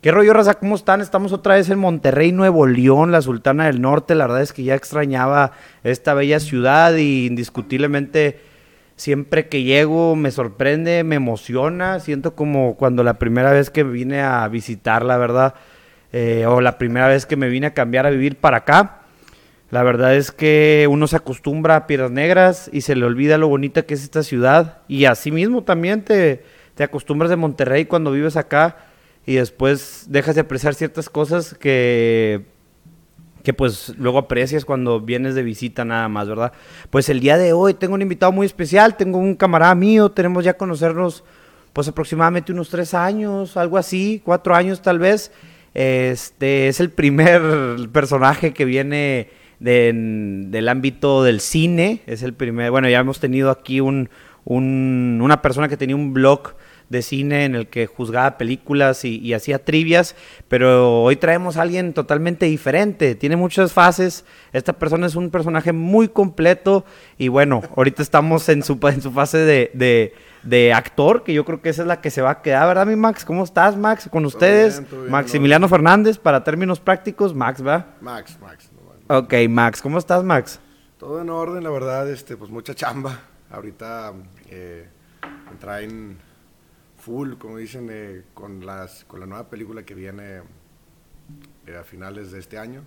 [0.00, 0.54] ¿Qué rollo, raza?
[0.54, 1.00] ¿Cómo están?
[1.00, 4.14] Estamos otra vez en Monterrey, Nuevo León, la Sultana del Norte.
[4.14, 5.50] La verdad es que ya extrañaba
[5.82, 8.38] esta bella ciudad y indiscutiblemente
[8.94, 11.98] siempre que llego me sorprende, me emociona.
[11.98, 15.54] Siento como cuando la primera vez que vine a visitar, la verdad,
[16.12, 19.00] eh, o la primera vez que me vine a cambiar a vivir para acá.
[19.70, 23.48] La verdad es que uno se acostumbra a Piedras Negras y se le olvida lo
[23.48, 24.78] bonita que es esta ciudad.
[24.86, 26.44] Y así mismo también te,
[26.76, 28.76] te acostumbras de Monterrey cuando vives acá
[29.28, 32.46] y después dejas de apreciar ciertas cosas que,
[33.42, 36.54] que pues luego aprecias cuando vienes de visita nada más, ¿verdad?
[36.88, 40.44] Pues el día de hoy tengo un invitado muy especial, tengo un camarada mío, tenemos
[40.44, 41.24] ya conocernos
[41.74, 45.30] pues aproximadamente unos tres años, algo así, cuatro años tal vez.
[45.74, 47.42] Este es el primer
[47.92, 49.28] personaje que viene
[49.60, 54.08] del ámbito del cine, es el primer, bueno, ya hemos tenido aquí un,
[54.46, 56.54] un, una persona que tenía un blog
[56.88, 60.16] de cine en el que juzgaba películas y, hacía trivias,
[60.48, 65.72] pero hoy traemos a alguien totalmente diferente, tiene muchas fases, esta persona es un personaje
[65.72, 66.84] muy completo
[67.18, 71.60] y bueno, ahorita estamos en su, en su fase de, de, actor, que yo creo
[71.60, 73.24] que esa es la que se va a quedar, ¿verdad, mi Max?
[73.24, 74.08] ¿Cómo estás, Max?
[74.10, 77.86] Con ustedes, Maximiliano Fernández, para términos prácticos, Max, ¿va?
[78.00, 78.70] Max, Max.
[79.08, 80.60] ok, Max, ¿cómo estás, Max?
[80.98, 83.20] Todo en orden, la verdad, este, pues mucha chamba.
[83.50, 84.12] Ahorita
[84.50, 84.88] eh,
[85.50, 86.18] me traen
[87.08, 90.42] full, como dicen, eh, con, las, con la nueva película que viene
[91.66, 92.82] eh, a finales de este año.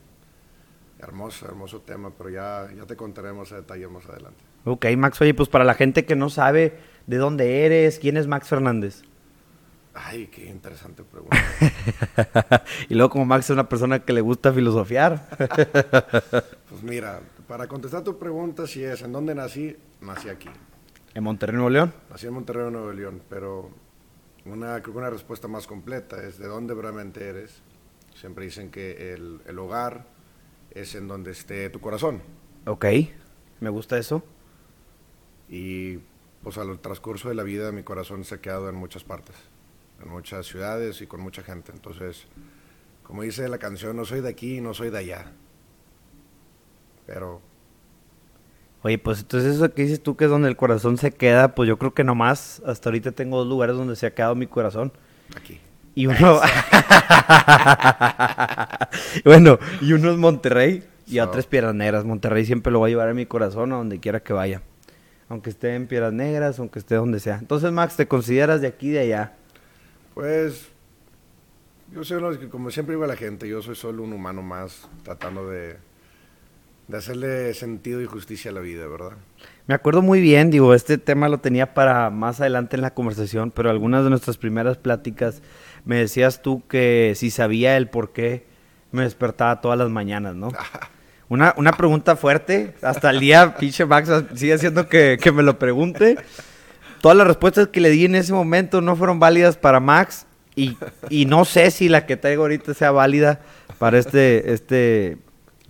[1.00, 4.44] Hermoso, hermoso tema, pero ya, ya te contaremos a detalle más adelante.
[4.64, 6.78] Ok, Max, oye, pues para la gente que no sabe
[7.08, 9.02] de dónde eres, ¿quién es Max Fernández?
[9.96, 11.36] Ay, qué interesante pregunta.
[12.90, 15.30] y luego como Max es una persona que le gusta filosofiar.
[16.70, 20.50] pues mira, para contestar tu pregunta, si es en dónde nací, nací aquí.
[21.16, 21.92] ¿En Monterrey, Nuevo León?
[22.12, 23.72] Nací en Monterrey, Nuevo León, pero
[24.46, 27.62] una, creo que una respuesta más completa es de dónde realmente eres.
[28.16, 30.06] Siempre dicen que el, el hogar
[30.72, 32.22] es en donde esté tu corazón.
[32.66, 32.86] Ok,
[33.60, 34.24] me gusta eso.
[35.50, 36.00] Y
[36.44, 39.36] pues al transcurso de la vida mi corazón se ha quedado en muchas partes,
[40.02, 41.72] en muchas ciudades y con mucha gente.
[41.72, 42.26] Entonces,
[43.04, 45.32] como dice la canción, no soy de aquí, no soy de allá.
[47.06, 47.42] Pero
[48.84, 51.68] Oye, pues entonces eso que dices tú que es donde el corazón se queda, pues
[51.70, 54.92] yo creo que nomás hasta ahorita tengo dos lugares donde se ha quedado mi corazón.
[55.36, 55.60] Aquí.
[55.94, 56.18] Y uno...
[59.26, 62.06] bueno, y uno es Monterrey y a otro es Piedras Negras.
[62.06, 64.64] Monterrey siempre lo va a llevar a mi corazón a donde quiera que vaya.
[65.30, 67.38] Aunque esté en Piedras Negras, aunque esté donde sea.
[67.38, 69.34] Entonces, Max, ¿te consideras de aquí y de allá?
[70.14, 70.70] Pues,
[71.94, 74.42] yo soy uno que, como siempre digo a la gente, yo soy solo un humano
[74.42, 75.78] más tratando de
[76.92, 79.14] de hacerle sentido y justicia a la vida, ¿verdad?
[79.66, 83.52] Me acuerdo muy bien, digo, este tema lo tenía para más adelante en la conversación,
[83.52, 85.42] pero algunas de nuestras primeras pláticas
[85.86, 88.46] me decías tú que si sabía el por qué
[88.92, 90.50] me despertaba todas las mañanas, ¿no?
[91.30, 95.58] Una, una pregunta fuerte, hasta el día, pinche Max, sigue haciendo que, que me lo
[95.58, 96.18] pregunte.
[97.00, 100.26] Todas las respuestas que le di en ese momento no fueron válidas para Max
[100.58, 100.78] y,
[101.10, 103.40] y no sé si la que traigo ahorita sea válida
[103.80, 105.20] para este, este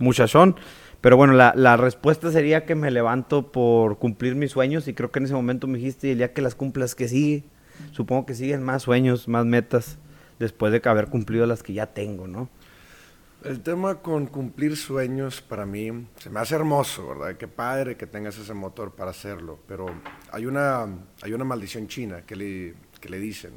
[0.00, 0.56] muchachón.
[1.02, 5.10] Pero bueno, la, la, respuesta sería que me levanto por cumplir mis sueños y creo
[5.10, 7.44] que en ese momento me dijiste, el día que las cumplas, que sigue.
[7.90, 9.98] Supongo que siguen más sueños, más metas,
[10.38, 12.48] después de haber cumplido las que ya tengo, ¿no?
[13.42, 17.36] El tema con cumplir sueños para mí se me hace hermoso, ¿verdad?
[17.36, 19.86] Qué padre que tengas ese motor para hacerlo, pero
[20.30, 20.86] hay una,
[21.20, 23.54] hay una maldición china que le, que le dicen.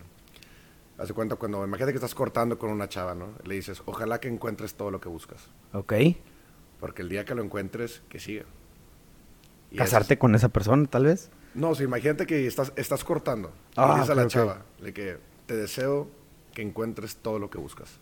[0.97, 3.34] Hace cuenta cuando, imagínate que estás cortando con una chava, ¿no?
[3.44, 5.47] Le dices, ojalá que encuentres todo lo que buscas.
[5.73, 5.94] Ok.
[6.79, 8.45] Porque el día que lo encuentres, que siga.
[9.75, 11.29] ¿Casarte con esa persona, tal vez?
[11.53, 13.51] No, o imagínate que estás, estás cortando.
[13.75, 16.09] Ah, y dices a la chava, de que te deseo
[16.53, 17.99] que encuentres todo lo que buscas.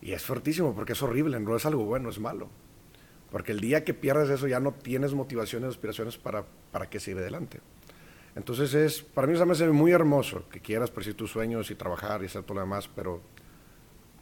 [0.00, 2.48] Y es fuertísimo porque es horrible, no es algo bueno, es malo.
[3.30, 7.20] Porque el día que pierdes eso ya no tienes motivaciones, aspiraciones para, para que seguir
[7.20, 7.60] adelante.
[8.34, 12.22] Entonces es, para mí me hace muy hermoso que quieras perseguir tus sueños y trabajar
[12.22, 13.20] y hacer todo lo demás, pero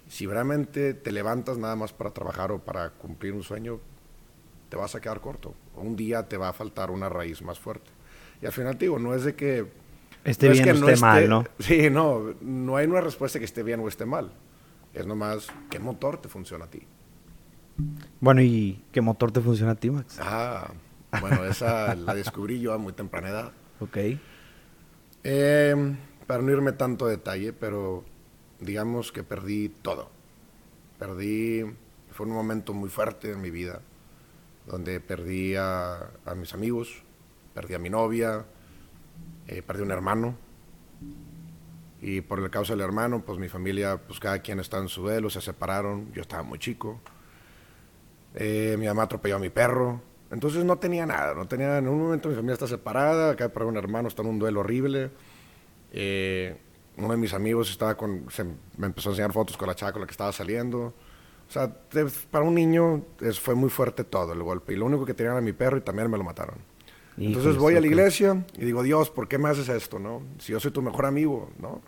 [0.08, 3.81] si realmente te levantas nada más para trabajar o para cumplir un sueño,
[4.69, 5.55] te vas a quedar corto.
[5.76, 7.91] Un día te va a faltar una raíz más fuerte.
[8.41, 9.67] Y al final digo, no es de que...
[10.25, 11.44] Esté bien o esté, mal, ¿no?
[11.61, 14.32] Sí, no, no hay una respuesta que esté bien o esté mal.
[14.93, 16.82] Es nomás qué motor te funciona a ti.
[18.20, 20.19] Bueno, ¿y qué motor te funciona a ti, Max?
[20.20, 20.73] Ah,
[21.20, 23.53] bueno, esa la descubrí yo a muy temprana edad.
[23.81, 23.99] Ok.
[25.23, 28.05] Eh, para no irme tanto a detalle, pero
[28.61, 30.11] digamos que perdí todo.
[30.99, 31.64] Perdí,
[32.11, 33.81] fue un momento muy fuerte en mi vida,
[34.67, 37.03] donde perdí a, mis amigos,
[37.55, 38.44] perdí a mi novia,
[39.47, 40.37] eh, perdí un hermano.
[42.00, 45.03] Y por el causa del hermano, pues mi familia, pues cada quien está en su
[45.03, 47.00] duelo, se separaron, yo estaba muy chico.
[48.35, 50.00] Eh, mi mamá atropelló a mi perro,
[50.31, 53.64] entonces no tenía nada, no tenía, en un momento mi familia está separada, acá por
[53.64, 55.11] un hermano está en un duelo horrible.
[55.93, 56.56] Eh,
[56.96, 58.26] uno de mis amigos estaba con,
[58.78, 60.94] me empezó a enseñar fotos con la chava con la que estaba saliendo.
[61.48, 61.72] O sea,
[62.31, 63.04] para un niño
[63.40, 64.72] fue muy fuerte todo el golpe.
[64.72, 66.56] Y lo único que tenía era mi perro y también me lo mataron.
[67.19, 70.22] Entonces voy a la iglesia y digo, Dios, ¿por qué me haces esto, no?
[70.38, 71.81] Si yo soy tu mejor amigo, ¿no?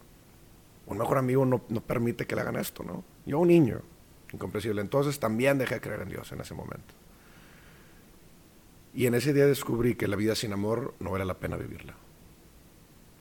[0.86, 3.04] Un mejor amigo no, no permite que le hagan esto, ¿no?
[3.26, 3.82] Yo un niño,
[4.32, 4.80] incomprensible.
[4.80, 6.94] Entonces también dejé de creer en Dios en ese momento.
[8.94, 11.94] Y en ese día descubrí que la vida sin amor no vale la pena vivirla.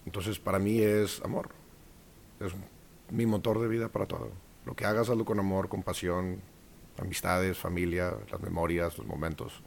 [0.06, 1.50] Entonces para mí es amor.
[2.40, 2.54] Es
[3.10, 4.32] mi motor de vida para todo.
[4.66, 6.42] Lo que hagas, hazlo con amor, con pasión,
[7.00, 9.62] amistades, familia, las memorias, los momentos.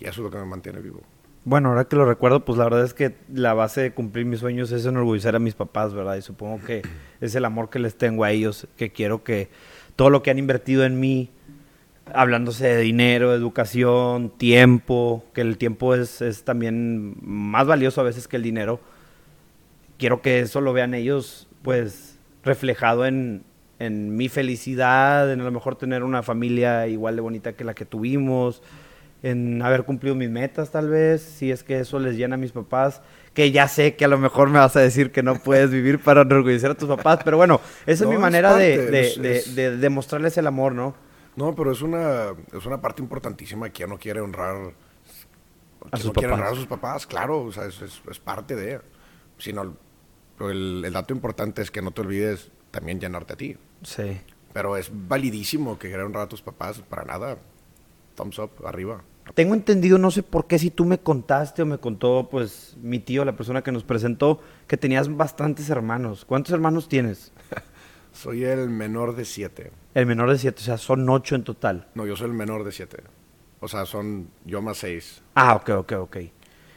[0.00, 1.00] Y eso es lo que me mantiene vivo.
[1.44, 4.40] Bueno, ahora que lo recuerdo, pues la verdad es que la base de cumplir mis
[4.40, 6.16] sueños es enorgullecer a mis papás, ¿verdad?
[6.16, 6.82] Y supongo que
[7.20, 9.48] es el amor que les tengo a ellos, que quiero que
[9.96, 11.30] todo lo que han invertido en mí,
[12.12, 18.28] hablándose de dinero, educación, tiempo, que el tiempo es, es también más valioso a veces
[18.28, 18.80] que el dinero,
[19.98, 23.44] quiero que eso lo vean ellos, pues, reflejado en,
[23.78, 27.74] en mi felicidad, en a lo mejor tener una familia igual de bonita que la
[27.74, 28.62] que tuvimos,
[29.22, 32.52] en haber cumplido mis metas tal vez, si es que eso les llena a mis
[32.52, 33.02] papás,
[33.34, 36.00] que ya sé que a lo mejor me vas a decir que no puedes vivir
[36.00, 40.72] para enorgullecer a tus papás, pero bueno, esa es mi manera de, demostrarles el amor,
[40.72, 40.94] ¿no?
[41.36, 44.72] No, pero es una, es una parte importantísima que ya no quiere honrar
[45.92, 46.32] a sus, papás.
[46.32, 48.80] honrar a sus papás, claro, o sea, es, es, parte de,
[50.38, 53.56] sino el, el dato importante es que no te olvides también llenarte a ti.
[53.82, 54.20] Sí.
[54.52, 57.38] Pero es validísimo que honrar a tus papás, para nada.
[58.14, 59.02] Thumbs up, arriba.
[59.34, 62.98] Tengo entendido, no sé por qué, si tú me contaste o me contó, pues, mi
[62.98, 66.24] tío, la persona que nos presentó, que tenías bastantes hermanos.
[66.24, 67.32] ¿Cuántos hermanos tienes?
[68.12, 69.70] soy el menor de siete.
[69.94, 71.88] El menor de siete, o sea, son ocho en total.
[71.94, 73.02] No, yo soy el menor de siete.
[73.60, 75.22] O sea, son yo más seis.
[75.34, 76.16] Ah, ok, ok, ok.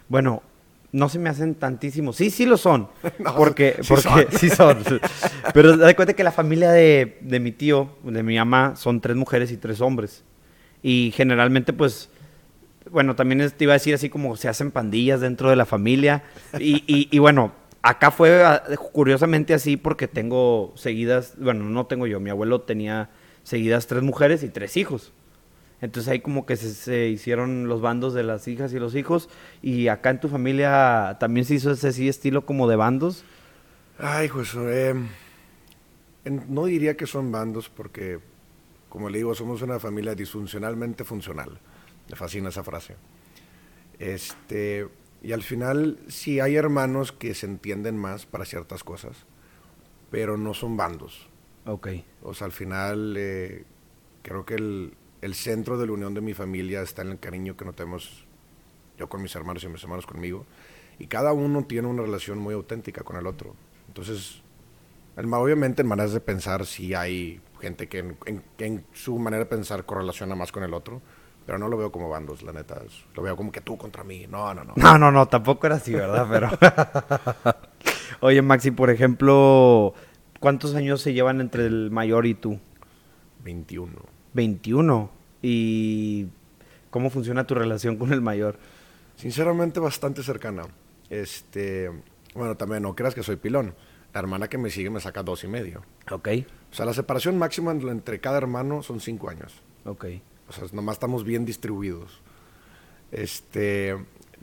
[0.09, 0.43] Bueno,
[0.91, 2.15] no se me hacen tantísimos.
[2.15, 2.89] Sí, sí lo son.
[3.37, 4.25] porque, sí porque son.
[4.39, 4.77] sí son.
[5.53, 9.15] Pero da cuenta que la familia de, de, mi tío, de mi mamá, son tres
[9.15, 10.23] mujeres y tres hombres.
[10.83, 12.09] Y generalmente, pues,
[12.89, 16.23] bueno, también te iba a decir así como se hacen pandillas dentro de la familia.
[16.59, 22.07] Y, y, y bueno, acá fue ah, curiosamente así porque tengo seguidas, bueno, no tengo
[22.07, 23.09] yo, mi abuelo tenía
[23.43, 25.13] seguidas tres mujeres y tres hijos.
[25.81, 29.29] Entonces ahí como que se, hicieron los bandos de las hijas y los hijos.
[29.63, 33.25] Y acá en tu familia también se hizo ese así estilo como de bandos.
[33.97, 34.93] Ay, pues eh,
[36.25, 38.19] no diría que son bandos porque,
[38.89, 41.59] como le digo, somos una familia disfuncionalmente funcional.
[42.09, 42.95] Me fascina esa frase.
[43.97, 44.87] Este,
[45.23, 49.25] y al final sí hay hermanos que se entienden más para ciertas cosas,
[50.11, 51.27] pero no son bandos.
[51.65, 51.89] Ok.
[52.21, 53.65] O sea, al final eh,
[54.23, 57.55] creo que el, el centro de la unión de mi familia está en el cariño
[57.55, 58.25] que no tenemos
[58.97, 60.45] yo con mis hermanos y mis hermanos conmigo.
[60.99, 63.55] Y cada uno tiene una relación muy auténtica con el otro.
[63.87, 64.41] Entonces,
[65.15, 68.15] obviamente en maneras de pensar sí hay gente que
[68.57, 71.01] en, su manera de pensar correlaciona más con el otro,
[71.45, 72.81] pero no lo veo como bandos, la neta.
[73.15, 74.25] Lo veo como que tú contra mí.
[74.27, 74.73] No, no, no.
[74.75, 76.27] No, no, no, tampoco era así, ¿verdad?
[76.29, 76.49] Pero...
[78.21, 79.93] Oye, Maxi, por ejemplo,
[80.39, 82.59] ¿cuántos años se llevan entre el mayor y tú?
[83.43, 83.91] 21.
[84.33, 85.09] 21.
[85.41, 86.27] ¿Y
[86.89, 88.57] cómo funciona tu relación con el mayor?
[89.15, 90.63] Sinceramente, bastante cercana.
[91.09, 91.91] Este,
[92.33, 93.75] bueno, también no creas que soy pilón.
[94.13, 95.83] La hermana que me sigue me saca dos y medio.
[96.09, 96.27] Ok.
[96.71, 99.61] O sea, la separación máxima entre cada hermano son cinco años.
[99.85, 100.05] Ok.
[100.49, 102.21] O sea, nomás estamos bien distribuidos.
[103.11, 103.97] Este,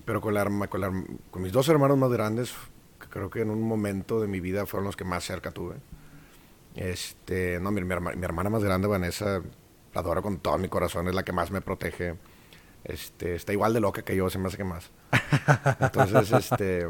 [0.05, 2.55] pero con, la, con, con mis dos hermanos más grandes,
[3.11, 5.77] creo que en un momento de mi vida fueron los que más cerca tuve.
[6.75, 9.43] Este, no, mi, mi, mi hermana más grande, Vanessa,
[9.99, 12.15] la adoro con todo mi corazón, es la que más me protege.
[12.85, 14.93] Este, está igual de loca que yo, se me hace que más.
[15.81, 16.87] Entonces, este,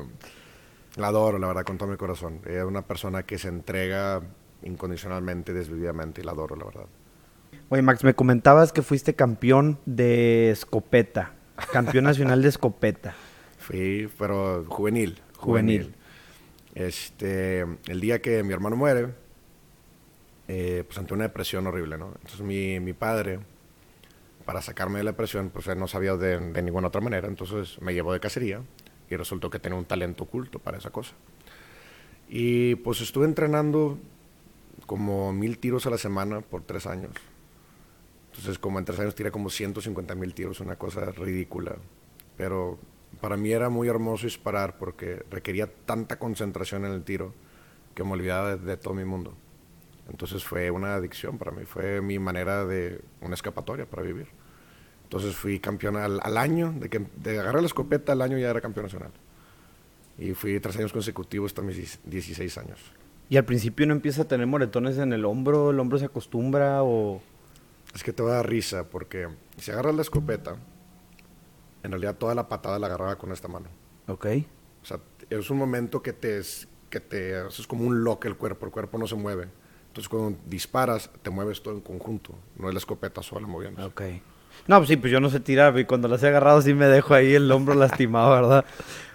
[0.97, 2.43] la adoro, la verdad, con todo mi corazón.
[2.45, 4.21] es una persona que se entrega
[4.63, 6.87] incondicionalmente, desvividamente, y la adoro, la verdad.
[7.71, 11.33] Oye, Max, me comentabas que fuiste campeón de escopeta,
[11.73, 13.15] campeón nacional de escopeta.
[13.59, 15.23] Fui, pero juvenil.
[15.39, 15.95] Juvenil.
[16.75, 19.15] Este, el día que mi hermano muere,
[20.49, 21.95] eh, pues ante una depresión horrible.
[21.95, 23.41] Entonces mi, mi, padre,
[24.45, 27.81] para sacarme de la depresión, pues él no sabía de, de, ninguna otra manera, entonces
[27.81, 28.63] me llevó de cacería
[29.11, 31.15] y resultó que tenía un talento oculto para esa cosa.
[32.29, 33.99] Y pues estuve entrenando
[34.87, 37.13] como mil tiros a la semana por tres años.
[38.31, 41.77] Entonces como en tres años tiré como 150 mil tiros, una cosa ridícula.
[42.37, 42.79] Pero
[43.21, 47.35] para mí era muy hermoso disparar porque requería tanta concentración en el tiro
[47.95, 49.35] que me olvidaba de, todo mi mundo.
[50.09, 54.29] Entonces fue una adicción para mí, fue mi manera de una escapatoria para vivir.
[55.05, 58.61] Entonces fui campeón al, año, de, que, de agarrar la escopeta al año ya era
[58.61, 59.11] campeón nacional.
[60.19, 62.81] Y fui tres años consecutivos hasta mis 16 años.
[63.31, 65.71] ¿Y al principio no empieza a tener moretones en el hombro?
[65.71, 67.23] ¿El hombro se acostumbra o...?
[67.95, 70.57] Es que te va a dar risa porque si agarras la escopeta,
[71.83, 73.69] en realidad toda la patada la agarraba con esta mano.
[74.09, 74.27] Ok.
[74.83, 75.01] O sea,
[75.31, 76.41] es un momento que te,
[76.91, 79.49] que te haces como un lock el cuerpo, el cuerpo no se mueve.
[79.99, 83.89] Entonces cuando disparas, te mueves todo en conjunto, no es la escopeta sola moviéndose.
[83.89, 84.03] Ok.
[84.69, 86.87] No, pues sí, pues yo no sé tirar y cuando las he agarrado sí me
[86.87, 88.65] dejo ahí el hombro lastimado, ¿verdad?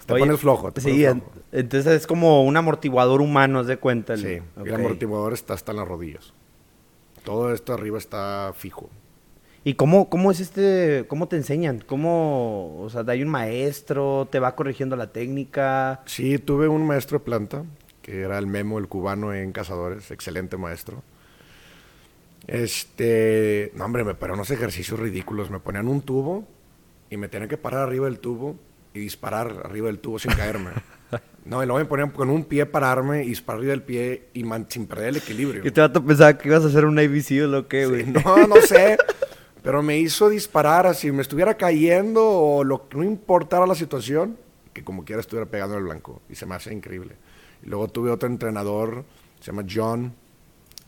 [0.04, 0.72] Te pones flojo.
[0.72, 1.06] Te sí,
[1.52, 4.18] entonces es como un amortiguador humano, haz de cuenta.
[4.18, 6.34] sí, el amortiguador está hasta en las rodillas.
[7.24, 8.90] Todo esto arriba está fijo.
[9.64, 11.82] ¿Y cómo, cómo es este, cómo te enseñan?
[11.86, 16.02] ¿Cómo, o sea, hay un maestro, te va corrigiendo la técnica?
[16.04, 17.64] Sí, tuve un maestro de planta,
[18.04, 21.02] que era el Memo, el cubano en Cazadores, excelente maestro.
[22.46, 26.46] Este, no hombre, me ponían unos ejercicios ridículos, me ponían un tubo
[27.08, 28.56] y me tenían que parar arriba del tubo
[28.92, 30.70] y disparar arriba del tubo sin caerme.
[31.44, 34.42] No, y luego me ponían con un pie pararme y disparar arriba del pie y
[34.70, 35.60] sin perder el equilibrio.
[35.62, 38.06] ¿Y te vas a pensar que ibas a hacer un ABC o lo que, güey?
[38.06, 38.96] no, no sé.
[39.62, 44.38] Pero me hizo disparar así, me estuviera cayendo o lo no importara la situación,
[44.72, 46.22] que como quiera estuviera pegando el blanco.
[46.30, 47.14] Y se me hace increíble.
[47.64, 49.04] Luego tuve otro entrenador,
[49.40, 50.14] se llama John.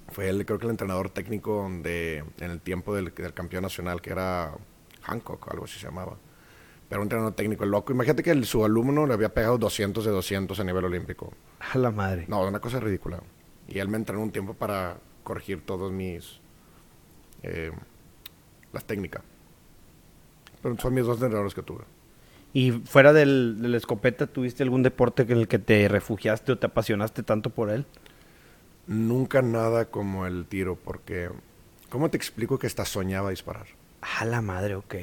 [0.09, 4.11] Fue él, creo que el entrenador técnico de, en el tiempo del, campeón nacional, que
[4.11, 4.52] era
[5.02, 6.16] Hancock, algo así se llamaba.
[6.88, 7.92] Pero un entrenador técnico loco.
[7.92, 11.33] Imagínate que su alumno le había pegado 200 de 200 a nivel olímpico.
[11.73, 12.26] A la madre.
[12.28, 13.21] No, una cosa ridícula.
[13.66, 16.40] Y él me entrenó un tiempo para corregir todos mis...
[17.42, 17.73] Eh,
[18.73, 19.23] las técnicas.
[20.62, 21.85] Pero son mis dos entrenadores que tuve.
[22.56, 26.58] ¿Y fuera del, de la escopeta, tuviste algún deporte en el que te refugiaste o
[26.58, 27.84] te apasionaste tanto por él?
[28.86, 31.28] Nunca nada como el tiro, porque...
[31.90, 33.66] ¿Cómo te explico que hasta soñaba disparar?
[34.00, 34.94] A la madre, ok.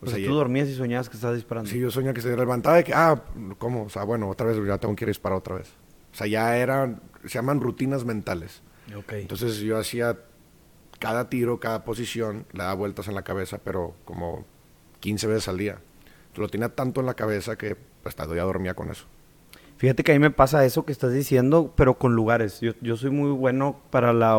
[0.00, 1.68] O, sea, tú dormías y soñabas que estabas disparando.
[1.68, 3.20] Sí, yo soñaba que se levantaba y que, ah,
[3.58, 3.86] ¿cómo?
[3.86, 5.70] O sea, bueno, otra vez ya tengo que ir a disparar otra vez.
[6.12, 8.62] O sea, ya eran, se llaman rutinas mentales.
[8.96, 9.12] Ok.
[9.14, 10.20] Entonces yo hacía
[11.00, 14.46] cada tiro, cada posición, le da vueltas en la cabeza, pero como
[15.00, 15.80] 15 veces al día.
[16.36, 19.06] Lo tenía tanto en la cabeza que hasta ya dormía con eso.
[19.76, 22.60] Fíjate que a mí me pasa eso que estás diciendo, pero con lugares.
[22.60, 24.38] Yo, soy muy bueno para la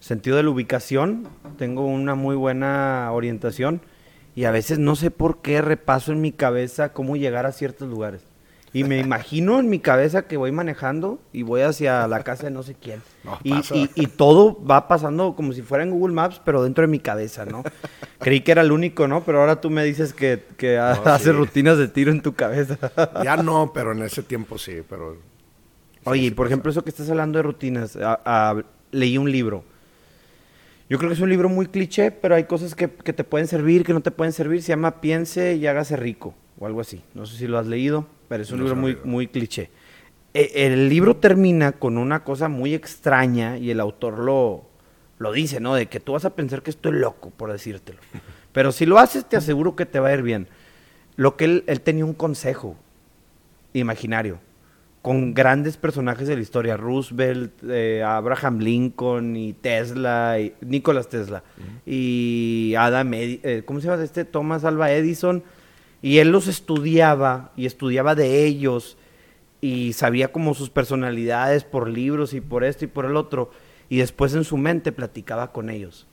[0.00, 3.80] sentido de la ubicación, tengo una muy buena orientación
[4.36, 7.88] y a veces no sé por qué repaso en mi cabeza cómo llegar a ciertos
[7.88, 8.22] lugares.
[8.72, 12.50] Y me imagino en mi cabeza que voy manejando y voy hacia la casa de
[12.50, 13.02] no sé quién.
[13.42, 17.46] y, todo va pasando como si fuera en Google Maps, pero dentro de mi cabeza,
[17.46, 17.62] ¿no?
[18.18, 19.24] Creí que era el único, ¿no?
[19.24, 22.78] Pero ahora tú me dices que, que haces rutinas de tiro en tu cabeza.
[23.24, 25.16] ya no, pero en ese tiempo sí, pero...
[26.04, 27.98] Oye, por ejemplo, eso que estás hablando de rutinas,
[28.90, 29.64] leí un libro.
[30.88, 33.46] Yo creo que es un libro muy cliché, pero hay cosas que, que te pueden
[33.46, 34.62] servir, que no te pueden servir.
[34.62, 37.02] Se llama Piense y hágase rico, o algo así.
[37.14, 39.70] No sé si lo has leído pero es un libro muy, muy cliché.
[40.34, 44.66] E, el libro termina con una cosa muy extraña y el autor lo,
[45.18, 45.74] lo dice, ¿no?
[45.74, 47.98] De que tú vas a pensar que estoy loco, por decírtelo.
[48.52, 50.48] Pero si lo haces, te aseguro que te va a ir bien.
[51.16, 52.76] Lo que él, él tenía un consejo
[53.72, 54.38] imaginario
[55.02, 61.42] con grandes personajes de la historia, Roosevelt, eh, Abraham Lincoln y Tesla, y Nicolás Tesla,
[61.86, 64.24] y Adam, eh, ¿cómo se llama este?
[64.24, 65.42] Thomas Alva Edison,
[66.02, 68.96] y él los estudiaba y estudiaba de ellos
[69.60, 73.50] y sabía como sus personalidades por libros y por esto y por el otro.
[73.88, 76.06] Y después en su mente platicaba con ellos.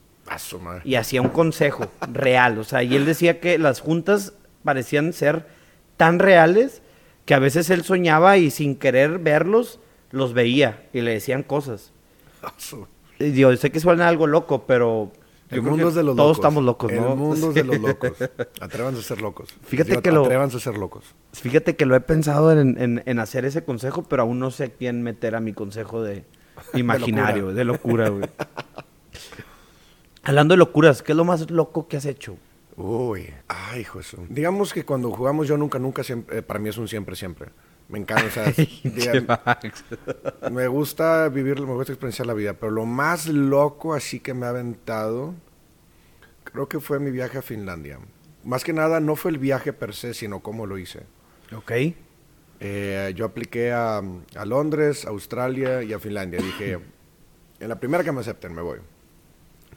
[0.83, 2.57] Y hacía un consejo real.
[2.57, 5.45] O sea, y él decía que las juntas parecían ser
[5.97, 6.81] tan reales
[7.25, 9.79] que a veces él soñaba y sin querer verlos,
[10.11, 11.91] los veía y le decían cosas.
[13.19, 15.11] Y yo sé que suena algo loco, pero
[15.55, 17.11] el mundo es de los todos estamos locos, ¿no?
[17.13, 18.11] El mundo es de los locos.
[18.61, 19.49] Atrévanse a ser locos.
[19.63, 20.23] Fíjate que lo...
[20.23, 21.03] Atrévanse a ser locos.
[21.33, 25.35] Fíjate que lo he pensado en, hacer ese consejo, pero aún no sé quién meter
[25.35, 26.25] a mi consejo de
[26.73, 28.29] imaginario, de locura, güey.
[30.23, 32.37] Hablando de locuras, ¿qué es lo más loco que has hecho?
[32.77, 34.17] Uy, ay, hijo eso.
[34.29, 37.49] Digamos que cuando jugamos yo nunca, nunca, siempre, eh, para mí es un siempre, siempre.
[37.87, 38.51] Me encanta, o sea,
[40.51, 44.47] me gusta vivir, me gusta experienciar la vida, pero lo más loco así que me
[44.47, 45.35] ha aventado,
[46.43, 47.99] creo que fue mi viaje a Finlandia.
[48.43, 51.03] Más que nada, no fue el viaje per se, sino cómo lo hice.
[51.55, 51.71] Ok.
[52.59, 56.39] Eh, yo apliqué a, a, Londres, Australia y a Finlandia.
[56.39, 56.79] Dije,
[57.59, 58.79] en la primera que me acepten, me voy.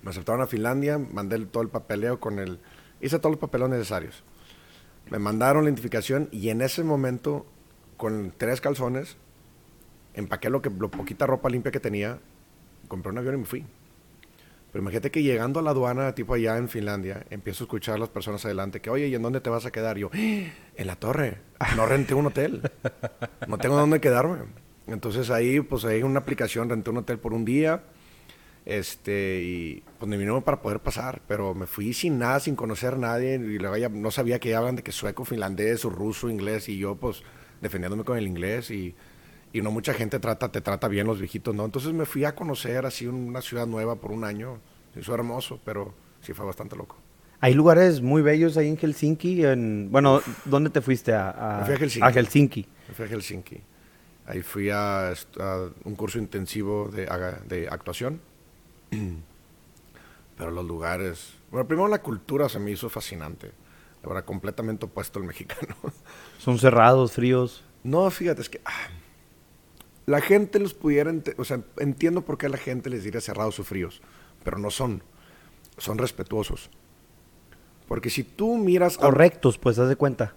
[0.02, 2.60] Me aceptaron a Finlandia, mandé todo el papeleo con el...
[3.00, 4.22] Hice todos los papeles necesarios.
[5.10, 7.46] Me mandaron la identificación y en ese momento
[7.98, 9.18] con tres calzones,
[10.14, 12.18] empaqué lo que, poquita ropa limpia que tenía,
[12.88, 13.66] compré un avión y me fui.
[14.72, 17.98] Pero imagínate que llegando a la aduana, tipo allá en Finlandia, empiezo a escuchar a
[17.98, 19.98] las personas adelante que, oye, ¿y en dónde te vas a quedar?
[19.98, 21.38] Yo, en la torre,
[21.76, 22.62] no renté un hotel,
[23.46, 24.44] no tengo dónde quedarme.
[24.86, 27.82] Entonces ahí, pues ahí una aplicación renté un hotel por un día,
[28.64, 32.94] este, y pues me vino para poder pasar, pero me fui sin nada, sin conocer
[32.94, 36.28] a nadie, y luego ya no sabía que hablan de que sueco, finlandés, o ruso,
[36.28, 37.22] inglés, y yo pues
[37.60, 38.94] defendiéndome con el inglés, y,
[39.52, 41.64] y no mucha gente trata, te trata bien los viejitos, ¿no?
[41.64, 44.58] Entonces me fui a conocer así una ciudad nueva por un año,
[44.94, 46.96] eso hermoso, pero sí fue bastante loco.
[47.40, 51.14] Hay lugares muy bellos ahí en Helsinki, en, bueno, ¿dónde te fuiste?
[51.14, 52.06] A, fui a Helsinki.
[52.06, 52.66] A Helsinki.
[52.88, 53.60] Me fui a Helsinki.
[54.26, 57.06] Ahí fui a, a un curso intensivo de,
[57.46, 58.20] de actuación
[60.36, 61.34] Pero los lugares.
[61.50, 63.50] Bueno, primero la cultura se me hizo fascinante.
[64.02, 65.74] La verdad, completamente opuesto al mexicano.
[66.38, 67.64] Son cerrados, fríos.
[67.84, 68.60] No, fíjate, es que.
[68.64, 68.88] Ah,
[70.06, 71.12] la gente los pudiera.
[71.36, 74.00] O sea, entiendo por qué la gente les diría cerrados o fríos.
[74.44, 75.02] Pero no son.
[75.76, 76.70] Son respetuosos.
[77.86, 78.96] Porque si tú miras.
[78.98, 80.34] Correctos, pues, haz de cuenta.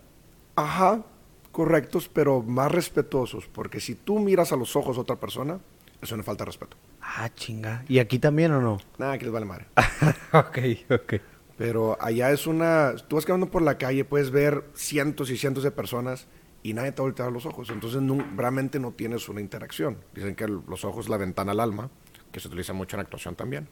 [0.56, 1.04] Ajá,
[1.52, 3.48] correctos, pero más respetuosos.
[3.48, 5.60] Porque si tú miras a los ojos a otra persona,
[6.02, 6.78] eso no falta respeto.
[7.02, 7.84] Ah, chinga.
[7.88, 8.80] ¿Y aquí también o no?
[8.98, 9.68] Nada, que les vale madre.
[10.34, 10.58] ok,
[10.92, 11.14] ok.
[11.62, 12.96] Pero allá es una...
[13.08, 16.26] Tú vas caminando por la calle, puedes ver cientos y cientos de personas
[16.64, 17.70] y nadie te voltea los ojos.
[17.70, 20.00] Entonces no, realmente no tienes una interacción.
[20.16, 21.92] Dicen que los ojos la ventana al alma,
[22.32, 23.70] que se utiliza mucho en actuación también.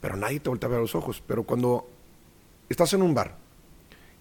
[0.00, 1.20] Pero nadie te voltea a ver los ojos.
[1.26, 1.90] Pero cuando
[2.68, 3.38] estás en un bar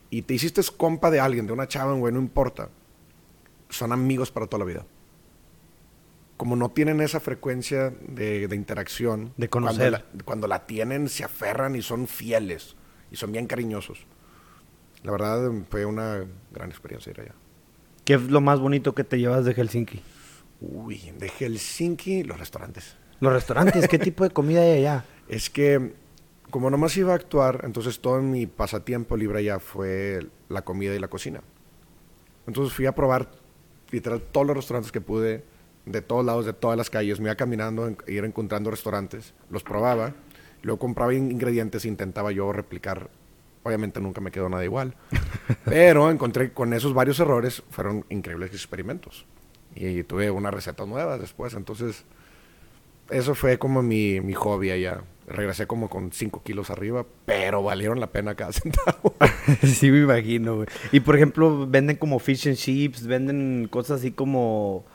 [0.10, 2.70] y te hiciste compa de alguien, de una chava, güey, no importa.
[3.70, 4.86] Son amigos para toda la vida
[6.38, 10.06] como no tienen esa frecuencia de, interacción, de conocer.
[10.24, 12.76] Cuando la, tienen, se aferran y son fieles
[13.12, 14.06] y son bien cariñosos.
[15.04, 17.34] La verdad fue una gran experiencia ir allá.
[18.06, 20.02] ¿Qué es lo más bonito que te llevas de Helsinki?
[20.62, 22.96] Uy, de Helsinki, los restaurantes.
[23.20, 23.88] ¿Los restaurantes?
[23.88, 25.06] ¿Qué tipo de comida hay allá?
[25.28, 25.94] Es que,
[26.52, 31.00] como nomás iba a actuar, entonces todo mi pasatiempo libre allá fue la comida y
[31.00, 31.42] la cocina.
[32.46, 33.32] Entonces fui a probar
[33.90, 35.44] literal todos los restaurantes que pude
[35.88, 40.14] de todos lados, de todas las calles, me iba caminando, ir encontrando restaurantes, los probaba,
[40.62, 43.10] luego compraba ingredientes e intentaba yo replicar.
[43.64, 44.96] Obviamente nunca me quedó nada igual,
[45.66, 49.26] pero encontré con esos varios errores, fueron increíbles experimentos.
[49.76, 52.04] Y tuve unas recetas nuevas después, entonces
[53.10, 55.02] eso fue como mi, mi hobby allá.
[55.28, 59.14] Regresé como con 5 kilos arriba, pero valieron la pena cada centavo.
[59.64, 64.86] sí, me imagino, Y por ejemplo, venden como fish and chips, venden cosas así como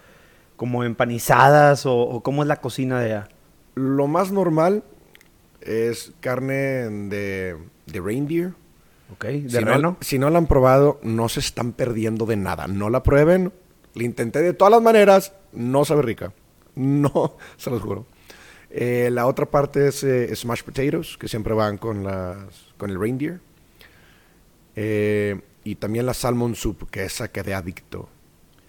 [0.62, 3.28] como empanizadas o, cómo es la cocina de allá?
[3.74, 4.84] Lo más normal
[5.60, 8.52] es carne de, de reindeer.
[9.12, 9.80] Ok, de si reno.
[9.80, 12.68] No, si no la han probado, no se están perdiendo de nada.
[12.68, 13.52] No la prueben.
[13.94, 15.32] La intenté de todas las maneras.
[15.50, 16.32] No sabe rica.
[16.76, 18.06] No, se los juro.
[18.70, 23.00] Eh, la otra parte es eh, smashed potatoes, que siempre van con, las, con el
[23.00, 23.40] reindeer.
[24.76, 28.08] Eh, y también la salmon soup, que esa que de adicto.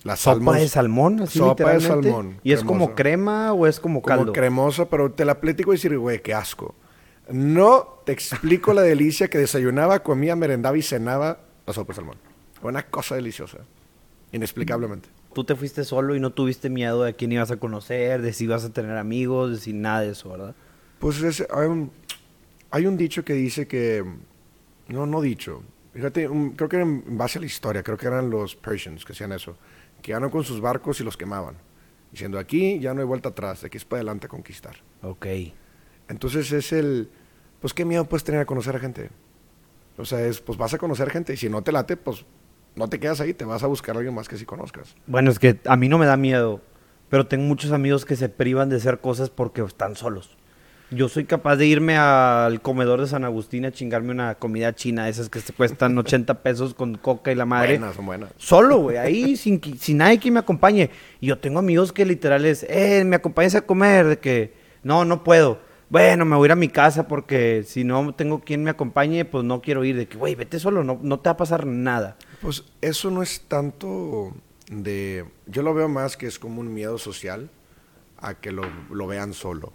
[0.03, 2.39] La sopa de salmón, así Sopa de salmón.
[2.43, 4.25] ¿Y es como crema o es como caldo?
[4.25, 6.75] Como cremosa, pero te la platico y decir, güey, qué asco.
[7.29, 12.17] No te explico la delicia que desayunaba, comía, merendaba y cenaba la sopa de salmón.
[12.61, 13.59] Una cosa deliciosa.
[14.33, 15.07] Inexplicablemente.
[15.33, 18.43] Tú te fuiste solo y no tuviste miedo de quién ibas a conocer, de si
[18.43, 20.53] ibas a tener amigos, de si nada de eso, ¿verdad?
[20.99, 21.91] Pues hay, un,
[22.71, 24.03] hay un dicho que dice que...
[24.89, 25.63] No, no dicho.
[25.93, 29.31] Fíjate, creo que en base a la historia, creo que eran los Persians que hacían
[29.31, 29.55] eso
[30.03, 31.55] que con sus barcos y los quemaban.
[32.11, 34.75] Diciendo, aquí ya no hay vuelta atrás, aquí es para adelante a conquistar.
[35.01, 35.25] Ok.
[36.07, 37.09] Entonces es el,
[37.59, 39.09] pues qué miedo puedes tener a conocer a gente.
[39.97, 42.25] O sea, es, pues vas a conocer gente y si no te late, pues
[42.75, 44.95] no te quedas ahí, te vas a buscar a alguien más que sí conozcas.
[45.07, 46.61] Bueno, es que a mí no me da miedo,
[47.09, 50.37] pero tengo muchos amigos que se privan de hacer cosas porque están solos.
[50.95, 55.09] Yo soy capaz de irme al comedor de San Agustín a chingarme una comida china,
[55.09, 57.77] esas que te cuestan 80 pesos con coca y la madre.
[57.77, 58.29] Buenas, son buenas.
[58.37, 60.89] Solo, güey, ahí sin, sin nadie que me acompañe.
[61.19, 64.53] Y yo tengo amigos que literal es, eh, me acompañes a comer, de que,
[64.83, 65.59] no, no puedo.
[65.89, 69.25] Bueno, me voy a ir a mi casa porque si no tengo quien me acompañe,
[69.25, 69.95] pues no quiero ir.
[69.95, 72.17] De que, güey, vete solo, no, no te va a pasar nada.
[72.41, 74.33] Pues eso no es tanto
[74.69, 75.25] de...
[75.45, 77.49] Yo lo veo más que es como un miedo social
[78.17, 79.73] a que lo, lo vean solo.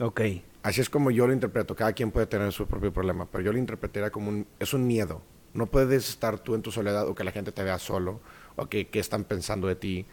[0.00, 0.20] Ok.
[0.64, 1.76] Así es como yo lo interpreto.
[1.76, 4.46] Cada quien puede tener su propio problema, pero yo lo interpretaría como un...
[4.58, 5.20] Es un miedo.
[5.52, 8.22] No puedes estar tú en tu soledad o que la gente te vea solo
[8.56, 10.06] o que, están pensando de ti.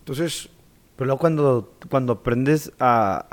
[0.00, 0.50] Entonces,
[0.96, 3.26] Pero luego cuando, cuando aprendes a,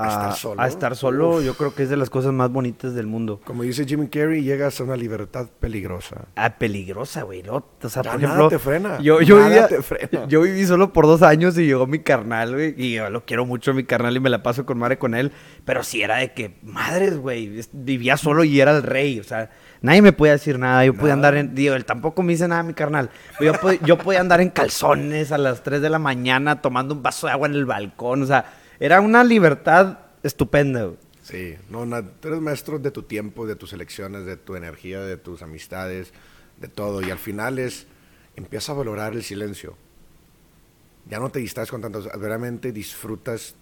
[0.68, 3.40] estar solo, yo creo que es de las cosas más bonitas del mundo.
[3.46, 6.26] Como dice Jim Carrey, llegas a una libertad peligrosa.
[6.36, 7.42] Ah, peligrosa, güey.
[7.42, 7.66] ¿no?
[7.82, 9.00] O sea, por ejemplo, te frena.
[9.00, 9.70] Yo, yo, vivía,
[10.28, 12.76] yo viví solo por dos años y llegó mi carnal, güey.
[12.78, 15.32] Y yo lo quiero mucho, mi carnal, y me la paso con madre con él.
[15.64, 19.22] Pero sí era de que, madres, güey, vivía solo y era el rey.
[19.22, 19.50] O sea,
[19.84, 20.86] Nadie me podía decir nada.
[20.86, 21.54] Yo podía andar en.
[21.54, 23.10] Digo, él tampoco me dice nada, mi carnal.
[23.42, 23.52] Yo,
[23.86, 27.34] yo podía andar en calzones a las 3 de la mañana tomando un vaso de
[27.34, 28.24] agua en el balcón.
[28.24, 28.46] O sea,
[28.80, 30.90] era una libertad estupenda,
[31.22, 31.86] Sí, no,
[32.20, 36.14] tú eres maestro de tu tiempo, de tus elecciones, de tu energía, de tus amistades,
[36.62, 37.02] de todo.
[37.02, 37.86] Y al final es.
[38.38, 39.76] Empieza a valorar el silencio.
[41.10, 42.06] Ya no te distraes con tantos.
[42.06, 43.56] Verdaderamente disfrutas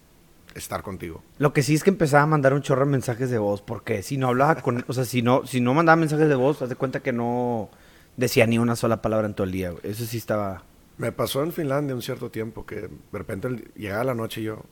[0.58, 1.22] estar contigo.
[1.38, 4.02] Lo que sí es que empezaba a mandar un chorro de mensajes de voz, porque
[4.02, 6.68] si no hablaba con, o sea, si no, si no mandaba mensajes de voz, haz
[6.68, 7.70] de cuenta que no
[8.16, 10.62] decía ni una sola palabra en todo el día, Eso sí estaba...
[10.98, 14.62] Me pasó en Finlandia un cierto tiempo que de repente llegaba la noche y yo,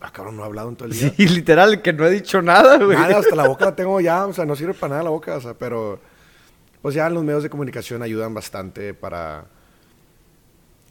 [0.00, 1.12] ah, cabrón, no he hablado en todo el día.
[1.16, 2.96] Sí, literal, que no he dicho nada, güey.
[2.96, 5.36] Nada, hasta la boca la tengo ya, o sea, no sirve para nada la boca,
[5.36, 5.98] o sea, pero
[6.82, 9.46] pues ya los medios de comunicación ayudan bastante para,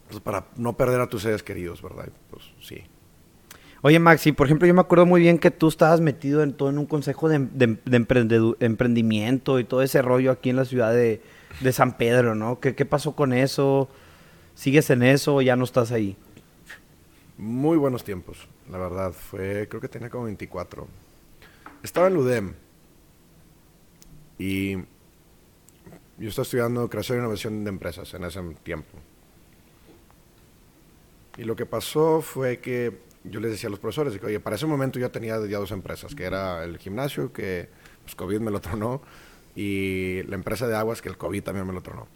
[0.09, 2.09] pues, para no perder a tus seres queridos, ¿verdad?
[2.29, 2.83] Pues sí.
[3.81, 6.69] Oye, Maxi, por ejemplo, yo me acuerdo muy bien que tú estabas metido en todo
[6.69, 7.35] en un consejo de,
[8.59, 11.21] emprendimiento y todo ese rollo aquí en la ciudad de,
[11.71, 12.59] San Pedro, ¿no?
[12.59, 13.89] ¿Qué, pasó con eso?
[14.55, 16.17] ¿Sigues en eso o ya no estás ahí?
[17.37, 19.11] Muy buenos tiempos, la verdad.
[19.11, 20.87] Fue, creo que tenía como 24.
[21.83, 22.53] Estaba en UDEM
[24.39, 24.77] y
[26.17, 28.97] yo estaba estudiando creación e innovación de empresas en ese tiempo.
[31.37, 32.97] Y lo que pasó fue que
[33.29, 35.71] yo les decía a los profesores, que, oye, para ese momento yo tenía ya dos
[35.71, 37.69] empresas, que era el gimnasio, que
[38.03, 39.01] pues, COVID me lo tronó,
[39.55, 42.07] y la empresa de aguas, que el COVID también me lo tronó.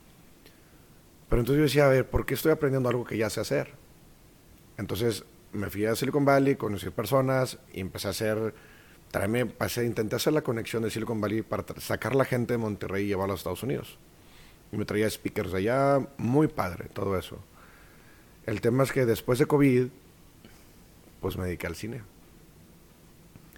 [1.30, 3.74] Pero entonces yo decía, a ver, ¿por qué estoy aprendiendo algo que ya sé hacer?
[4.78, 8.54] Entonces me fui a Silicon Valley, conocí personas y empecé a hacer,
[9.12, 13.06] traerme, pasé, intenté hacer la conexión de Silicon Valley para sacar la gente de Monterrey
[13.06, 13.98] y llevarla a los Estados Unidos.
[14.72, 17.40] Y me traía speakers allá, muy padre, todo eso.
[18.46, 19.88] El tema es que después de COVID,
[21.22, 22.02] pues me dediqué al cine.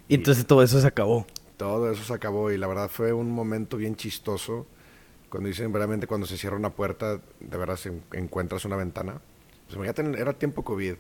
[0.08, 1.26] Y, entonces todo eso se acabó.
[1.58, 4.66] Todo eso se acabó y la verdad fue un momento bien chistoso.
[5.30, 9.22] Cuando dicen verdaderamente cuando se cierra una puerta, de verdad se encuentras una ventana.
[9.74, 10.96] Pues era tiempo COVID.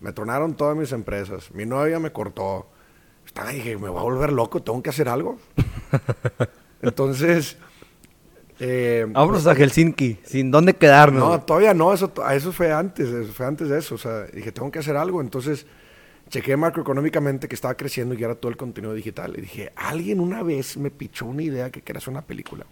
[0.00, 1.50] Me tronaron todas mis empresas.
[1.52, 2.68] Mi novia me cortó.
[3.24, 5.38] Estaba dije, me voy a volver loco, tengo que hacer algo.
[6.82, 7.56] Entonces,
[8.58, 11.28] eh, Vámonos a Helsinki, sin dónde quedarnos.
[11.28, 13.96] No, todavía no, eso, eso fue antes, eso fue antes de eso.
[13.96, 15.20] O sea, dije, tengo que hacer algo.
[15.20, 15.66] Entonces,
[16.28, 19.34] chequé macroeconómicamente que estaba creciendo y era todo el contenido digital.
[19.36, 22.66] Y dije, alguien una vez me pichó una idea que quería hacer una película.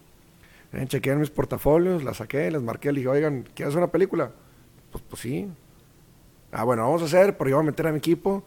[0.72, 3.92] Eh, chequé en mis portafolios, la saqué, les marqué, le dije, oigan, ¿quieres hacer una
[3.92, 4.32] película?
[4.90, 5.48] Pues, pues sí.
[6.52, 8.44] Ah, bueno, vamos a hacer, pero yo voy a meter a mi equipo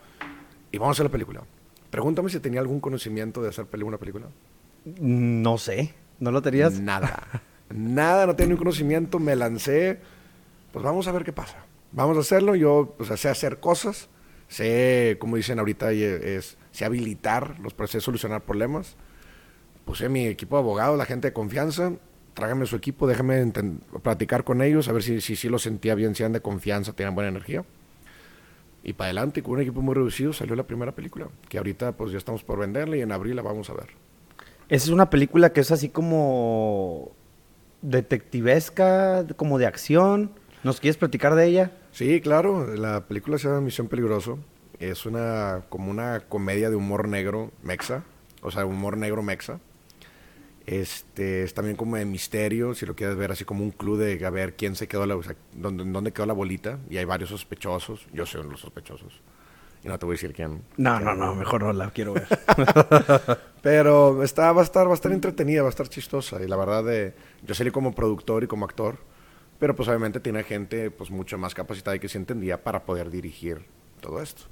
[0.71, 1.41] y vamos a hacer la película.
[1.89, 4.27] Pregúntame si tenía algún conocimiento de hacer una película.
[4.99, 6.79] No sé, ¿no lo tenías?
[6.79, 7.41] Nada.
[7.69, 9.99] Nada, no tenía ningún conocimiento, me lancé.
[10.71, 11.65] Pues vamos a ver qué pasa.
[11.91, 14.09] Vamos a hacerlo, yo pues, sé hacer cosas
[14.47, 18.95] sé, como dicen ahorita, es, sé habilitar los procesos, solucionar problemas.
[19.85, 21.93] Puse mi equipo de abogados, la gente de confianza,
[22.33, 23.51] trágame su equipo, déjame
[24.03, 26.93] platicar con ellos, a ver si, si, si lo sentía bien, si eran de confianza,
[26.93, 27.63] tenían buena energía.
[28.83, 32.11] Y para adelante, con un equipo muy reducido, salió la primera película, que ahorita pues
[32.11, 33.87] ya estamos por venderla y en abril la vamos a ver.
[34.69, 37.11] Esa es una película que es así como
[37.81, 40.31] detectivesca, como de acción.
[40.67, 41.71] ¿Nos quieres platicar de ella?
[41.93, 42.75] Sí, claro.
[42.75, 44.37] La película se llama Misión Peligroso.
[44.81, 48.03] Es una como una comedia de humor negro mexa,
[48.41, 49.61] o sea, humor negro mexa.
[50.65, 54.25] Este, es también como de misterio, si lo quieres ver así como un club de
[54.25, 56.79] a ver quién se quedó, la, o sea, dónde, dónde quedó la bolita.
[56.89, 58.05] Y hay varios sospechosos.
[58.11, 59.21] Yo soy uno de los sospechosos.
[59.85, 60.63] Y no te voy a decir quién.
[60.75, 62.27] No, no, no, mejor no la quiero ver.
[63.61, 66.43] Pero está, va, a estar, va a estar entretenida, va a estar chistosa.
[66.43, 68.97] Y la verdad, de, yo salí como productor y como actor
[69.59, 73.09] pero pues obviamente tiene gente pues mucho más capacitada y que se entendía para poder
[73.09, 73.65] dirigir
[74.01, 74.43] todo esto.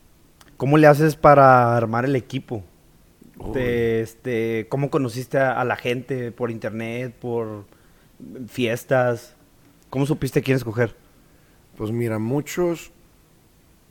[0.58, 2.64] ¿Cómo le haces para armar el equipo?
[3.56, 6.32] este, ¿Cómo conociste a, la gente?
[6.32, 7.14] ¿Por internet?
[7.20, 7.66] ¿Por
[8.48, 9.36] fiestas?
[9.90, 10.96] ¿Cómo supiste quién escoger?
[11.78, 12.92] Pues mira, muchos...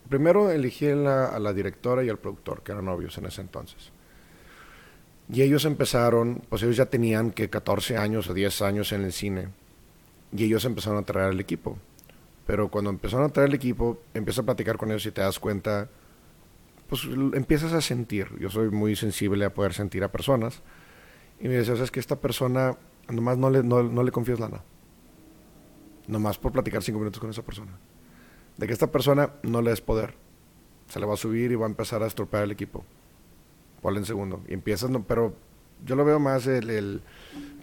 [0.08, 3.90] Primero elegí a la directora y al productor, que eran novios en ese entonces.
[5.32, 9.12] Y ellos empezaron, pues ellos ya tenían que 14 años o 10 años en el
[9.12, 9.48] cine
[10.36, 11.78] y ellos empezaron a traer el equipo.
[12.46, 15.38] Pero cuando empezaron a traer el equipo, empiezas a platicar con ellos y te das
[15.38, 15.88] cuenta,
[16.88, 18.28] pues empiezas a sentir.
[18.38, 20.62] Yo soy muy sensible a poder sentir a personas.
[21.40, 22.76] Y me decía, o sea, es que esta persona,
[23.08, 24.64] nomás no le, no, no le confías nada.
[26.08, 27.72] Nomás por platicar cinco minutos con esa persona.
[28.56, 30.14] De que esta persona no le des poder.
[30.88, 32.84] se le va a subir y va a empezar a estropear el equipo.
[33.80, 34.42] Ponle en segundo.
[34.48, 35.34] Y empiezas, no, pero
[35.84, 37.02] yo lo veo más el, el,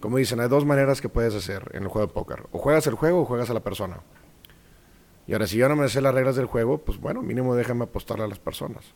[0.00, 2.44] como dicen, hay dos maneras que puedes hacer en el juego de póker.
[2.52, 4.00] O juegas el juego o juegas a la persona.
[5.26, 7.84] Y ahora, si yo no me sé las reglas del juego, pues bueno, mínimo déjame
[7.84, 8.92] apostarle a las personas.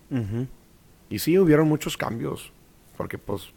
[1.09, 2.53] Y sí, hubieron muchos cambios,
[2.97, 3.53] porque pues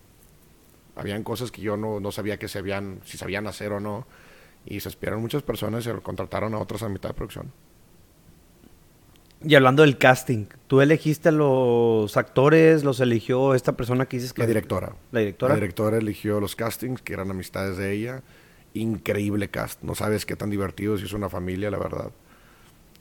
[0.95, 4.06] habían cosas que yo no, no sabía que se habían, si sabían hacer o no.
[4.65, 7.52] Y se esperaron muchas personas y se contrataron a otras a mitad de producción.
[9.41, 12.84] Y hablando del casting, ¿tú elegiste a los actores?
[12.84, 14.41] ¿Los eligió esta persona que dices que...
[14.41, 14.95] La directora.
[15.12, 15.54] ¿La directora?
[15.54, 18.21] La directora eligió los castings, que eran amistades de ella.
[18.73, 19.82] Increíble cast.
[19.82, 22.12] No sabes qué tan divertido es una familia, la verdad.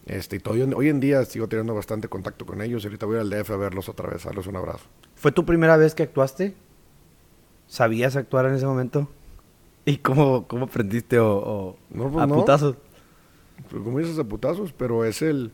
[0.07, 2.85] Este, y todo, hoy en día sigo teniendo bastante contacto con ellos.
[2.85, 4.87] Ahorita voy al DF a verlos otra vez, a darles un abrazo.
[5.17, 6.55] ¿Fue tu primera vez que actuaste?
[7.67, 9.09] ¿Sabías actuar en ese momento?
[9.85, 12.77] ¿Y cómo, cómo aprendiste o, no, pues a putazos?
[13.69, 15.53] Pues como dices a putazos, pero es el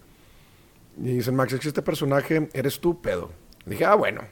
[0.98, 3.30] y dicen, Max, es que este personaje eres tú, pedo.
[3.66, 4.22] dije, ah, bueno.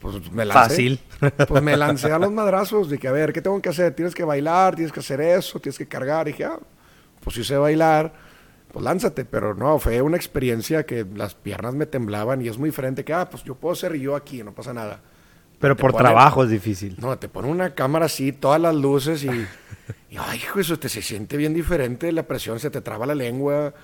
[0.00, 0.68] Pues me lancé.
[0.68, 1.00] Fácil.
[1.46, 2.88] Pues me lancé a los madrazos.
[2.88, 3.94] Dije, a ver, ¿qué tengo que hacer?
[3.94, 6.26] Tienes que bailar, tienes que hacer eso, tienes que cargar.
[6.26, 6.58] dije, ah,
[7.22, 8.12] pues si sé bailar,
[8.72, 9.26] pues lánzate.
[9.26, 13.12] Pero no, fue una experiencia que las piernas me temblaban y es muy diferente que,
[13.12, 15.00] ah, pues yo puedo ser yo aquí, no pasa nada.
[15.58, 16.96] Pero por trabajo es difícil.
[16.98, 20.88] No, te pone una cámara así, todas las luces y, y ay, hijo, eso te
[20.88, 23.74] se siente bien diferente, la presión se te traba la lengua.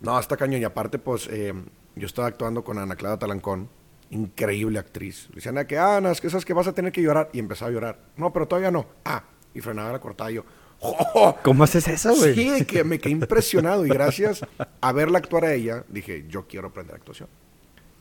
[0.00, 0.60] No, hasta cañón.
[0.60, 1.52] Y aparte, pues, eh,
[1.96, 3.68] yo estaba actuando con Ana Clara Talancón,
[4.10, 5.28] increíble actriz.
[5.30, 7.30] Le decían, que, Ana, es que sabes que vas a tener que llorar.
[7.32, 7.98] Y empezaba a llorar.
[8.16, 8.86] No, pero todavía no.
[9.04, 10.30] Ah, y frenaba la cortada.
[10.30, 10.44] Y yo,
[10.80, 11.36] ¡Oh!
[11.42, 12.34] ¿Cómo haces eso, güey?
[12.34, 13.84] Sí, que me quedé impresionado.
[13.84, 14.46] Y gracias
[14.80, 17.28] a verla actuar a ella, dije, yo quiero aprender actuación.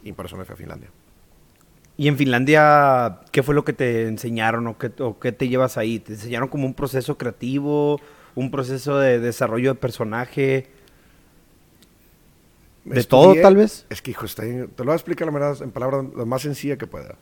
[0.03, 0.89] Y por eso me fui a Finlandia.
[1.97, 5.77] ¿Y en Finlandia qué fue lo que te enseñaron o qué, o qué te llevas
[5.77, 5.99] ahí?
[5.99, 7.99] ¿Te enseñaron como un proceso creativo,
[8.35, 10.67] un proceso de desarrollo de personaje?
[12.87, 13.85] ¿De todo, tal vez?
[13.89, 16.77] Es que, hijo, está te lo voy a explicar la en palabras lo más sencilla
[16.77, 17.15] que pueda.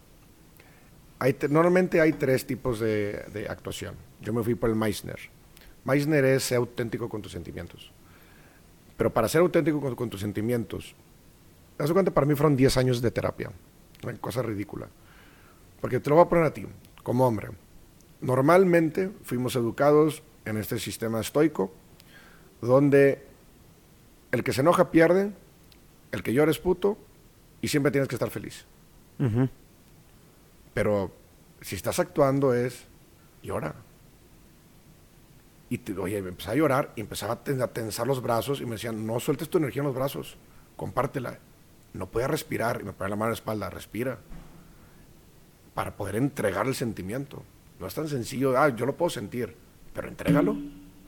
[1.17, 3.95] Hay normalmente hay tres tipos de, actuación.
[4.21, 5.19] Yo me fui por el Meissner.
[5.83, 7.91] Meissner es ser auténtico con tus sentimientos.
[8.95, 10.95] Pero para ser auténtico con, tus sentimientos,
[11.77, 13.51] te cuenta, para mí fueron 10 años de terapia.
[14.03, 14.87] Una cosa ridícula.
[15.81, 16.65] Porque te lo voy a poner a ti,
[17.03, 17.49] como hombre.
[18.21, 21.73] Normalmente fuimos educados en este sistema estoico,
[22.61, 23.25] donde
[24.31, 25.31] el que se enoja pierde,
[26.15, 26.97] el que llora es puto
[27.61, 28.65] y siempre tienes que estar feliz.
[30.73, 31.11] Pero
[31.61, 32.85] si estás actuando es,
[33.43, 33.75] llora.
[35.69, 38.71] Y te, oye, me empecé a llorar y empezaba a, tensar los brazos y me
[38.71, 40.37] decían, no sueltes tu energía en los brazos,
[40.75, 41.39] compártela.
[41.93, 44.19] No podía respirar y me ponía la mano en la espalda, respira.
[45.73, 47.43] Para poder entregar el sentimiento.
[47.79, 49.55] No es tan sencillo, ah, yo lo puedo sentir,
[49.93, 50.55] pero entrégalo.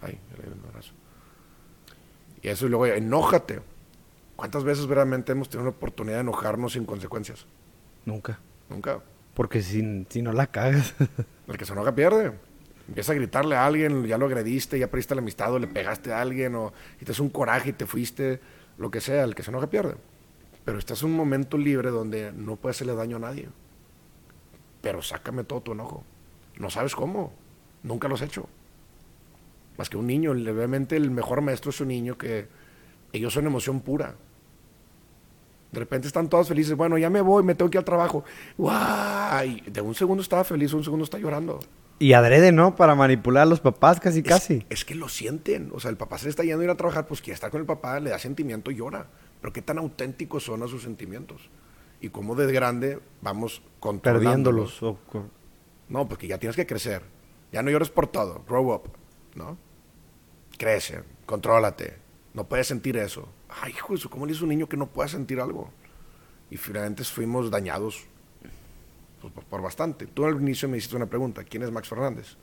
[0.01, 0.91] Ay, el abrazo.
[2.41, 3.61] Y eso y luego, enójate
[4.37, 7.47] ¿Cuántas veces verdaderamente hemos tenido la oportunidad de enojarnos sin consecuencias?
[8.05, 8.39] Nunca.
[8.69, 9.01] Nunca.
[9.33, 10.93] Porque si, si no la cagas.
[11.47, 12.33] El que se enoja pierde.
[12.87, 16.13] Empieza a gritarle a alguien, ya lo agrediste, ya perdiste la amistad o le pegaste
[16.13, 16.71] a alguien o
[17.01, 18.39] y te hace un coraje y te fuiste,
[18.77, 19.95] lo que sea, el que se enoja pierde.
[20.63, 23.49] Pero estás en un momento libre donde no puedes hacerle daño a nadie.
[24.81, 26.03] Pero sácame todo tu enojo.
[26.59, 27.33] No sabes cómo.
[27.81, 28.47] Nunca lo has hecho.
[29.77, 30.31] Más que un niño.
[30.31, 32.47] Obviamente el mejor maestro es un niño que
[33.11, 34.15] ellos son emoción pura.
[35.71, 36.75] De repente están todos felices.
[36.75, 38.23] Bueno, ya me voy, me tengo que ir al trabajo.
[38.57, 39.63] ¡Guay!
[39.67, 41.59] De un segundo estaba feliz, un segundo está llorando.
[41.99, 42.75] Y adrede, ¿no?
[42.75, 44.65] Para manipular a los papás casi, casi.
[44.69, 45.71] Es que lo sienten.
[45.73, 47.49] O sea, el papá se le está yendo a ir a trabajar, pues quiere estar
[47.49, 49.07] con el papá, le da sentimiento y llora.
[49.41, 51.49] Pero qué tan auténticos son a sus sentimientos.
[51.99, 54.79] Y cómo de grande vamos controlándolos.
[55.89, 57.01] No, porque ya tienes que crecer.
[57.51, 58.43] Ya no llores por todo.
[58.47, 58.91] Grow up,
[59.35, 59.57] ¿no?
[60.57, 61.97] Crece, contrólate.
[62.37, 65.71] No puedes sentir eso ay, hijo, ¿cómo le un niño que no pueda sentir algo?
[66.51, 68.05] Y finalmente fuimos dañados
[69.19, 70.05] pues, por, bastante.
[70.05, 72.35] Tú al inicio me hiciste una pregunta, ¿quién es Max Fernández?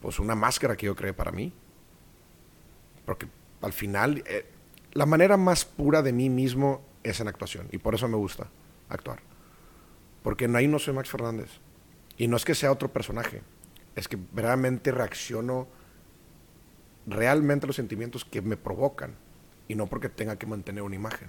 [0.00, 1.52] Pues una máscara que yo creé para mí.
[3.04, 3.28] Porque
[3.60, 4.46] al final, eh,
[4.92, 7.68] la manera más pura de mí mismo es en actuación.
[7.72, 8.48] Y por eso me gusta
[8.88, 9.20] actuar.
[10.22, 11.50] Porque ahí no soy Max Fernández.
[12.16, 13.42] Y no es que sea otro personaje.
[13.96, 15.68] Es que verdaderamente reacciono
[17.06, 19.14] realmente los sentimientos que me provocan
[19.68, 21.28] y no porque tenga que mantener una imagen.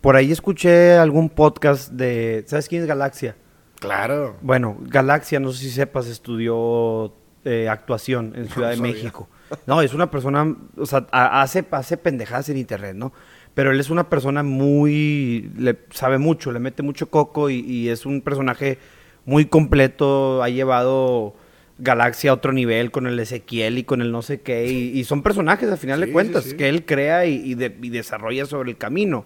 [0.00, 3.36] Por ahí escuché algún podcast de, ¿sabes quién es Galaxia?
[3.80, 4.36] Claro.
[4.42, 7.12] Bueno, Galaxia, no sé si sepas, estudió
[7.44, 9.28] eh, actuación en Ciudad de México.
[9.66, 13.12] No, es una persona, o sea, hace, hace pendejadas en internet, ¿no?
[13.54, 17.88] Pero él es una persona muy, le sabe mucho, le mete mucho coco y, y
[17.88, 18.78] es un personaje
[19.24, 21.34] muy completo, ha llevado
[21.78, 24.66] Galaxia a otro nivel con el Ezequiel y con el no sé qué.
[24.66, 29.24] Y, son personajes, al final de cuentas, que él crea y, desarrolla sobre el camino.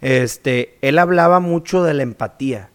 [0.00, 2.70] Este, él hablaba mucho de la empatía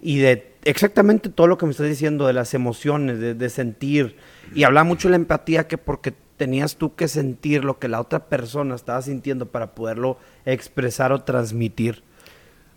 [0.00, 4.16] y de exactamente todo lo que me estás diciendo, de las emociones, de, sentir.
[4.54, 8.00] Y hablaba mucho de la empatía que porque tenías tú que sentir lo que la
[8.00, 12.02] otra persona estaba sintiendo para poderlo expresar o transmitir.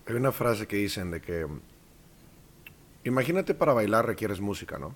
[0.08, 1.46] Hay una frase que dicen de que
[3.04, 4.96] imagínate para bailar requieres música, ¿no?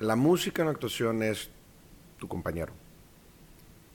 [0.00, 1.50] La música en actuación es
[2.18, 2.72] tu compañero.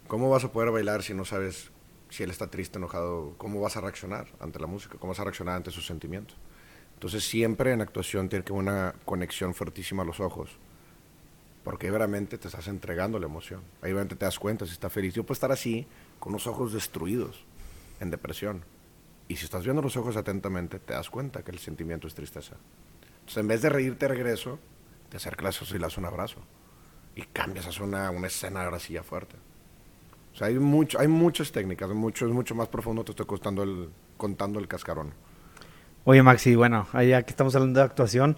[0.07, 1.71] ¿Cómo vas a poder bailar si no sabes
[2.09, 3.33] si él está triste, enojado?
[3.37, 4.97] ¿Cómo vas a reaccionar ante la música?
[4.97, 6.37] ¿Cómo vas a reaccionar ante sus sentimientos?
[6.93, 10.51] Entonces siempre en actuación tiene que haber una conexión fuertísima a los ojos.
[11.65, 13.61] Porque veramente te estás entregando la emoción.
[13.81, 15.13] Ahí veramente te das cuenta si está feliz.
[15.13, 15.85] Yo puedo estar así,
[16.19, 17.43] con los ojos destruidos,
[17.99, 18.63] en depresión.
[19.27, 22.55] Y si estás viendo los ojos atentamente, te das cuenta que el sentimiento es tristeza.
[23.27, 24.57] Entonces, en vez de reírte regreso,
[25.09, 26.37] te acercas y le das un abrazo.
[27.13, 29.35] Y cambias, haces una, una escena ahora sí ya fuerte.
[30.33, 33.63] O sea, hay, mucho, hay muchas técnicas, mucho, es mucho más profundo, te estoy contando
[33.63, 35.13] el, contando el cascarón.
[36.05, 38.37] Oye, Maxi, bueno, ya que estamos hablando de actuación,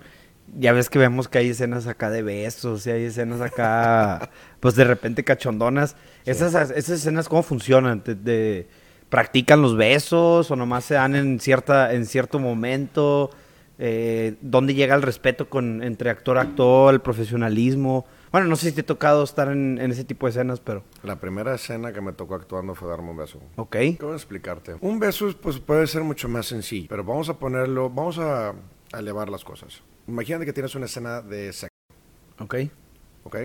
[0.58, 4.74] ya ves que vemos que hay escenas acá de besos, y hay escenas acá, pues
[4.74, 5.98] de repente cachondonas.
[6.26, 8.02] Esas, esas escenas, ¿cómo funcionan?
[8.04, 8.68] de,
[9.10, 13.30] ¿Practican los besos o nomás se dan en, cierta, en cierto momento?
[13.82, 18.06] Eh, ¿Dónde llega el respeto con, entre actor-actor, el profesionalismo?
[18.30, 20.84] Bueno, no sé si te ha tocado estar en, ese tipo de escenas, pero...
[21.02, 23.40] La primera escena que me tocó actuando fue darme un beso.
[23.56, 23.78] Ok.
[23.98, 24.76] ¿Cómo explicarte?
[24.82, 28.54] Un beso pues, puede ser mucho más sencillo, pero vamos a ponerlo, vamos a,
[28.98, 29.82] elevar las cosas.
[30.08, 31.76] Imagínate que tienes una escena de sexo.
[32.40, 32.56] Ok.
[33.24, 33.38] Ok.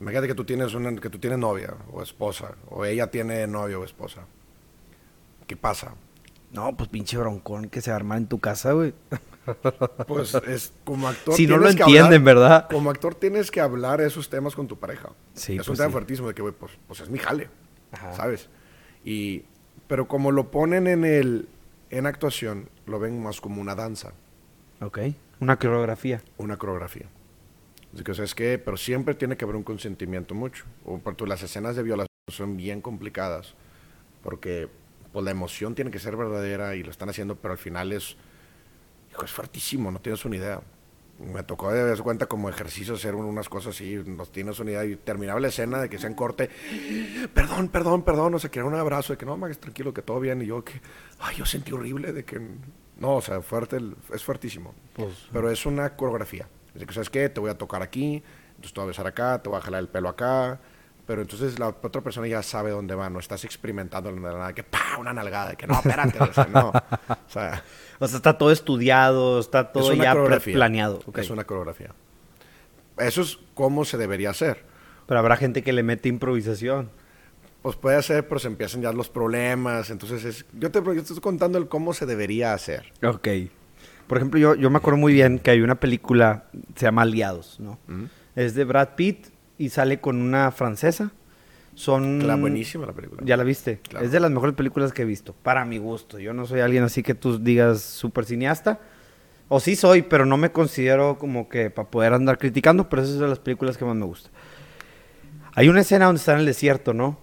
[0.00, 3.80] Imagínate que tú tienes una, que tú tienes novia o esposa, o ella tiene novio
[3.80, 4.24] o esposa.
[5.48, 5.94] ¿Qué pasa?
[6.52, 8.94] No, pues pinche broncón que se arma en tu casa, güey.
[10.06, 11.34] Pues es como actor.
[11.34, 12.68] Si no lo entienden, ¿verdad?
[12.70, 15.10] Como actor tienes que hablar esos temas con tu pareja.
[15.34, 17.48] Sí, es un pues tema fuertísimo de que, güey, pues, pues, es mi jale.
[18.16, 18.48] ¿Sabes?
[19.04, 19.42] Y,
[19.86, 21.48] pero como lo ponen en el
[21.90, 24.12] en actuación, lo ven más como una danza.
[24.80, 24.98] Ok.
[25.40, 26.22] Una coreografía.
[26.38, 27.06] Una coreografía.
[27.94, 28.58] Así que, ¿sabes qué?
[28.58, 30.64] Pero siempre tiene que haber un consentimiento mucho.
[30.84, 33.54] O, porque las escenas de violación son bien complicadas.
[34.22, 34.68] Porque
[35.12, 38.16] pues la emoción tiene que ser verdadera y lo están haciendo, pero al final es,
[39.12, 40.60] hijo, es fuertísimo, no tienes una idea.
[41.18, 44.84] Me tocó de dar cuenta como ejercicio hacer unas cosas así, no tienes una idea.
[44.84, 46.50] Y terminaba la escena de que se en corte,
[47.32, 50.02] perdón, perdón, perdón, o sea, que era un abrazo, de que no, más tranquilo, que
[50.02, 50.42] todo bien.
[50.42, 50.80] Y yo que,
[51.20, 52.40] ay, yo sentí horrible de que,
[52.98, 53.78] no, o sea, fuerte,
[54.12, 54.74] es fuertísimo.
[54.94, 56.48] Pues, pero es una coreografía.
[56.74, 57.28] Es que, ¿sabes qué?
[57.28, 59.80] Te voy a tocar aquí, entonces te voy a besar acá, te voy a jalar
[59.80, 60.60] el pelo acá,
[61.12, 64.96] pero entonces la otra persona ya sabe dónde va, no estás experimentando nada, que pa,
[64.98, 66.18] una nalgada, que no, espérate,
[66.50, 66.70] no.
[66.70, 67.62] O sea,
[67.98, 71.00] o sea, está todo estudiado, está todo ya planeado.
[71.14, 71.90] Es una coreografía.
[72.96, 74.64] Eso es como se debería hacer.
[75.06, 76.88] Pero habrá gente que le mete improvisación.
[77.60, 79.90] Pues puede ser, pero se empiezan ya los problemas.
[79.90, 82.90] Entonces, es, yo, te, yo estoy contando el cómo se debería hacer.
[83.04, 83.28] Ok.
[84.06, 87.60] Por ejemplo, yo, yo me acuerdo muy bien que hay una película, se llama Aliados,
[87.60, 87.78] ¿no?
[88.34, 89.26] Es de Brad Pitt,
[89.62, 91.12] y sale con una francesa.
[91.74, 92.26] Son...
[92.26, 93.22] La buenísima la película.
[93.24, 93.80] ¿Ya la viste?
[94.00, 96.18] Es de las mejores películas que he visto, para mi gusto.
[96.18, 98.80] Yo no soy alguien así que tú digas súper cineasta.
[99.46, 103.18] O sí soy, pero no me considero como que para poder andar criticando, pero esas
[103.18, 104.32] son las películas que más me gustan.
[105.54, 107.20] Hay una escena donde está en el desierto, ¿no?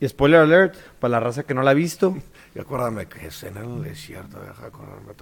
[0.00, 2.16] Y spoiler alert, para la raza que no la ha visto.
[2.54, 4.38] Y acuérdame, que escena en el desierto?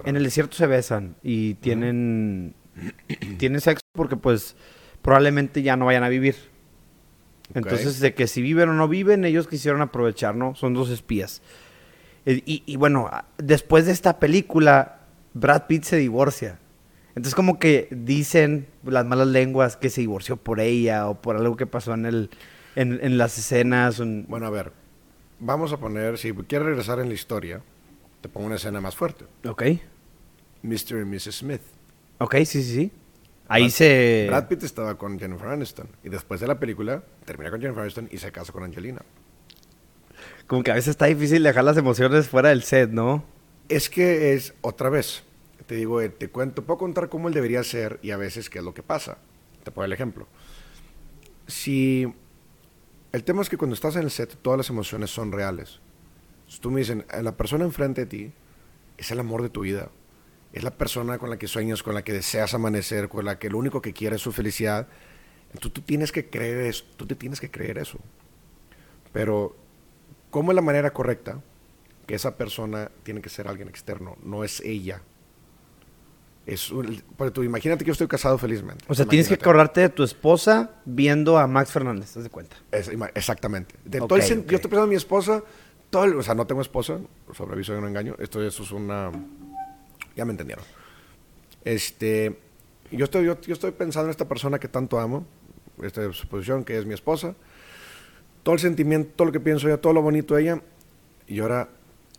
[0.05, 2.55] En el desierto se besan y tienen,
[3.37, 4.55] tienen sexo porque pues
[5.01, 6.50] probablemente ya no vayan a vivir.
[7.53, 10.55] Entonces, de que si viven o no viven, ellos quisieron aprovechar, ¿no?
[10.55, 11.41] Son dos espías.
[12.25, 14.99] Eh, y, bueno, después de esta película,
[15.33, 16.59] Brad Pitt se divorcia.
[17.09, 21.57] Entonces, como que dicen las malas lenguas que se divorció por ella o por algo
[21.57, 22.29] que pasó en, el,
[22.75, 24.01] en, las escenas.
[24.27, 24.71] Bueno, a ver,
[25.39, 27.61] vamos a poner, si quieres regresar en la historia,
[28.21, 29.25] te pongo una escena más fuerte.
[29.45, 29.63] Ok.
[30.63, 31.01] Mr.
[31.01, 31.35] y Mrs.
[31.37, 31.61] Smith.
[32.19, 32.91] Ok, sí, sí, sí.
[33.51, 34.27] Ahí se...
[34.29, 35.89] Brad Pitt estaba con Jennifer Aniston.
[36.05, 39.01] Y después de la película, termina con Jennifer Aniston y se casa con Angelina.
[40.47, 43.25] Como que a veces está difícil dejar las emociones fuera del set, ¿no?
[43.67, 45.23] Es que es, otra vez,
[45.67, 48.59] te digo, eh, te cuento, puedo contar cómo él debería ser y a veces qué
[48.59, 49.17] es lo que pasa.
[49.65, 50.27] Te pongo el ejemplo.
[51.47, 52.07] Si...
[53.11, 55.81] El tema es que cuando estás en el set, todas las emociones son reales.
[56.47, 58.31] Si tú me dicen, la persona enfrente de ti
[58.97, 59.89] es el amor de tu vida
[60.53, 63.49] es la persona con la que sueñas, con la que deseas amanecer, con la que
[63.49, 64.87] lo único que quiere es su felicidad.
[65.53, 67.99] Entonces tú tienes que creer eso, tú te tienes que creer eso.
[69.13, 69.55] Pero,
[70.29, 71.41] ¿cómo es la manera correcta?
[72.05, 75.01] Que esa persona tiene que ser alguien externo, no es ella.
[76.45, 76.71] Es
[77.33, 78.83] tú imagínate que yo estoy casado felizmente.
[78.87, 82.57] O sea, tienes que acordarte de tu esposa viendo a Max Fernández, ¿te das cuenta?
[83.13, 83.75] exactamente.
[83.85, 85.43] De todo Yo estoy pensando en mi esposa,
[85.89, 86.99] todo o sea, no tengo esposa,
[87.33, 88.15] sobre aviso de no engaño.
[88.19, 89.11] Esto eso es una...
[90.15, 90.65] Ya me entendieron.
[91.63, 92.37] Este,
[92.91, 95.25] yo estoy, yo, estoy pensando en esta persona que tanto amo,
[95.81, 97.35] esta suposición que es mi esposa,
[98.43, 100.61] todo el sentimiento, todo lo que pienso yo, todo lo bonito de ella,
[101.27, 101.69] y ahora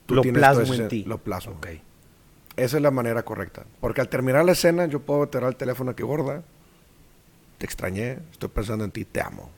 [0.06, 1.04] tú lo tienes plasmo en ti.
[1.04, 1.54] Lo plasmo.
[1.54, 1.82] Okay.
[2.56, 3.64] Esa es la manera correcta.
[3.80, 6.42] Porque al terminar la escena, yo puedo tirar el teléfono aquí gorda.
[7.58, 9.50] Te extrañé, estoy pensando en ti, te amo.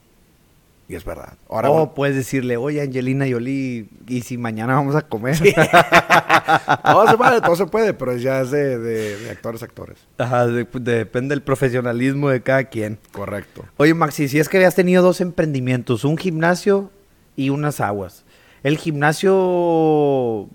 [0.87, 1.39] Y es verdad.
[1.49, 5.39] Ahora, o puedes decirle, oye, Angelina Jolie, ¿y si mañana vamos a comer?
[6.85, 9.99] todo se puede, todo se puede, pero ya es de, actores actores.
[10.19, 12.99] Ajá, depende del profesionalismo de cada quien.
[13.13, 13.65] Correcto.
[13.79, 16.91] Oye, Maxi, si es que habías tenido dos emprendimientos, un gimnasio
[17.35, 18.25] y unas aguas.
[18.63, 20.49] El gimnasio,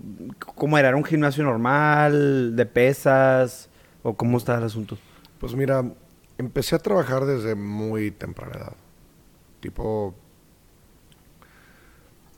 [0.54, 0.88] ¿cómo era?
[0.88, 3.68] ¿Era un gimnasio normal, de pesas?
[4.02, 4.96] ¿O cómo está el asunto?
[5.38, 5.84] Pues mira,
[6.38, 8.72] empecé a trabajar desde muy temprana edad.
[9.60, 10.14] Tipo,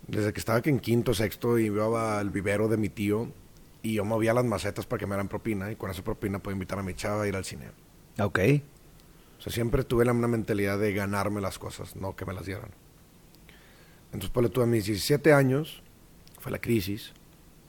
[0.06, 3.32] desde que estaba aquí en quinto, sexto, y iba al vivero de mi tío
[3.82, 6.54] y yo movía las macetas para que me dieran propina y con esa propina puedo
[6.54, 7.70] invitar a mi chava a ir al cine.
[8.18, 8.38] Ok.
[9.38, 12.46] O sea, siempre tuve la, una mentalidad de ganarme las cosas, no que me las
[12.46, 12.70] dieran.
[14.12, 15.82] Entonces, pues, tuve a mis 17 años,
[16.38, 17.12] fue la crisis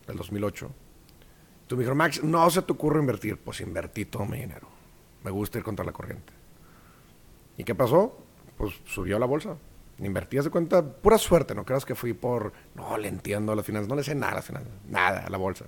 [0.05, 0.69] del 2008.
[1.67, 3.37] Tú me dijeron, Max, no se te ocurre invertir.
[3.37, 4.67] Pues invertí todo mi dinero.
[5.23, 6.33] Me gusta ir contra la corriente.
[7.57, 8.22] ¿Y qué pasó?
[8.57, 9.57] Pues subió la bolsa.
[9.99, 13.65] Invertías de cuenta, pura suerte, no creas que fui por, no, le entiendo a las
[13.65, 15.65] finanzas, no le sé nada a las finanzas, nada a la bolsa.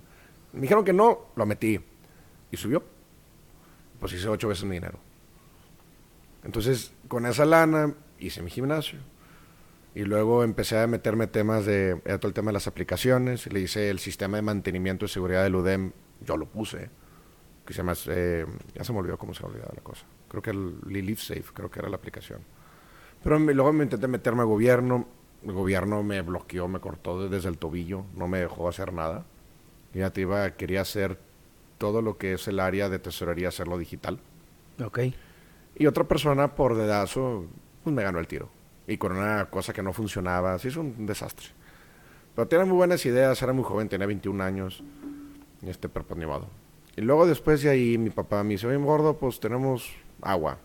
[0.53, 1.79] Me dijeron que no, lo metí
[2.51, 2.83] y subió.
[3.99, 4.99] Pues hice ocho veces mi dinero.
[6.43, 8.99] Entonces, con esa lana hice mi gimnasio.
[9.93, 13.61] Y luego empecé a meterme temas de, era todo el tema de las aplicaciones, le
[13.61, 16.89] hice el sistema de mantenimiento y seguridad del UDEM, yo lo puse,
[17.65, 20.05] que se llama, eh, ya se me olvidó cómo se olvidaba la cosa.
[20.27, 22.41] Creo que el Live Safe, creo que era la aplicación.
[23.26, 25.07] Pero luego me intenté meterme al gobierno.
[25.43, 29.26] El gobierno me bloqueó, me cortó desde el tobillo, no me dejó hacer nada.
[29.95, 31.17] Ya te iba, quería hacer
[31.80, 34.19] todo lo que es el área de tesorería, hacerlo digital.
[34.84, 34.99] Ok.
[35.76, 37.45] Y otra persona por dedazo,
[37.84, 38.47] pues me ganó el tiro.
[38.86, 41.47] Y con una cosa que no funcionaba, así es un desastre.
[42.36, 44.84] Pero tenía muy buenas ideas, era muy joven, tenía 21 años.
[45.63, 46.19] Y este, pero pues,
[46.95, 50.59] Y luego después de ahí mi papá me dice, oye, gordo, pues tenemos agua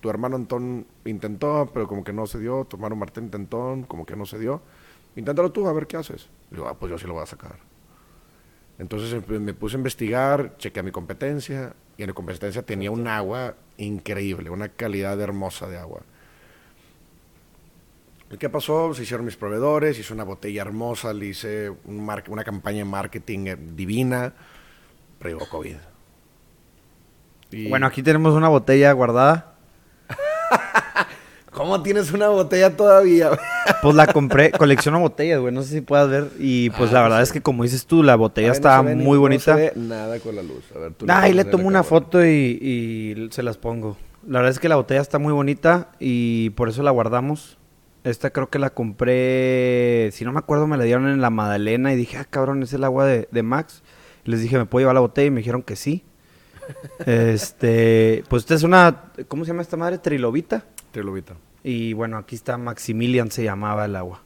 [0.00, 4.06] tu hermano Antón intentó, pero como que no se dio, tu hermano Martín intentó, como
[4.06, 4.62] que no se dio.
[5.16, 6.28] Inténtalo tú, a ver qué haces.
[6.50, 7.56] digo, ah, pues yo sí lo voy a sacar.
[8.78, 13.56] Entonces me puse a investigar, chequeé mi competencia, y en la competencia tenía un agua
[13.76, 16.02] increíble, una calidad hermosa de agua.
[18.30, 18.94] ¿Y qué pasó?
[18.94, 23.56] Se hicieron mis proveedores, hice una botella hermosa, le hice una campaña de marketing eh,
[23.56, 24.32] divina,
[25.18, 25.76] pero llegó COVID.
[27.68, 29.57] Bueno, aquí tenemos una botella guardada.
[31.52, 33.30] ¿Cómo tienes una botella todavía?
[33.82, 36.28] pues la compré, colecciono botellas, güey, no sé si puedas ver.
[36.38, 39.52] Y pues la verdad es que como dices tú, la botella está muy bonita.
[39.52, 40.64] No se ve nada con la luz.
[40.76, 43.96] A ver, tú ahí le tomo una foto y, se las pongo.
[44.26, 47.58] La verdad es que la botella está muy bonita y por eso la guardamos.
[48.04, 51.92] Esta creo que la compré, si no me acuerdo, me la dieron en la Madalena
[51.92, 53.82] y dije, ah, cabrón, es el agua de, de Max.
[54.24, 55.26] les dije, ¿me puedo llevar la botella?
[55.26, 56.04] Y me dijeron que sí.
[57.06, 59.98] Este, pues esta es una, ¿cómo se llama esta madre?
[59.98, 60.64] Trilobita.
[60.90, 61.34] Trilobita.
[61.62, 64.22] Y bueno, aquí está Maximilian, se llamaba el agua.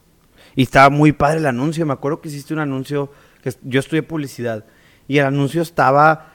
[0.54, 1.86] Y estaba muy padre el anuncio.
[1.86, 3.10] Me acuerdo que hiciste un anuncio,
[3.42, 4.64] que yo estudié publicidad.
[5.08, 6.32] Y el anuncio estaba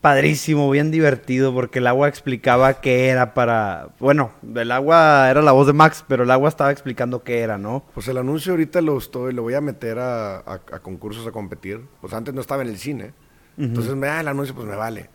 [0.00, 3.88] padrísimo, bien divertido, porque el agua explicaba qué era para...
[3.98, 7.58] Bueno, el agua era la voz de Max, pero el agua estaba explicando qué era,
[7.58, 7.84] ¿no?
[7.92, 11.80] Pues el anuncio ahorita lo estoy, lo voy a meter a, concursos a competir.
[12.00, 13.14] Pues antes no estaba en el cine.
[13.58, 15.08] Entonces me da el anuncio, pues me vale.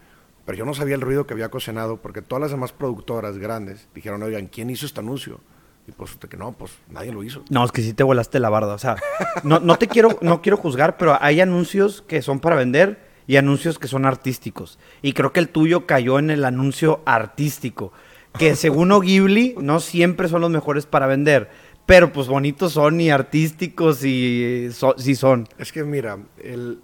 [0.46, 3.88] Pero yo no sabía el ruido que había ocasionado porque todas las demás productoras grandes
[3.94, 5.40] dijeron, oigan, ¿quién hizo este anuncio?
[5.88, 7.44] Y pues que no, pues nadie lo hizo.
[7.50, 8.74] No, es que sí te volaste la barda.
[8.74, 8.96] O sea,
[9.44, 13.38] no, no te quiero, no quiero juzgar, pero hay anuncios que son para vender y
[13.38, 14.80] anuncios que son artísticos.
[15.02, 17.94] Y creo que el tuyo cayó en el anuncio artístico.
[18.38, 21.50] Que según Ghibli, no siempre son los mejores para vender.
[21.86, 25.48] Pero pues bonitos son y artísticos y sí son.
[25.58, 26.20] Es que mira,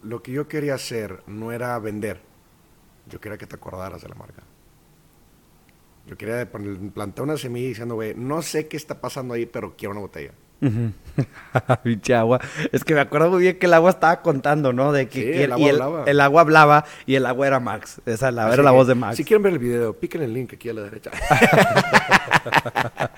[0.04, 2.20] lo que yo quería hacer no era vender.
[3.08, 4.44] Yo quería que te acordaras de la marca.
[6.08, 9.92] Yo quería plantar una semilla diciendo, güey, no sé qué está pasando ahí, pero quiero
[9.92, 10.34] una botella.
[11.84, 12.40] Pinche agua.
[12.72, 14.92] Es que me acuerdo muy bien que el agua estaba contando, ¿no?
[14.92, 16.04] De que, el, agua hablaba.
[16.06, 18.02] el, agua hablaba y el agua era Max.
[18.06, 19.18] Esa la, era la voz de Max.
[19.18, 21.10] Si quieren ver el video, piquen el link aquí a la derecha.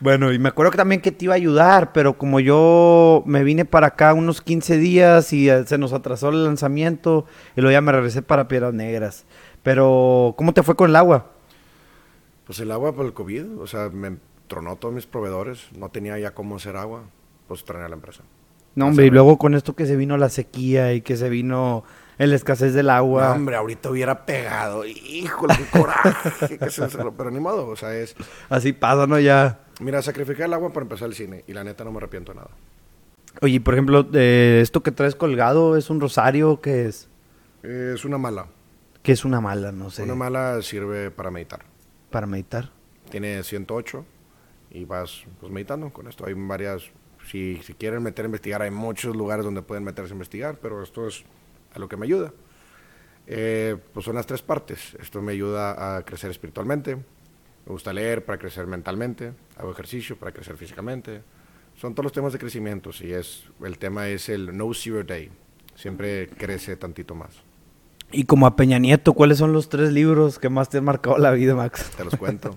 [0.00, 3.44] bueno, y me acuerdo que también que te iba a ayudar, pero como yo me
[3.44, 7.26] vine para acá unos 15 días y eh, se nos atrasó el lanzamiento
[7.56, 9.24] y luego ya me regresé para Piedras Negras.
[9.62, 11.32] Pero, ¿cómo te fue con el agua?
[12.46, 14.16] Pues el agua por el COVID, o sea, me
[14.48, 17.02] tronó todos mis proveedores, no tenía ya cómo hacer agua,
[17.46, 18.24] pues troné a la empresa.
[18.74, 21.84] No, hombre, y luego con esto que se vino la sequía y que se vino
[22.16, 23.28] la escasez del agua.
[23.28, 24.84] No, hombre, ahorita hubiera pegado.
[24.84, 26.58] Híjole, qué coraje.
[27.16, 28.14] pero ni modo, o sea, es...
[28.48, 29.18] Así pasa, ¿no?
[29.18, 29.60] Ya...
[29.80, 32.36] Mira, sacrifiqué el agua para empezar el cine y la neta no me arrepiento de
[32.36, 32.50] nada.
[33.40, 36.60] Oye, por ejemplo, eh, esto que traes colgado, ¿es un rosario?
[36.60, 37.08] ¿Qué es?
[37.62, 38.46] es una mala.
[39.02, 39.72] ¿Qué es una mala?
[39.72, 40.02] No sé.
[40.02, 41.64] Una mala sirve para meditar.
[42.10, 42.70] ¿Para meditar?
[43.10, 44.04] Tiene 108
[44.70, 46.26] y vas pues, meditando con esto.
[46.26, 46.90] Hay varias...
[47.26, 50.82] Si, si quieren meter a investigar, hay muchos lugares donde pueden meterse a investigar, pero
[50.82, 51.24] esto es
[51.74, 52.32] a lo que me ayuda.
[53.26, 54.94] Eh, pues son las tres partes.
[55.00, 57.02] Esto me ayuda a crecer espiritualmente, me
[57.66, 61.22] gusta leer para crecer mentalmente, hago ejercicio para crecer físicamente.
[61.76, 62.92] Son todos los temas de crecimiento.
[62.92, 65.30] Si es, el tema es el No Zero Day.
[65.74, 67.47] Siempre crece tantito más.
[68.10, 71.18] Y como a Peña Nieto, ¿cuáles son los tres libros que más te han marcado
[71.18, 71.90] la vida, Max?
[71.96, 72.56] Te los cuento.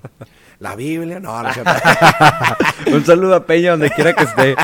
[0.60, 1.50] la Biblia, no, no
[2.94, 4.56] Un saludo a Peña donde quiera que esté.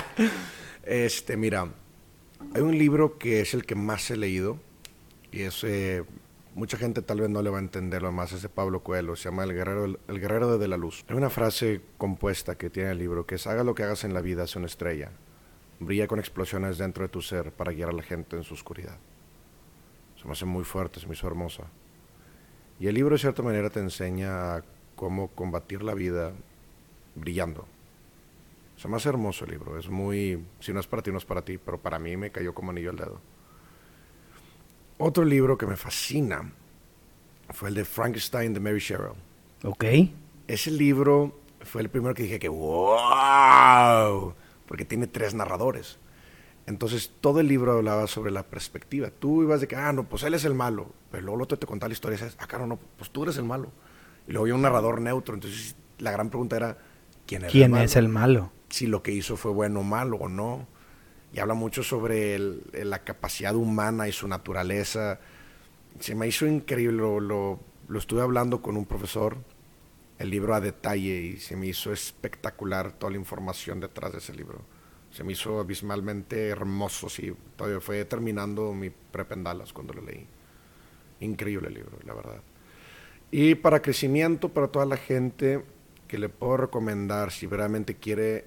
[0.84, 1.68] Este, mira,
[2.54, 4.58] hay un libro que es el que más he leído
[5.32, 6.04] y es eh,
[6.56, 9.16] mucha gente tal vez no le va a entender lo más es de Pablo Coelho,
[9.16, 11.04] se llama El guerrero el guerrero de la luz.
[11.10, 14.14] Hay una frase compuesta que tiene el libro que es haga lo que hagas en
[14.14, 15.12] la vida, sea una estrella.
[15.80, 18.98] Brilla con explosiones dentro de tu ser para guiar a la gente en su oscuridad.
[20.28, 21.64] Se me hace muy fuerte, se me hizo hermosa.
[22.80, 24.62] Y el libro de cierta manera te enseña
[24.96, 26.34] cómo combatir la vida
[27.16, 27.66] brillando
[28.78, 29.78] se me hace hermoso el libro.
[29.78, 30.46] Es muy.
[30.60, 31.58] Si no es para ti, no es para ti.
[31.58, 33.20] Pero para mí me cayó como anillo al dedo.
[35.00, 36.54] Otro libro que me fascina
[37.50, 39.18] fue el de Frankenstein de Mary Sherrill.
[39.64, 39.84] Ok.
[40.48, 44.34] Ese libro fue el primero que dije que ¡wow!
[44.68, 45.98] Porque tiene tres narradores.
[46.68, 49.10] Entonces todo el libro hablaba sobre la perspectiva.
[49.10, 50.92] Tú ibas de que, ah, no, pues él es el malo.
[51.10, 53.24] Pero luego el otro te contaba la historia y dices, ah, claro, no, pues tú
[53.24, 53.72] eres el malo.
[54.28, 55.34] Y luego había un narrador neutro.
[55.34, 56.78] Entonces la gran pregunta era,
[57.26, 58.52] ¿quién, era ¿Quién es el malo?
[58.70, 60.68] si lo que hizo fue bueno o malo o no.
[61.34, 65.20] Y habla mucho sobre la capacidad humana y su naturaleza.
[66.00, 67.60] Se me hizo increíble, lo,
[67.96, 69.38] estuve hablando con un profesor,
[70.20, 74.34] el libro a detalle, y se me hizo espectacular toda la información detrás de ese
[74.34, 74.62] libro.
[75.18, 77.34] Se me hizo abismalmente hermoso, sí.
[77.56, 80.28] Todavía fue terminando mi prependalas cuando lo leí.
[81.22, 82.40] Increíble el libro, la verdad.
[83.32, 85.66] Y para crecimiento, para toda la gente
[86.08, 88.46] que le puedo recomendar si realmente quiere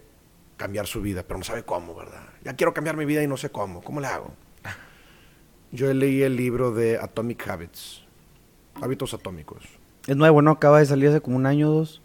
[0.56, 2.22] cambiar su vida, pero no sabe cómo, ¿verdad?
[2.44, 3.82] Ya quiero cambiar mi vida y no sé cómo.
[3.82, 4.30] ¿Cómo le hago?
[5.72, 8.04] Yo leí el libro de Atomic Habits,
[8.80, 9.64] Hábitos Atómicos.
[10.06, 10.52] Es nuevo, ¿no?
[10.52, 12.00] Acaba de salir hace como un año o dos.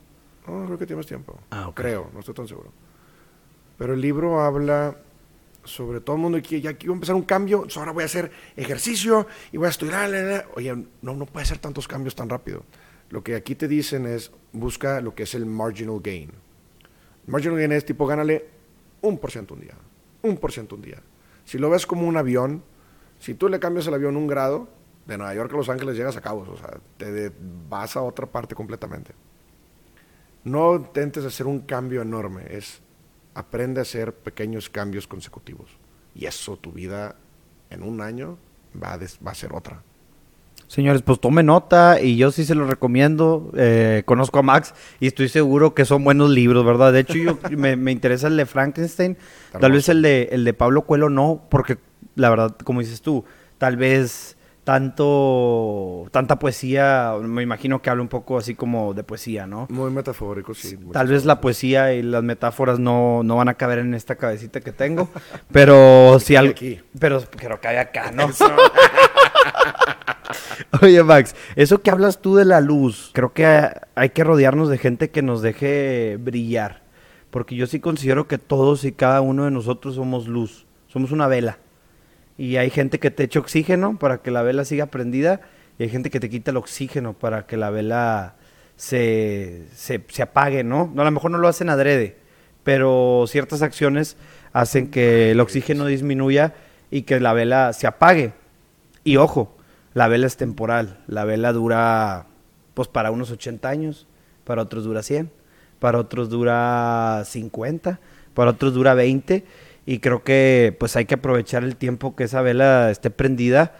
[0.47, 1.38] No, creo que tiene más tiempo.
[1.51, 2.72] Ah, Creo, no estoy tan seguro.
[3.78, 4.97] Pero el libro habla
[5.63, 9.28] sobre todo el mundo que ya quiero empezar un cambio, ahora voy a hacer ejercicio
[9.51, 10.47] y voy a estudiar.
[10.55, 12.63] Oye, no, no puede ser tantos cambios tan rápido.
[13.09, 16.32] Lo que aquí te dicen es, busca lo que es el marginal gain.
[17.28, 18.45] Marginal gain es tipo, gánale
[19.01, 19.76] un por ciento un día.
[20.21, 21.01] Un por ciento un día.
[21.43, 22.63] Si lo ves como un avión,
[23.19, 24.67] si tú le cambias el avión un grado,
[25.05, 27.32] de Nueva York a Los Ángeles llegas a Cabos, o sea, te
[27.69, 29.13] vas a otra parte completamente.
[30.43, 32.82] No intentes hacer un cambio enorme, es
[33.36, 35.70] aprende a hacer pequeños cambios consecutivos.
[36.16, 37.16] Y eso tu vida
[37.70, 38.38] en un año
[38.82, 39.84] va va a ser otra.
[40.68, 43.52] Señores, pues tome nota y yo sí se lo recomiendo.
[43.56, 46.92] Eh, conozco a Max y estoy seguro que son buenos libros, ¿verdad?
[46.92, 49.18] De hecho, yo me, interesa el de Frankenstein.
[49.60, 51.78] Tal vez el de, el de Pablo Cuelo no, porque
[52.16, 53.26] la verdad, como dices tú,
[53.60, 59.47] tal vez tanto tanta poesía, me imagino que habla un poco así como de poesía,
[59.47, 59.68] ¿no?
[59.70, 60.76] Muy metafórico, sí.
[60.91, 64.59] Tal vez la poesía y las metáforas no, no van a caber en esta cabecita
[64.59, 65.07] que tengo,
[65.51, 66.55] pero si algo...
[66.99, 68.28] Pero, pero cae acá, ¿no?
[70.82, 74.80] Oye, Max, eso que hablas tú de la luz, creo que hay que rodearnos de
[74.80, 76.84] gente que nos deje brillar.
[77.30, 80.66] Porque yo sí considero que todos y cada uno de nosotros somos luz.
[80.88, 81.59] Somos una vela.
[82.38, 85.42] Y hay gente que te echa oxígeno para que la vela siga prendida.
[85.78, 88.36] Y hay gente que te quita el oxígeno para que la vela
[88.76, 90.94] se, se, apague, ¿no?
[90.98, 92.18] A lo mejor no lo hacen adrede.
[92.64, 94.18] Pero ciertas acciones
[94.54, 96.54] hacen que el oxígeno disminuya
[96.92, 98.34] y que la vela se apague.
[99.04, 99.56] Y ojo,
[99.94, 101.00] la vela es temporal.
[101.08, 102.28] La vela dura,
[102.74, 104.08] pues para unos 80 años,
[104.44, 105.32] para otros dura 100,
[105.80, 108.00] para otros dura 50,
[108.34, 109.46] para otros dura 20.
[109.86, 113.74] Y creo que pues hay que aprovechar el tiempo que esa vela esté prendida.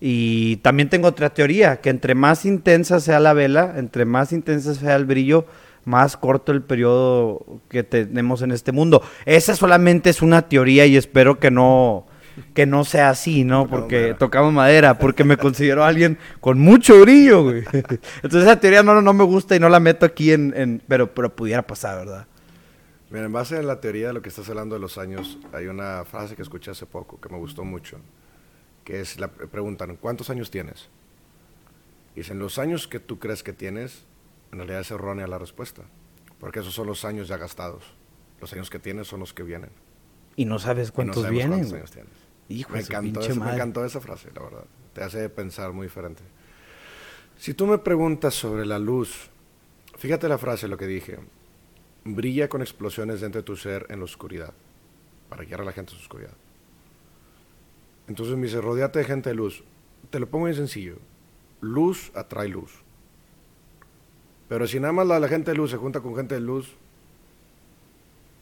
[0.00, 4.74] Y también tengo otra teoría, que entre más intensa sea la vela, entre más intensa
[4.74, 5.44] sea el brillo,
[5.84, 9.02] más corto el periodo que tenemos en este mundo.
[9.26, 12.06] Esa solamente es una teoría y espero que no,
[12.54, 13.66] que no sea así, ¿no?
[13.66, 17.64] porque tocamos madera, porque me considero alguien con mucho brillo, güey.
[18.22, 21.12] Entonces esa teoría no, no me gusta y no la meto aquí en, en pero,
[21.14, 22.26] pero pudiera pasar, ¿verdad?
[23.10, 25.66] Mira, en base a la teoría de lo que estás hablando de los años, hay
[25.66, 27.98] una frase que escuché hace poco que me gustó mucho,
[28.84, 30.88] que es, la, preguntan, ¿cuántos años tienes?
[32.14, 34.04] Y dicen, los años que tú crees que tienes,
[34.52, 35.82] en realidad es errónea la respuesta,
[36.38, 37.82] porque esos son los años ya gastados.
[38.40, 39.70] Los años que tienes son los que vienen.
[40.36, 41.58] Y no sabes cuántos vienen.
[41.58, 42.12] Cuántos años tienes.
[42.48, 44.64] Hijo me, encantó me encantó esa frase, la verdad.
[44.94, 46.22] Te hace pensar muy diferente.
[47.36, 49.30] Si tú me preguntas sobre la luz,
[49.98, 51.18] fíjate la frase, lo que dije.
[52.04, 54.52] Brilla con explosiones dentro de tu ser en la oscuridad,
[55.28, 56.32] para guiar a la gente a su oscuridad.
[58.08, 59.62] Entonces me dice, rodeate de gente de luz.
[60.10, 60.96] Te lo pongo muy sencillo.
[61.60, 62.72] Luz atrae luz.
[64.48, 66.74] Pero si nada más la, la gente de luz se junta con gente de luz,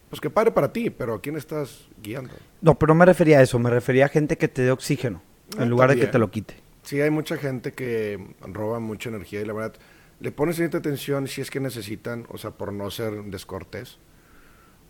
[0.09, 2.32] pues que pare para ti, pero ¿a quién estás guiando?
[2.62, 5.20] No, pero no me refería a eso, me refería a gente que te dé oxígeno,
[5.56, 6.54] en ah, lugar de que te lo quite.
[6.82, 9.74] Sí, hay mucha gente que roba mucha energía y la verdad,
[10.21, 13.99] le pones cierta atención si es que necesitan, o sea, por no ser descortés.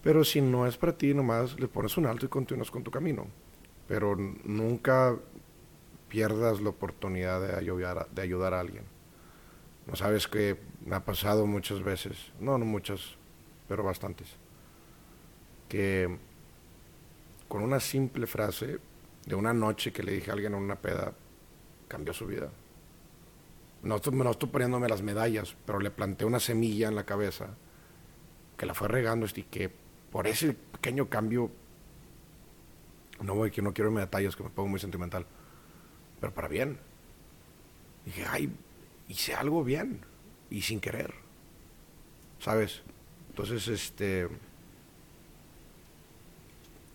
[0.02, 2.90] Pero si no es para ti, nomás le pones un alto y continúas con tu
[2.90, 3.26] camino.
[3.86, 5.16] Pero nunca
[6.08, 8.84] pierdas la oportunidad de ayudar, de ayudar a alguien.
[9.86, 13.16] No sabes que me ha pasado muchas veces, no, no muchas,
[13.66, 14.36] pero bastantes
[15.68, 16.18] que
[17.46, 18.78] con una simple frase
[19.26, 21.12] de una noche que le dije a alguien en una peda,
[21.86, 22.50] cambió su vida.
[23.82, 27.50] No estoy, no estoy poniéndome las medallas, pero le planté una semilla en la cabeza
[28.56, 29.70] que la fue regando y que
[30.10, 31.50] por ese pequeño cambio,
[33.22, 35.24] no voy que no quiero irme detalles, que me pongo muy sentimental,
[36.20, 36.78] pero para bien.
[38.04, 38.50] Dije, ay,
[39.08, 40.00] hice algo bien
[40.50, 41.14] y sin querer,
[42.40, 42.82] ¿sabes?
[43.30, 44.28] Entonces, este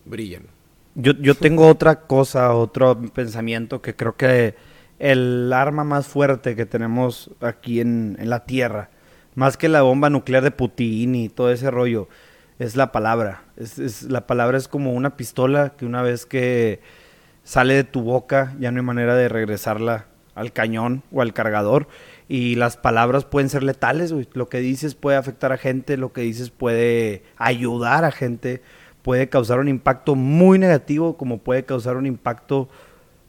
[0.05, 0.43] brillan.
[0.95, 4.55] Yo, yo tengo otra cosa, otro pensamiento que creo que
[5.03, 8.89] el arma más fuerte que tenemos aquí en, la Tierra,
[9.35, 12.07] más que la bomba nuclear de Putin y todo ese rollo,
[12.57, 13.43] es la palabra.
[13.57, 16.79] Es, la palabra es como una pistola que una vez que
[17.43, 21.89] sale de tu boca ya no hay manera de regresarla al cañón o al cargador.
[22.29, 26.21] Y las palabras pueden ser letales, Lo que dices puede afectar a gente, lo que
[26.21, 28.61] dices puede ayudar a gente
[29.01, 32.69] puede causar un impacto muy negativo como puede causar un impacto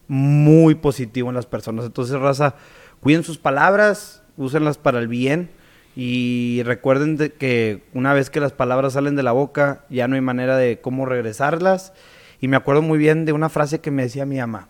[0.09, 1.85] muy positivo en las personas.
[1.87, 2.55] Entonces, raza,
[3.01, 5.51] cuiden sus palabras, úsenlas para el bien
[5.97, 10.21] y recuerden que una vez que las palabras salen de la boca, ya no hay
[10.21, 11.93] manera de cómo regresarlas.
[12.41, 14.69] Y me acuerdo muy bien de una frase que me decía mi mamá,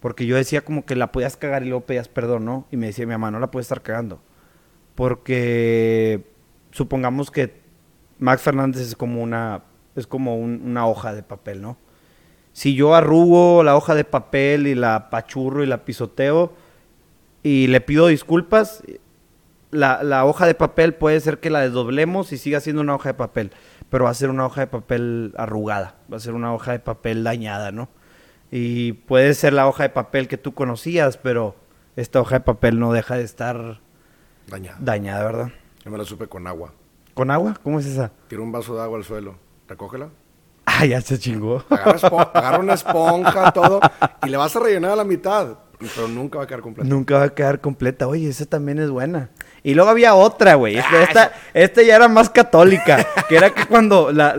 [0.00, 2.66] porque yo decía como que la podías cagar y luego pedías perdón, ¿no?
[2.70, 4.20] Y me decía mi mamá, no la puedes estar cagando.
[4.94, 6.24] Porque
[6.72, 7.60] supongamos que
[8.18, 9.62] Max Fernández es como una
[9.94, 11.76] es como una hoja de papel, ¿no?
[12.52, 16.52] Si yo arrugo la hoja de papel y la pachurro y la pisoteo
[17.42, 18.82] y le pido disculpas,
[19.70, 23.14] la, hoja de papel puede ser que la desdoblemos y siga siendo una hoja de
[23.14, 23.52] papel,
[23.90, 26.80] pero va a ser una hoja de papel arrugada, va a ser una hoja de
[26.80, 27.88] papel dañada, ¿no?
[28.50, 31.54] Y puede ser la hoja de papel que tú conocías, pero
[31.96, 33.80] esta hoja de papel no deja de estar
[34.48, 35.48] dañada, dañada ¿verdad?
[35.84, 36.72] Yo me la supe con agua.
[37.14, 37.54] ¿Con agua?
[37.62, 38.10] ¿Cómo es esa?
[38.28, 40.08] Tiro un vaso de agua al suelo recógela.
[40.78, 41.64] Ah, ya se chingó.
[41.70, 43.80] Agarra, una esponja, todo,
[44.24, 45.56] y le vas a rellenar a la mitad.
[45.78, 46.88] Pero nunca va a quedar completa.
[46.88, 48.06] Nunca va a quedar completa.
[48.06, 49.30] Oye, esa también es buena.
[49.64, 50.76] Y luego había otra, güey.
[50.76, 53.06] Esta, esta, ya era más católica.
[53.28, 54.36] que era que cuando, la,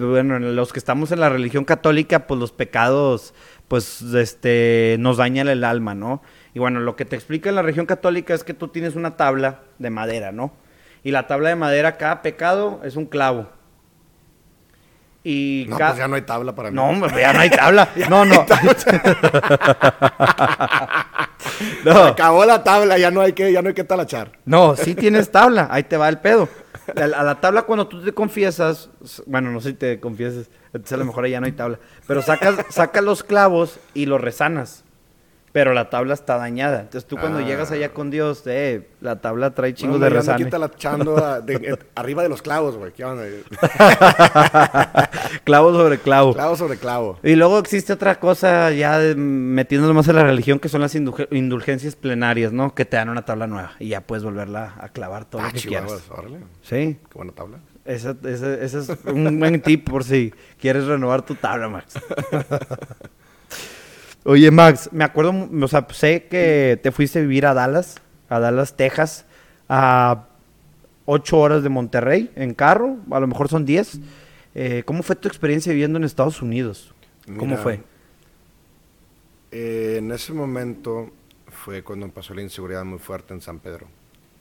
[0.00, 3.32] bueno, los que estamos en la religión católica, pues los pecados,
[3.68, 6.22] pues, este, nos dañan el alma, ¿no?
[6.54, 9.16] Y bueno, lo que te explica en la religión católica es que tú tienes una
[9.16, 10.52] tabla de madera, ¿no?
[11.04, 13.48] Y la tabla de madera, cada pecado es un clavo.
[15.28, 16.76] Y no, pues ya no hay tabla para mí.
[16.76, 17.88] No, ya no hay tabla.
[18.08, 18.46] no, no.
[21.84, 22.04] no.
[22.04, 24.30] Acabó la tabla, ya no hay que, ya no hay que talachar.
[24.44, 26.48] No, sí tienes tabla, ahí te va el pedo.
[26.94, 28.88] A la, tabla cuando tú te confiesas,
[29.26, 32.22] bueno, no sé si te confiesas, entonces a lo mejor ya no hay tabla, pero
[32.22, 34.84] sacas, sacas los clavos y los resanas
[35.56, 36.80] pero la tabla está dañada.
[36.80, 37.94] Entonces tú cuando llegas allá ah.
[37.94, 40.44] con Dios, eh, la tabla trae chingos de resane.
[40.44, 41.16] quita la chando
[41.94, 42.92] arriba de los clavos, güey.
[45.44, 46.34] clavo sobre clavo.
[46.34, 47.18] Clavo sobre clavo.
[47.22, 51.96] Y luego existe otra cosa ya metiéndonos más en la religión que son las indulgencias
[51.96, 52.74] plenarias, ¿no?
[52.74, 55.52] Que te dan una tabla nueva y ya puedes volverla a clavar todo lo ah,
[55.52, 56.02] que quieras.
[56.60, 56.98] Sí.
[57.10, 57.60] Qué buena tabla.
[57.86, 61.94] Ese, es un buen tip por si quieres renovar tu tabla, Max.
[64.28, 68.40] Oye, Max, me acuerdo, o sea, sé que te fuiste a vivir a Dallas, a
[68.40, 69.24] Dallas, Texas,
[69.68, 70.26] a,
[71.04, 74.00] ocho horas de Monterrey en carro, a lo mejor son diez.
[74.56, 76.92] Eh, ¿Cómo fue tu experiencia viviendo en Estados Unidos?
[77.38, 77.80] ¿Cómo fue?
[79.52, 81.12] Eh, en ese momento
[81.46, 83.86] fue cuando pasó la inseguridad muy fuerte en San Pedro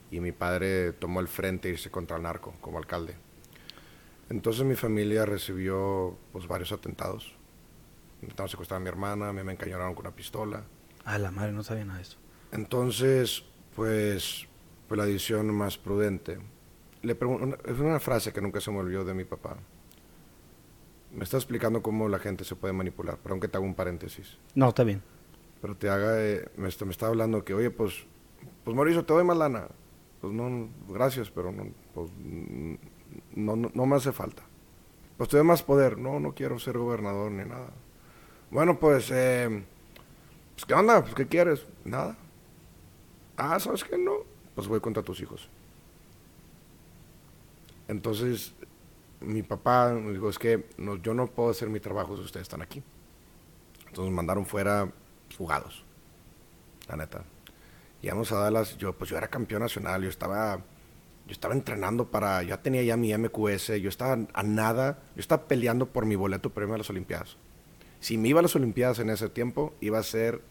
[0.09, 3.13] y mi padre tomó el frente e irse contra el narco como alcalde.
[4.31, 7.35] Entonces mi familia recibió pues, varios atentados.
[8.25, 10.63] Intentaron secuestrar a mi hermana, me, me encañonaron con una pistola.
[11.03, 12.17] Ah, la madre, no sabía nada de eso.
[12.51, 13.45] Entonces,
[13.75, 14.47] pues,
[14.87, 16.39] fue la decisión más prudente.
[17.03, 19.57] Le es una frase que nunca se me olvidó de mi papá.
[21.13, 24.39] Me está explicando cómo la gente se puede manipular, pero aunque te hago un paréntesis.
[24.55, 25.03] No, está bien.
[25.61, 28.05] Pero te haga, eh, me, está, me está hablando que, oye, pues,
[28.63, 29.67] pues Mauricio, te doy más lana.
[30.19, 32.09] Pues no, gracias, pero no, pues,
[33.35, 34.43] no, no, me hace falta.
[35.17, 35.99] Pues te doy más poder.
[35.99, 37.69] No, no quiero ser gobernador ni nada.
[38.55, 39.65] Bueno, pues, eh,
[40.53, 41.01] pues ¿qué onda?
[41.01, 41.65] Pues, ¿Qué quieres?
[41.83, 42.15] Nada.
[43.35, 43.97] Ah, ¿sabes qué?
[43.97, 44.19] No.
[44.55, 45.49] Pues voy contra tus hijos.
[47.89, 48.53] Entonces,
[49.19, 52.43] mi papá me dijo, es que no, yo no puedo hacer mi trabajo si ustedes
[52.43, 52.81] están aquí.
[53.89, 54.89] Entonces me mandaron fuera
[55.37, 55.83] jugados,
[56.87, 57.25] la neta.
[58.01, 60.59] Llegamos a Dallas, yo pues yo era campeón nacional, yo estaba,
[61.27, 65.45] yo estaba entrenando para, ya tenía ya mi MQS, yo estaba a nada, yo estaba
[65.45, 67.35] peleando por mi boleto premio a las Olimpiadas.
[68.05, 70.43] Si me iba a las Olimpiadas en ese tiempo, iba a ser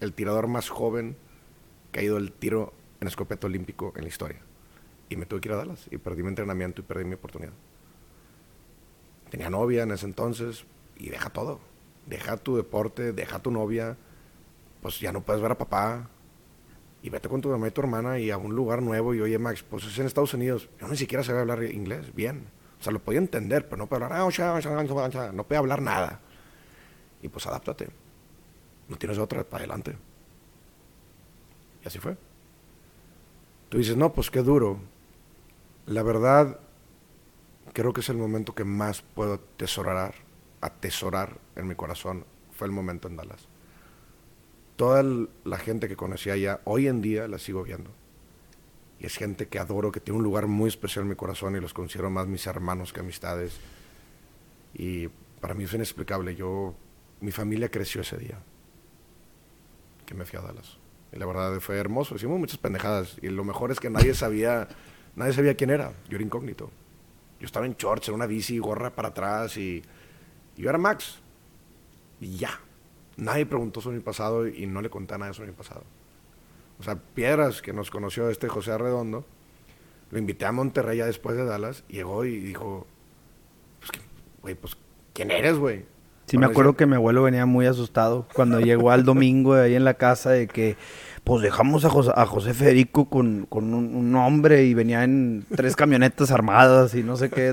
[0.00, 1.16] el tirador más joven
[1.92, 4.40] que ha ido el tiro en escopeta olímpico en la historia.
[5.08, 7.54] Y me tuve que ir a Dallas y perdí mi entrenamiento y perdí mi oportunidad.
[9.30, 10.66] Tenía novia en ese entonces
[10.98, 11.60] y deja todo.
[12.04, 13.96] Deja tu deporte, deja tu novia.
[14.82, 16.10] Pues ya no puedes ver a papá.
[17.02, 19.14] Y vete con tu mamá y tu hermana y a un lugar nuevo.
[19.14, 20.68] Y oye, Max, pues es en Estados Unidos.
[20.78, 22.48] Yo ni siquiera sabía hablar inglés bien.
[22.78, 24.20] O sea, lo podía entender, pero no podía hablar.
[24.20, 26.20] Ah, no podía hablar nada.
[27.22, 27.88] Y pues adáptate.
[28.88, 29.96] No tienes otra para adelante.
[31.84, 32.16] Y así fue.
[33.68, 34.80] Tú dices, no, pues qué duro.
[35.86, 36.58] La verdad,
[37.72, 40.14] creo que es el momento que más puedo atesorar,
[40.60, 43.46] atesorar en mi corazón, fue el momento en Dallas.
[44.76, 45.04] Toda
[45.44, 47.90] la gente que conocí allá, hoy en día la sigo viendo.
[48.98, 51.60] Y es gente que adoro, que tiene un lugar muy especial en mi corazón y
[51.60, 53.58] los considero más mis hermanos que amistades.
[54.74, 55.08] Y
[55.40, 56.34] para mí es inexplicable.
[56.34, 56.74] Yo,
[57.20, 58.38] mi familia creció ese día
[60.06, 60.78] que me fui a Dallas.
[61.12, 62.16] Y la verdad fue hermoso.
[62.16, 63.16] Hicimos muchas pendejadas.
[63.22, 64.68] Y lo mejor es que nadie sabía,
[65.16, 65.92] nadie sabía quién era.
[66.08, 66.70] Yo era incógnito.
[67.38, 69.82] Yo estaba en shorts, en una bici, gorra para atrás y,
[70.56, 71.20] yo era Max.
[72.20, 72.60] Y ya.
[73.16, 75.84] Nadie preguntó sobre mi pasado y no le conté nada sobre mi pasado.
[76.78, 79.24] O sea, Piedras, que nos conoció este José Arredondo,
[80.10, 82.86] lo invité a Monterrey ya después de Dallas, llegó y dijo,
[83.78, 83.90] pues,
[84.42, 84.76] güey, pues,
[85.12, 85.84] ¿quién eres, güey?
[86.30, 89.82] Sí, me acuerdo que mi abuelo venía muy asustado cuando llegó al domingo ahí en
[89.82, 90.76] la casa de que,
[91.24, 96.30] pues dejamos a José, a José Federico con, un, hombre y venía en tres camionetas
[96.30, 97.52] armadas y no sé qué.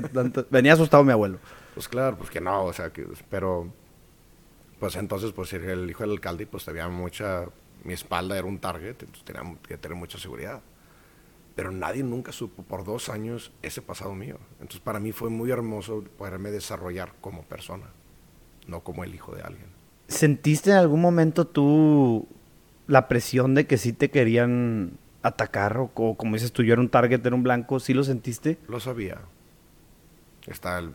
[0.50, 1.40] venía asustado mi abuelo.
[1.74, 3.66] Pues claro, pues que no, o sea, que, pero
[4.78, 7.46] pues entonces pues el hijo del alcalde pues tenía mucha,
[7.82, 10.60] mi espalda era un target, entonces tenía que tener mucha seguridad.
[11.56, 14.38] Pero nadie nunca supo por dos años ese pasado mío.
[14.60, 17.86] Entonces para mí fue muy hermoso poderme desarrollar como persona
[18.68, 19.66] no como el hijo de alguien.
[20.06, 22.28] ¿Sentiste en algún momento tú
[22.86, 24.92] la presión de que sí te querían
[25.22, 28.58] atacar o, como dices tú, yo era un target, era un blanco, ¿sí lo sentiste?
[28.68, 29.18] Lo sabía.
[30.46, 30.94] Está en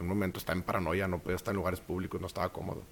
[0.00, 2.82] un momento está en paranoia, no podía estar en lugares públicos, no estaba cómodo.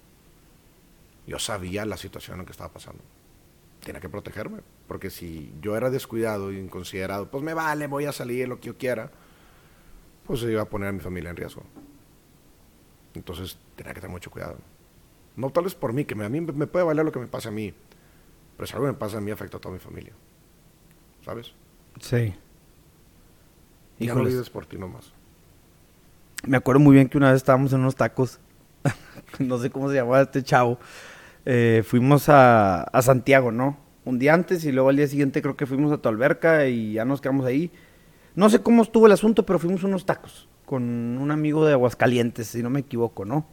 [1.27, 3.01] Yo sabía la situación en que estaba pasando.
[3.83, 8.11] Tenía que protegerme, porque si yo era descuidado y inconsiderado, pues me vale, voy a
[8.11, 9.09] salir lo que yo quiera,
[10.25, 11.63] pues se iba a poner a mi familia en riesgo.
[13.13, 14.57] Entonces tenía que tener mucho cuidado.
[15.35, 17.49] No tal vez por mí, que a mí me puede valer lo que me pase
[17.49, 17.73] a mí,
[18.55, 20.13] pero si algo me pasa a mí afecta a toda mi familia.
[21.23, 21.53] ¿Sabes?
[21.99, 22.33] Sí.
[23.99, 25.11] Y no vives por ti nomás.
[26.45, 28.39] Me acuerdo muy bien que una vez estábamos en unos tacos,
[29.39, 30.79] no sé cómo se llamaba este chavo,
[31.45, 33.77] eh, fuimos a, a Santiago, ¿no?
[34.03, 36.93] Un día antes y luego al día siguiente creo que fuimos a tu alberca y
[36.93, 37.71] ya nos quedamos ahí.
[38.35, 42.47] No sé cómo estuvo el asunto, pero fuimos unos tacos con un amigo de Aguascalientes,
[42.47, 43.45] si no me equivoco, ¿no?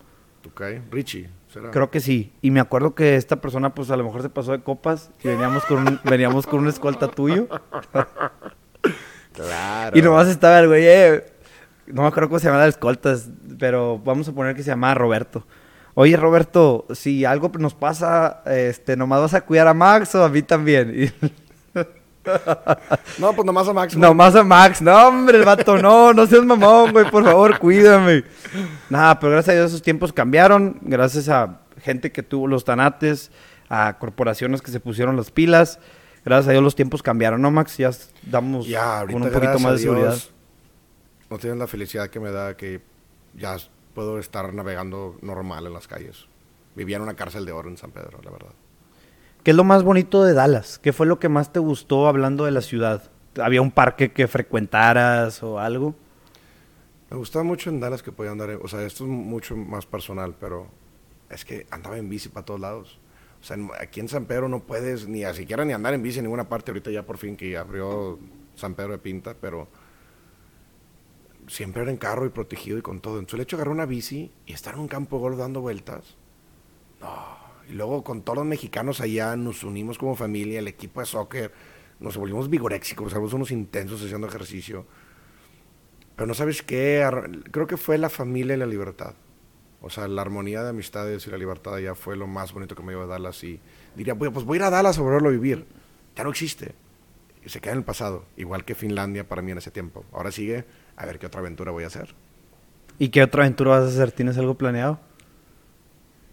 [0.46, 1.28] Ok, Richie.
[1.48, 1.70] ¿será?
[1.70, 2.32] Creo que sí.
[2.42, 5.28] Y me acuerdo que esta persona, pues a lo mejor se pasó de copas y
[5.28, 7.48] veníamos con un, veníamos con un escolta tuyo.
[9.32, 9.98] claro.
[9.98, 11.24] Y nomás estaba el güey, eh,
[11.86, 14.94] no me acuerdo cómo se llamaba el escoltas, pero vamos a poner que se llamaba
[14.94, 15.46] Roberto.
[15.94, 20.28] Oye, Roberto, si algo nos pasa, este, nomás vas a cuidar a Max o a
[20.28, 21.12] mí también.
[23.18, 23.96] No, pues nomás a Max.
[23.96, 24.80] Nomás a Max.
[24.80, 28.24] No, hombre, el vato, no, no seas mamón, güey, por favor, cuídame.
[28.90, 30.78] Nada, pero gracias a Dios esos tiempos cambiaron.
[30.82, 33.30] Gracias a gente que tuvo los tanates,
[33.68, 35.78] a corporaciones que se pusieron las pilas.
[36.24, 37.76] gracias a Dios los tiempos cambiaron, ¿no, Max?
[37.76, 37.90] Ya
[38.22, 40.18] damos ya, con un poquito más de seguridad.
[41.30, 42.80] no tienes la felicidad que me da que
[43.34, 43.56] ya
[43.94, 46.26] puedo estar navegando normal en las calles.
[46.74, 48.52] Vivía en una cárcel de oro en San Pedro, la verdad.
[49.42, 50.78] ¿Qué es lo más bonito de Dallas?
[50.78, 53.10] ¿Qué fue lo que más te gustó hablando de la ciudad?
[53.42, 55.96] ¿Había un parque que frecuentaras o algo?
[57.10, 60.36] Me gustaba mucho en Dallas que podía andar, o sea, esto es mucho más personal,
[60.38, 60.68] pero
[61.28, 63.00] es que andaba en bici para todos lados.
[63.40, 66.26] O sea, aquí en San Pedro no puedes ni siquiera ni andar en bici en
[66.26, 66.70] ninguna parte.
[66.70, 68.20] Ahorita ya por fin que abrió
[68.54, 69.66] San Pedro de Pinta, pero
[71.48, 73.18] siempre era en carro y protegido y con todo.
[73.18, 75.60] Entonces el hecho de agarrar una bici y estar en un campo de golf dando
[75.60, 76.16] vueltas.
[77.00, 77.41] No.
[77.72, 81.52] Luego con todos los mexicanos allá nos unimos como familia, el equipo de soccer,
[82.00, 84.86] nos volvimos vigoréxicos, somos unos intensos haciendo ejercicio.
[86.14, 87.08] Pero no sabes qué,
[87.50, 89.14] creo que fue la familia y la libertad.
[89.80, 92.82] O sea, la armonía de amistades y la libertad allá fue lo más bonito que
[92.82, 93.42] me iba a Dallas.
[93.42, 93.58] Y
[93.96, 95.66] diría, pues voy a ir a Dallas a volverlo a vivir.
[96.14, 96.74] Ya no existe.
[97.44, 98.26] Y se queda en el pasado.
[98.36, 100.04] Igual que Finlandia para mí en ese tiempo.
[100.12, 100.64] Ahora sigue
[100.94, 102.14] a ver qué otra aventura voy a hacer.
[102.98, 104.12] ¿Y qué otra aventura vas a hacer?
[104.12, 105.00] ¿Tienes algo planeado?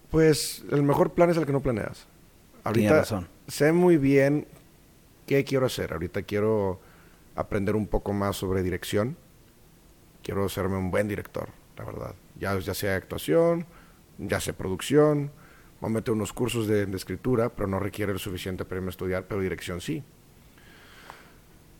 [0.09, 2.07] Pues el mejor plan es el que no planeas.
[2.63, 3.27] Ahorita razón.
[3.47, 4.47] sé muy bien
[5.27, 5.93] qué quiero hacer.
[5.93, 6.79] Ahorita quiero
[7.35, 9.17] aprender un poco más sobre dirección.
[10.23, 12.15] Quiero serme un buen director, la verdad.
[12.39, 13.65] Ya, ya sea actuación,
[14.17, 15.31] ya sea producción.
[15.79, 18.89] Voy a meter unos cursos de, de escritura, pero no requiere el suficiente para irme
[18.89, 20.03] a estudiar, pero dirección sí.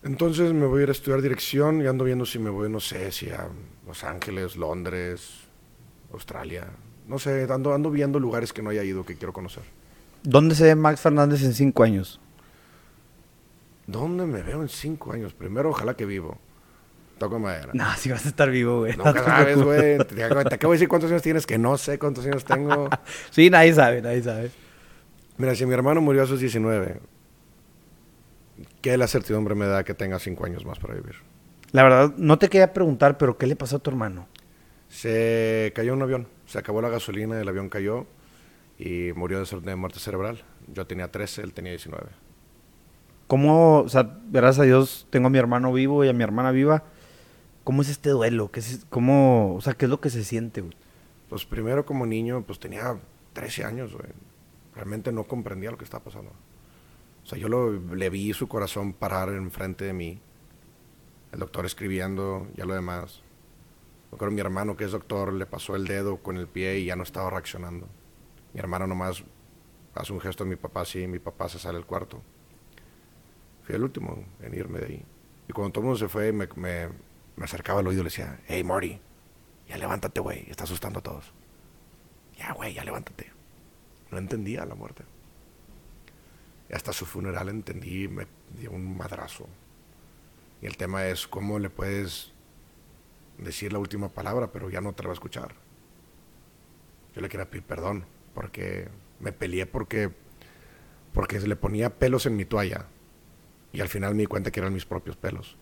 [0.02, 2.80] Entonces me voy a ir a estudiar dirección y ando viendo si me voy, no
[2.80, 3.48] sé, si a
[3.86, 5.40] Los Ángeles, Londres,
[6.12, 6.68] Australia.
[7.10, 9.64] No sé, ando, ando viendo lugares que no haya ido, que quiero conocer.
[10.22, 12.20] ¿Dónde se ve Max Fernández en cinco años?
[13.88, 15.34] ¿Dónde me veo en cinco años?
[15.34, 16.38] Primero, ojalá que vivo.
[17.18, 17.72] Toco madera.
[17.74, 18.96] No, si vas a estar vivo, güey.
[18.96, 19.98] No, sabes, güey.
[19.98, 22.88] Te, te, acabo de decir cuántos años tienes, que no sé cuántos años tengo.
[23.30, 24.52] sí, nadie sabe, nadie sabe.
[25.36, 27.00] Mira, si mi hermano murió a sus 19,
[28.82, 31.16] ¿qué la certidumbre me da que tenga cinco años más para vivir?
[31.72, 34.28] La verdad, no te quería preguntar, pero ¿qué le pasó a tu hermano?
[34.90, 38.06] Se cayó un avión, se acabó la gasolina, el avión cayó
[38.78, 40.42] y murió de, muerte cerebral.
[40.66, 42.08] Yo tenía 13, él tenía 19.
[43.28, 46.50] ¿Cómo, o sea, gracias a Dios tengo a mi hermano vivo y a mi hermana
[46.50, 46.82] viva?
[47.62, 48.50] ¿Cómo es este duelo?
[48.50, 50.64] ¿Qué es, cómo, o sea, ¿qué es lo que se siente?
[51.28, 52.98] Pues primero como niño, pues tenía
[53.34, 54.08] 13 años, güey.
[54.74, 56.32] Realmente no comprendía lo que estaba pasando.
[57.22, 60.20] O sea, yo lo, le vi su corazón parar enfrente de mí.
[61.30, 63.22] El doctor escribiendo, ya lo demás.
[64.10, 66.86] Me acuerdo mi hermano, que es doctor, le pasó el dedo con el pie y
[66.86, 67.88] ya no estaba reaccionando.
[68.52, 69.22] Mi hermano nomás
[69.94, 72.22] hace un gesto a mi papá así y mi papá se sale del cuarto.
[73.62, 75.04] Fui el último en irme de ahí.
[75.48, 76.88] Y cuando todo el mundo se fue, me, me,
[77.36, 79.00] me acercaba al oído y le decía, hey Marty,
[79.68, 81.32] ya levántate, güey, está asustando a todos.
[82.36, 83.30] Ya, güey, ya levántate.
[84.10, 85.04] No entendía la muerte
[86.72, 88.26] hasta su funeral entendí, me
[88.58, 89.46] dio un madrazo.
[90.62, 92.32] Y el tema es cómo le puedes
[93.42, 95.54] decir la última palabra, pero ya no te la va a escuchar.
[97.14, 98.88] Yo le quería pedir perdón, porque
[99.18, 100.10] me peleé porque,
[101.12, 102.86] porque se le ponía pelos en mi toalla.
[103.72, 105.56] Y al final me di cuenta que eran mis propios pelos.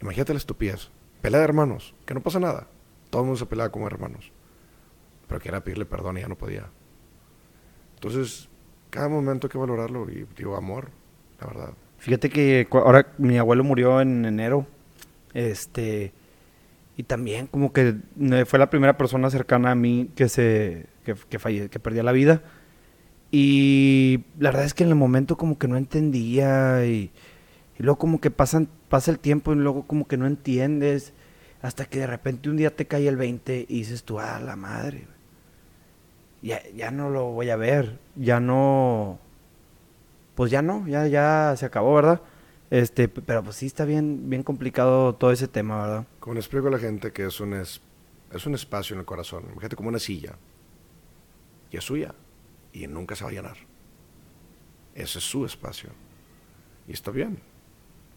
[0.00, 0.90] Imagínate la estupidez.
[1.22, 2.66] Pelea de hermanos, que no pasa nada.
[3.08, 4.30] Todo el mundo se peleaba como hermanos.
[5.26, 6.68] Pero quería pedirle perdón y ya no podía.
[7.94, 8.48] Entonces,
[8.90, 10.90] cada momento hay que valorarlo y digo, amor,
[11.40, 11.74] la verdad.
[11.98, 14.66] Fíjate que ahora mi abuelo murió en enero,
[15.34, 16.12] este,
[16.96, 17.96] y también como que
[18.46, 22.42] fue la primera persona cercana a mí que se, que, que, que perdía la vida.
[23.30, 27.10] Y la verdad es que en el momento como que no entendía y,
[27.78, 31.12] luego como que pasan, pasa el tiempo y luego como que no entiendes
[31.60, 34.54] hasta que de repente un día te cae el 20 y dices tú, ah, la
[34.54, 35.08] madre
[36.44, 39.18] ya, ya no lo voy a ver, ya no,
[40.34, 42.20] pues ya no, ya, ya se acabó, ¿verdad?
[42.70, 46.06] Este, pero pues sí está bien, bien complicado todo ese tema, ¿verdad?
[46.20, 47.80] Como le explico a la gente que es un, es,
[48.32, 50.36] es un espacio en el corazón, fíjate como una silla,
[51.70, 52.14] y es suya,
[52.72, 53.56] y nunca se va a llenar.
[54.94, 55.90] Ese es su espacio.
[56.86, 57.38] Y está bien.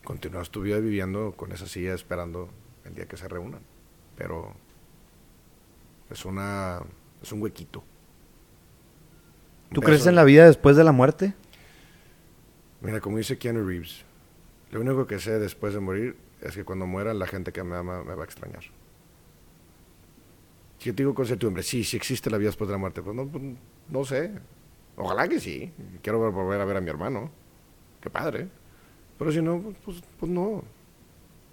[0.04, 2.50] Continúas tu vida viviendo con esa silla esperando
[2.86, 3.62] el día que se reúnan.
[4.16, 4.54] Pero
[6.10, 6.82] es una
[7.22, 7.84] es un huequito.
[9.74, 11.34] ¿Tú crees en la vida después de la muerte?
[12.82, 14.06] Mira, como dice Keanu Reeves,
[14.72, 17.76] lo único que sé después de morir es que cuando muera la gente que me
[17.76, 18.64] ama me va a extrañar.
[20.80, 23.02] Si yo te digo con certidumbre, sí, sí existe la vida después de la muerte,
[23.02, 23.44] pues no, pues,
[23.90, 24.32] no sé.
[24.96, 25.72] Ojalá que sí.
[26.02, 27.32] Quiero volver a ver a mi hermano.
[28.02, 28.48] Qué padre.
[29.18, 30.64] Pero si no, pues, pues no.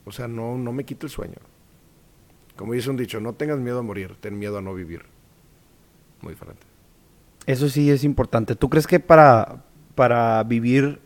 [0.05, 1.39] O sea, no, no me quite el sueño.
[2.57, 5.03] Como dice un dicho, no tengas miedo a morir, ten miedo a no vivir.
[6.21, 6.63] Muy diferente.
[7.47, 8.55] Eso sí es importante.
[8.55, 11.01] ¿Tú crees que para, para vivir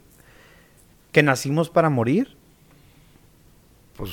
[1.12, 2.36] ¿Que nacimos para morir?
[3.96, 4.10] Pues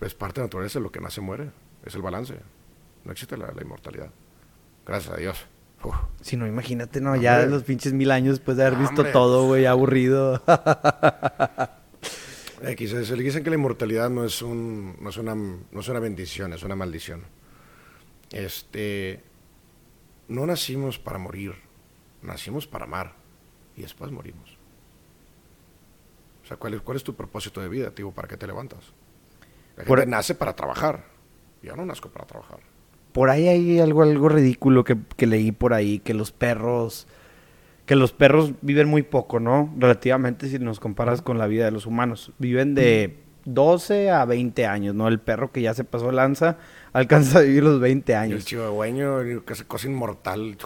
[0.00, 1.50] es parte de la naturaleza, lo que nace muere,
[1.84, 2.34] es el balance.
[3.04, 4.10] No existe la, inmortalidad.
[4.86, 5.46] Gracias a Dios.
[6.20, 9.64] Si no, imagínate, no, ya los pinches mil años después de haber visto todo, güey,
[9.66, 10.42] aburrido.
[12.62, 15.88] X, se le dicen que la inmortalidad no es, un, no, es una, no es
[15.88, 17.22] una bendición, es una maldición.
[18.32, 19.22] Este,
[20.26, 21.54] no nacimos para morir,
[22.22, 23.14] nacimos para amar
[23.76, 24.57] y después morimos.
[26.48, 28.10] O sea, ¿cuál es, cuál es tu propósito de vida, tío?
[28.10, 28.78] ¿Para qué te levantas?
[29.76, 31.04] La gente nace para trabajar.
[31.62, 32.60] Yo no nazco para trabajar.
[33.12, 37.06] Por ahí hay algo, algo ridículo que, que leí por ahí, que los perros
[37.84, 39.74] que los perros viven muy poco, ¿no?
[39.76, 42.32] Relativamente si nos comparas con la vida de los humanos.
[42.38, 45.06] Viven de 12 a 20 años, ¿no?
[45.06, 46.56] El perro que ya se pasó lanza
[46.94, 48.38] alcanza a vivir los 20 años.
[48.38, 50.56] el chihuahueño, que se cosa inmortal.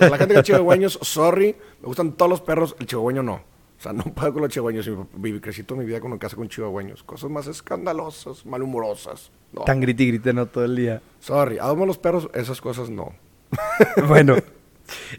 [0.00, 3.57] la gente que es chihuahueños, sorry, me gustan todos los perros, el chihuahueño no.
[3.78, 4.90] O sea, no puedo con los chihuahueños.
[5.14, 7.02] Viví, crecí toda mi vida con una casa con chihuahueños.
[7.02, 9.30] Cosas más escandalosas, malhumorosas.
[9.64, 10.46] Tan grite y grite, ¿no?
[10.46, 11.02] Todo el día.
[11.20, 13.12] Sorry, adoro los perros, esas cosas no.
[14.08, 14.36] bueno,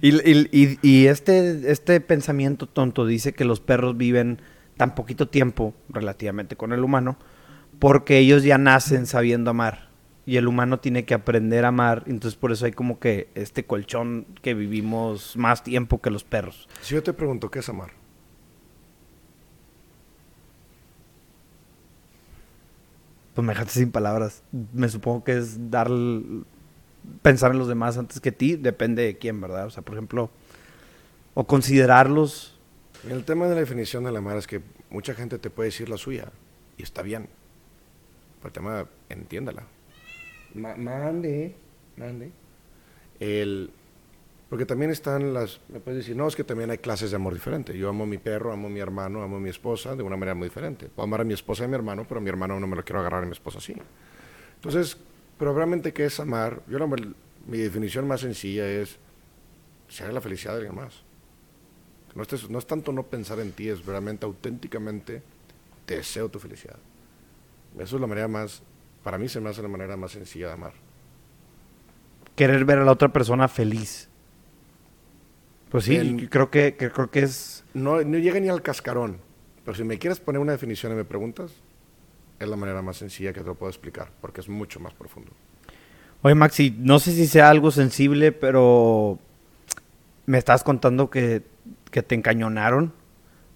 [0.01, 4.41] Y, este, este pensamiento tonto dice que los perros viven
[4.77, 7.17] tan poquito tiempo relativamente con el humano
[7.79, 9.89] porque ellos ya nacen sabiendo amar
[10.25, 13.65] y el humano tiene que aprender a amar, entonces por eso hay como que este
[13.65, 16.67] colchón que vivimos más tiempo que los perros.
[16.81, 17.98] Si yo te pregunto, ¿qué es amar?
[23.39, 24.43] Pues me dejaste sin palabras.
[24.73, 25.89] Me supongo que es dar
[27.21, 29.67] pensar en los demás antes que ti, depende de quién, ¿verdad?
[29.67, 30.29] O sea, por ejemplo,
[31.35, 32.59] o considerarlos.
[33.09, 34.59] El tema de la definición de la amar es que
[34.89, 36.33] mucha gente te puede decir la suya
[36.77, 37.29] y está bien.
[38.39, 39.63] Pero el tema, entiéndala.
[40.53, 41.55] mande,
[41.95, 42.31] mande.
[43.21, 43.71] El,
[44.49, 47.35] porque también están las, me puedes decir, no, es que también hay clases de amor
[47.35, 47.75] diferentes.
[47.75, 50.17] Yo amo a mi perro, amo a mi hermano, amo a mi esposa de una
[50.17, 50.87] manera muy diferente.
[50.87, 52.75] Puedo amar a mi esposa y a mi hermano, pero a mi hermano no me
[52.75, 53.75] lo quiero agarrar a mi esposa así.
[54.55, 54.97] Entonces,
[55.37, 56.63] pero realmente, ¿qué es amar?
[56.67, 58.97] Yo mi definición más sencilla es
[59.87, 61.03] ser la felicidad de alguien más.
[62.15, 65.21] No, no es tanto no pensar en ti, es realmente auténticamente
[65.85, 66.77] deseo tu felicidad.
[67.77, 68.63] Eso es la manera más,
[69.03, 70.73] para mí se me hace la manera más sencilla de amar.
[72.35, 74.08] Querer ver a la otra persona feliz.
[75.69, 77.63] Pues sí, creo que, creo que es...
[77.73, 79.17] No, no llega ni al cascarón,
[79.63, 81.51] pero si me quieres poner una definición y me preguntas,
[82.39, 85.31] es la manera más sencilla que te lo puedo explicar, porque es mucho más profundo.
[86.21, 89.19] Oye, Maxi, no sé si sea algo sensible, pero
[90.25, 91.43] me estás contando que,
[91.91, 92.93] te encañonaron.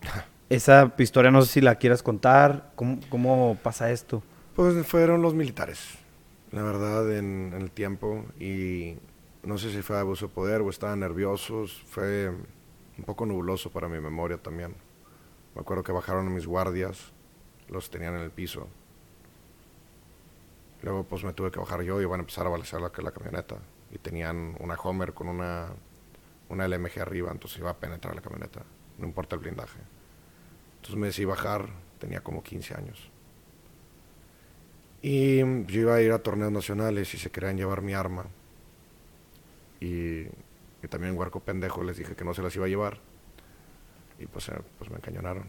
[0.49, 2.71] Esa historia no sé si la quieras contar.
[2.75, 4.21] ¿Cómo, pasa esto?
[4.55, 5.79] Pues fueron los militares,
[6.51, 8.25] la verdad, en, en, el tiempo.
[8.39, 8.97] Y
[9.43, 11.83] no sé si fue abuso de poder o estaban nerviosos.
[11.87, 14.75] Fue un poco nubloso para mi memoria también.
[15.55, 17.13] Me acuerdo que bajaron a mis guardias
[17.69, 18.67] los tenían en el piso.
[20.81, 23.11] Luego pues me tuve que bajar yo y van a empezar a balasear la, la
[23.11, 23.57] camioneta.
[23.91, 25.67] Y tenían una Homer con una,
[26.49, 28.63] una LMG arriba, entonces iba a penetrar la camioneta,
[28.97, 29.79] no importa el blindaje.
[30.77, 31.69] Entonces me decidí bajar,
[31.99, 33.09] tenía como 15 años.
[35.01, 38.25] Y yo iba a ir a torneos nacionales y se querían llevar mi arma.
[39.83, 40.27] Y,
[40.81, 42.99] y también huerco pendejo les dije que no se las iba a llevar.
[44.17, 45.45] Y pues, eh, pues me encañonaron.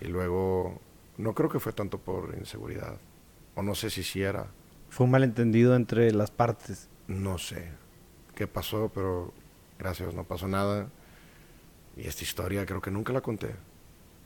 [0.00, 0.78] Y luego
[1.16, 2.98] no creo que fue tanto por inseguridad.
[3.54, 4.46] O no sé si sí era.
[4.90, 6.88] Fue un malentendido entre las partes.
[7.08, 7.70] No sé
[8.34, 9.32] qué pasó, pero
[9.78, 10.88] gracias, no pasó nada.
[11.96, 13.54] Y esta historia creo que nunca la conté.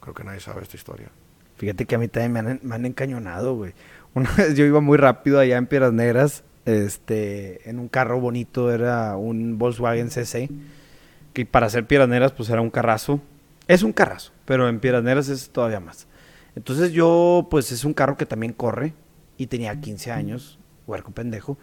[0.01, 1.09] Creo que nadie sabe esta historia.
[1.57, 3.75] Fíjate que a mí también me han, me han encañonado, güey.
[4.15, 8.73] Una vez yo iba muy rápido allá en Piedras Negras, este, en un carro bonito,
[8.73, 10.51] era un Volkswagen CC,
[11.33, 13.21] que para hacer Piedras pues era un carrazo.
[13.69, 16.07] Es un carrazo, pero en Piedras es todavía más.
[16.57, 18.95] Entonces yo, pues es un carro que también corre
[19.37, 21.57] y tenía 15 años, huerco pendejo.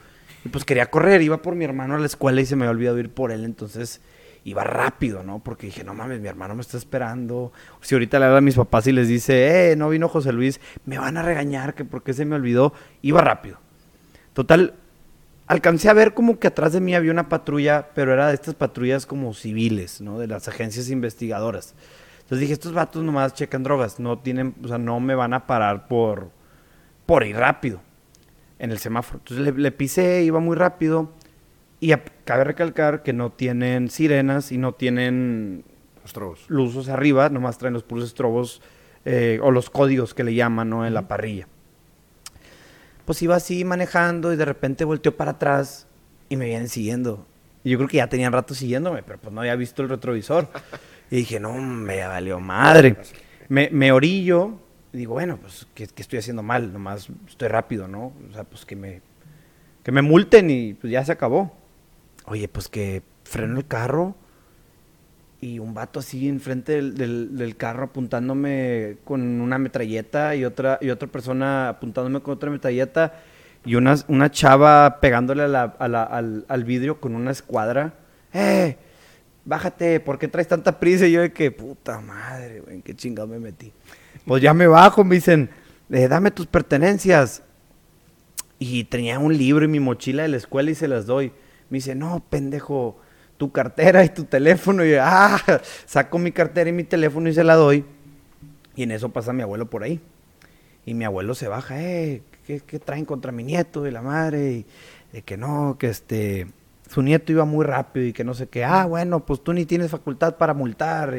[0.45, 2.71] Y pues quería correr, iba por mi hermano a la escuela y se me había
[2.71, 4.01] olvidado ir por él, entonces
[4.47, 5.39] iba rápido, ¿no?
[5.39, 7.51] Porque dije, no mames, mi hermano me está esperando.
[7.81, 10.61] Si ahorita le habla a mis papás y les dice, eh, no vino José Luis,
[10.85, 12.73] me van a regañar que porque se me olvidó.
[13.01, 13.57] Iba rápido.
[14.31, 14.75] Total,
[15.47, 18.53] alcancé a ver como que atrás de mí había una patrulla, pero era de estas
[18.53, 20.19] patrullas como civiles, ¿no?
[20.19, 21.73] De las agencias investigadoras.
[22.19, 25.47] Entonces dije, estos vatos nomás checan drogas, no tienen, o sea, no me van a
[25.47, 26.29] parar por,
[27.05, 27.79] por ir rápido
[28.59, 29.19] en el semáforo.
[29.19, 31.13] Entonces le, pisé, iba muy rápido.
[31.79, 31.93] Y
[32.25, 35.63] cabe recalcar que no tienen sirenas y no tienen
[36.03, 36.45] estrobos.
[36.49, 38.61] luzos arriba, nomás traen los puros estrobos
[39.05, 40.85] eh, o los códigos que le llaman ¿no?
[40.85, 41.47] en la parrilla.
[43.07, 45.87] Pues iba así manejando y de repente volteó para atrás
[46.27, 47.25] y me vienen siguiendo.
[47.63, 50.49] Y yo creo que ya tenían rato siguiéndome, pero pues no había visto el retrovisor.
[51.09, 52.97] Y dije, no, me valió madre.
[53.47, 54.59] Me, me orillo,
[54.91, 56.73] y digo, bueno, pues, ¿qué, estoy haciendo mal?
[56.73, 58.11] Nomás estoy rápido, ¿no?
[58.29, 59.01] O sea, pues que me,
[59.83, 61.55] que me multen y pues ya se acabó.
[62.25, 64.17] Oye, pues que freno el carro
[65.39, 70.89] y un vato así enfrente del, del, carro apuntándome con una metralleta y otra, y
[70.89, 73.13] otra persona apuntándome con otra metralleta
[73.63, 77.93] y una, una chava pegándole a la, al, al, vidrio con una escuadra.
[78.33, 78.77] ¡Eh!
[79.45, 81.05] Bájate, ¿por qué traes tanta prisa?
[81.05, 83.71] Y yo de que, puta madre, güey, qué chingado me metí.
[84.25, 85.49] Pues ya me bajo, me dicen,
[85.89, 87.43] eh, dame tus pertenencias.
[88.57, 91.31] Y tenía un libro en mi mochila de la escuela y se las doy.
[91.69, 92.99] Me dice, no, pendejo,
[93.37, 94.83] tu cartera y tu teléfono.
[94.83, 95.39] Y ah,
[95.85, 97.85] saco mi cartera y mi teléfono y se la doy.
[98.75, 99.99] Y en eso pasa mi abuelo por ahí.
[100.85, 104.51] Y mi abuelo se baja, eh, ¿qué, traen contra mi nieto y la madre?
[104.51, 104.65] Y
[105.11, 106.47] de que no, que este,
[106.89, 108.63] su nieto iba muy rápido y que no sé qué.
[108.63, 111.13] Ah, bueno, pues tú ni tienes facultad para multar.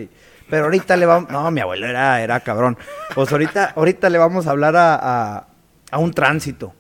[0.48, 2.78] pero ahorita le vamos, no, mi abuelo era, era cabrón.
[3.14, 5.48] Pues ahorita, ahorita le vamos a hablar a,
[5.90, 6.72] a, un tránsito.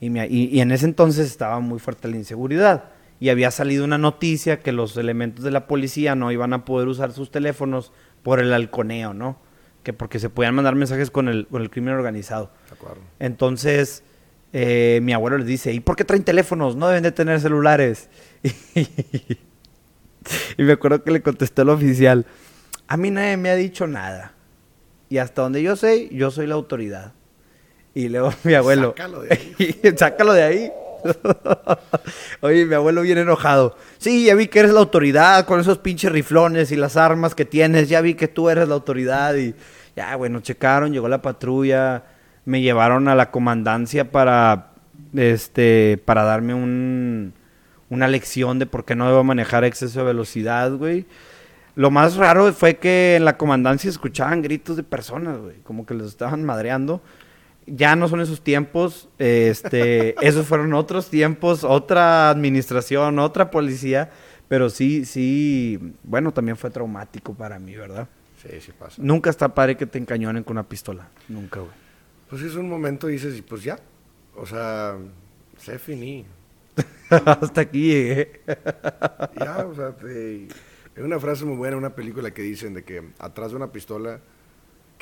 [0.00, 2.93] Y, y en ese entonces estaba muy fuerte la inseguridad
[3.24, 6.88] y había salido una noticia que los elementos de la policía no iban a poder
[6.88, 7.90] usar sus teléfonos
[8.22, 9.38] por el halconeo, ¿no?
[9.82, 12.50] Que porque se podían mandar mensajes con el, con el crimen organizado.
[12.68, 13.00] De acuerdo.
[13.18, 14.02] Entonces,
[14.52, 16.76] eh, mi abuelo les dice, ¿y por qué traen teléfonos?
[16.76, 18.10] No deben de tener celulares.
[18.74, 22.26] y me acuerdo que le contesté al oficial,
[22.88, 24.34] a mí nadie me ha dicho nada.
[25.08, 27.14] Y hasta donde yo sé, yo soy la autoridad.
[27.94, 29.80] Y luego mi abuelo, sácalo de ahí.
[29.96, 30.72] sácalo de ahí.
[32.40, 33.76] Oye, mi abuelo viene enojado.
[33.98, 37.44] Sí, ya vi que eres la autoridad con esos pinches riflones y las armas que
[37.44, 37.88] tienes.
[37.88, 39.34] Ya vi que tú eres la autoridad.
[39.34, 39.54] Y
[39.96, 42.04] ya, bueno, checaron, llegó la patrulla.
[42.44, 44.72] Me llevaron a la comandancia para,
[45.14, 47.32] este, para darme un,
[47.90, 51.06] una lección de por qué no debo manejar exceso de velocidad, güey.
[51.76, 55.94] Lo más raro fue que en la comandancia escuchaban gritos de personas, güey, como que
[55.94, 57.02] les estaban madreando
[57.66, 64.10] ya no son esos tiempos, este, esos fueron otros tiempos, otra administración, otra policía,
[64.48, 68.08] pero sí, sí, bueno, también fue traumático para mí, ¿verdad?
[68.42, 69.00] Sí, sí pasa.
[69.02, 71.72] Nunca está padre que te encañonen con una pistola, nunca, güey.
[72.28, 73.78] Pues es un momento dices, y pues ya,
[74.36, 74.96] o sea,
[75.58, 76.26] se finí.
[77.10, 78.40] Hasta aquí llegué.
[79.38, 80.48] ya, o sea, hay
[80.96, 84.20] una frase muy buena, una película que dicen de que atrás de una pistola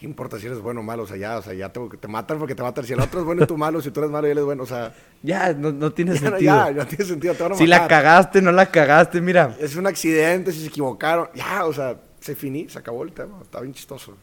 [0.03, 1.05] ¿qué importa si eres bueno o malo?
[1.05, 2.85] O sea, ya, o sea, ya te, te matan porque te matan.
[2.85, 4.45] Si el otro es bueno y tú malo, si tú eres malo y él es
[4.45, 4.93] bueno, o sea...
[5.23, 6.41] Ya, no, no tiene sentido.
[6.41, 9.57] Ya, no tiene sentido, te Si la cagaste, no la cagaste, mira.
[9.61, 13.39] Es un accidente, si se equivocaron, ya, o sea, se finí, se acabó el tema,
[13.43, 14.17] está bien chistoso.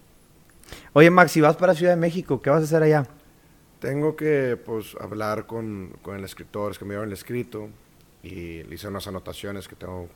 [0.91, 3.07] Oye, Max, si vas para Ciudad de México, ¿qué vas a hacer allá?
[3.79, 7.69] Tengo que, pues, hablar con, con el escritor, es que me dieron el escrito
[8.21, 10.09] y le hice unas anotaciones que tengo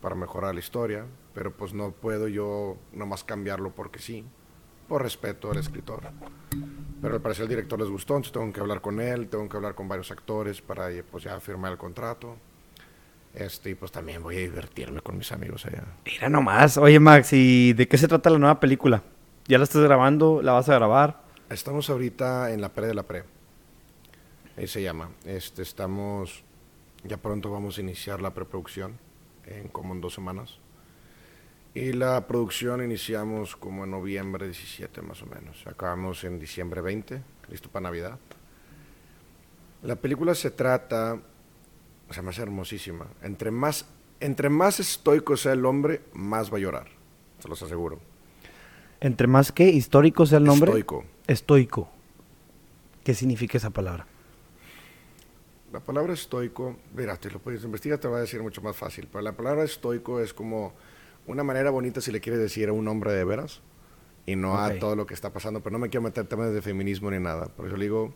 [0.00, 1.04] para mejorar la historia,
[1.34, 4.24] pero pues no puedo yo nomás cambiarlo porque sí
[4.90, 6.02] por respeto al escritor.
[7.00, 9.56] Pero al parecer el director les gustó, entonces tengo que hablar con él, tengo que
[9.56, 12.36] hablar con varios actores para pues, ya firmar el contrato.
[13.32, 15.84] Este, y pues también voy a divertirme con mis amigos allá.
[16.04, 16.76] Mira nomás.
[16.76, 19.04] Oye, Max, ¿y de qué se trata la nueva película?
[19.46, 20.42] ¿Ya la estás grabando?
[20.42, 21.22] ¿La vas a grabar?
[21.48, 23.22] Estamos ahorita en la pre de la pre.
[24.56, 25.10] Ahí se llama.
[25.24, 26.42] Este, estamos,
[27.04, 28.98] ya pronto vamos a iniciar la preproducción,
[29.46, 30.58] en como en dos semanas.
[31.74, 35.64] Y la producción iniciamos como en noviembre 17 más o menos.
[35.66, 38.18] Acabamos en diciembre 20, listo para Navidad.
[39.82, 41.20] La película se trata,
[42.08, 43.06] o sea, me hace hermosísima.
[43.22, 43.86] Entre más,
[44.18, 46.88] entre más estoico sea el hombre, más va a llorar.
[47.38, 48.00] Se los aseguro.
[49.00, 49.68] ¿Entre más qué?
[49.68, 50.72] ¿Histórico sea el nombre?
[50.72, 51.04] Estoico.
[51.26, 51.88] Estoico.
[53.04, 54.06] ¿Qué significa esa palabra?
[55.72, 59.08] La palabra estoico, mira, te lo puedes investigar, te va a decir mucho más fácil.
[59.10, 60.74] Pero la palabra estoico es como
[61.30, 63.60] una manera bonita si le quiere decir a un hombre de veras
[64.26, 66.62] y no a todo lo que está pasando, pero no me quiero meter temas de
[66.62, 67.46] feminismo ni nada.
[67.46, 68.12] Por eso le digo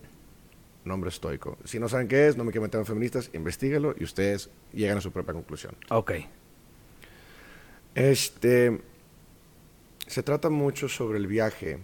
[0.84, 1.56] nombre estoico.
[1.64, 4.98] Si no saben qué es, no me quiero meter en feministas, investiguelo y ustedes llegan
[4.98, 5.74] a su propia conclusión.
[5.90, 6.12] Ok.
[7.94, 8.80] Este,
[10.06, 11.78] se trata mucho sobre el viaje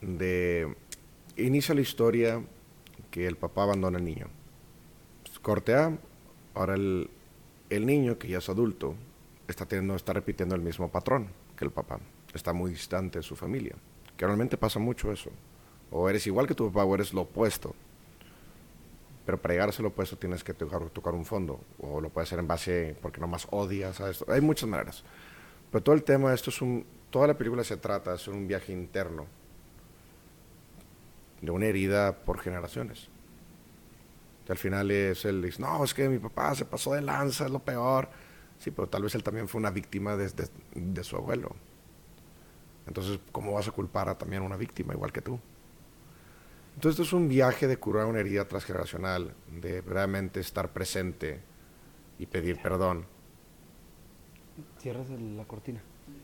[0.00, 0.74] de...
[1.36, 2.42] Inicia la historia
[3.10, 4.28] que el papá abandona al niño.
[5.42, 5.96] Cortea,
[6.54, 7.08] ahora el,
[7.70, 8.96] el niño, que ya es adulto,
[9.48, 11.98] está, teniendo, está repitiendo el mismo patrón que el papá.
[12.32, 13.74] Está muy distante de su familia.
[14.16, 15.30] Que realmente pasa mucho eso.
[15.90, 17.74] O eres igual que tu papá o eres lo opuesto.
[19.24, 21.60] Pero para llegar a ser lo opuesto tienes que tocar, un fondo.
[21.80, 24.26] O lo puedes hacer en base porque nomás odias a esto.
[24.30, 25.02] Hay muchas maneras.
[25.70, 28.72] Pero todo el tema, esto es un, toda la película se trata de un viaje
[28.72, 29.26] interno.
[31.40, 33.08] De una herida por generaciones.
[34.48, 37.60] al final es dice, no, es que mi papá se pasó de lanza, es lo
[37.60, 38.08] peor
[38.58, 40.30] Sí, pero tal vez él también fue una víctima de,
[40.74, 41.54] de, su abuelo.
[42.86, 45.38] Entonces, ¿cómo vas a culpar a también a una víctima igual que tú?
[46.74, 51.40] Entonces, esto es un viaje de curar una herida transgeneracional, de realmente estar presente
[52.18, 53.04] y pedir perdón.
[54.80, 55.80] Cierras la cortina.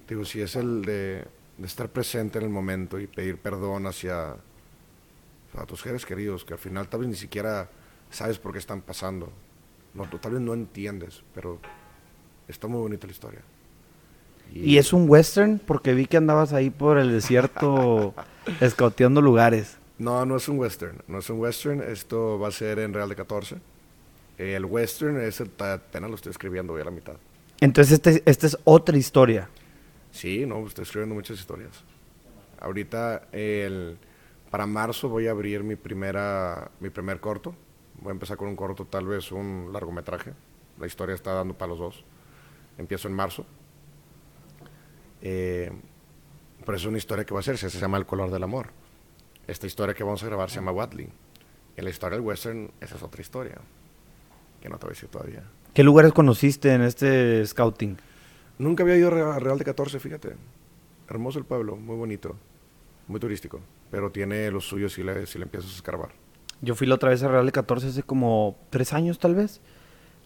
[0.09, 1.27] Digo, si es el de,
[1.63, 4.37] estar presente en el momento y pedir perdón hacia
[5.57, 7.71] a tus seres queridos, que al final tal vez ni siquiera
[8.11, 9.33] sabes por qué están pasando.
[9.95, 11.61] No, tal vez no entiendes, pero
[12.49, 13.41] está muy bonita la historia.
[14.53, 15.59] Y, es un western?
[15.59, 18.15] Porque vi que andabas ahí por el desierto
[18.61, 19.79] escauteando lugares.
[19.99, 21.03] No, no es un western.
[21.09, 21.83] No es un western.
[21.83, 23.57] Esto va a ser en Real de 14.
[24.39, 27.15] el western es apenas lo estoy escribiendo, voy a la mitad.
[27.61, 29.49] Entonces, este, esta es otra historia.
[30.13, 31.83] Sí, no, estoy escribiendo muchas historias.
[32.61, 33.99] Ahorita, el,
[34.51, 37.55] para marzo voy a abrir mi, primera, mi primer corto.
[38.01, 40.33] Voy a empezar con un corto, tal vez un largometraje.
[40.79, 42.05] La historia está dando para los dos.
[42.79, 43.47] Empiezo en marzo.
[45.23, 45.71] Eh,
[46.65, 48.71] pero es una historia que va a hacerse, se llama El color del amor.
[49.47, 51.09] Esta historia que vamos a grabar se llama Watley.
[51.77, 53.57] En la historia del western, esa es otra historia,
[54.61, 55.43] que no te voy a decir todavía.
[55.75, 57.97] ¿Qué lugares conociste en este scouting?
[58.59, 60.37] Nunca había ido a Real de 14, fíjate.
[61.09, 62.37] Hermoso el pueblo, muy bonito,
[63.09, 63.61] muy turístico,
[63.91, 66.11] pero tiene los suyos si le, si le empiezas a escarbar.
[66.63, 69.61] Yo fui la otra vez a Real de 14 hace como tres años tal vez,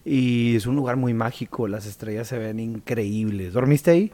[0.05, 3.53] y es un lugar muy mágico, las estrellas se ven increíbles.
[3.53, 4.11] ¿Dormiste ahí?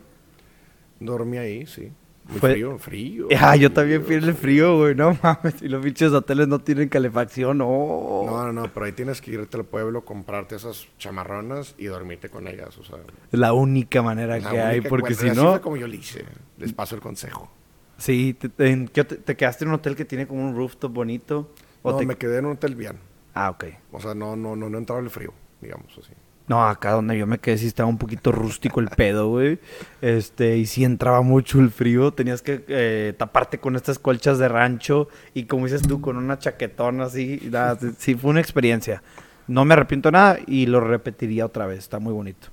[0.99, 1.91] Dormí ahí, sí.
[2.27, 3.27] Muy frío, frío.
[3.39, 5.61] Ah, yo también fui en el frío, güey, no mames.
[5.61, 8.23] Y los pinches hoteles no tienen calefacción, no.
[8.25, 12.29] No, no, no, pero ahí tienes que irte al pueblo, comprarte esas chamarronas y dormirte
[12.29, 12.97] con ellas, o sea.
[13.31, 15.51] Es la única manera que hay, porque si no.
[15.51, 16.25] Fue como yo le hice,
[16.57, 17.51] les paso el consejo.
[17.97, 21.51] Sí, te, te, quedaste en un hotel que tiene como un rooftop bonito?
[21.81, 22.97] ¿O no, me quedé en un hotel bien.
[23.33, 23.65] Ah, ok.
[23.91, 25.33] O sea, no, no, no, no entraba el frío,
[25.65, 26.13] digamos así.
[26.47, 29.59] No, acá donde yo me quedé sí estaba un poquito rústico el pedo, güey.
[30.01, 32.13] Este, y sí entraba mucho el frío.
[32.13, 36.37] Tenías que eh, taparte con estas colchas de rancho y como dices tú, con una
[36.37, 37.49] chaquetona así.
[37.97, 39.01] sí, fue una experiencia.
[39.47, 41.79] No me arrepiento nada y lo repetiría otra vez.
[41.79, 42.49] Está muy bonito.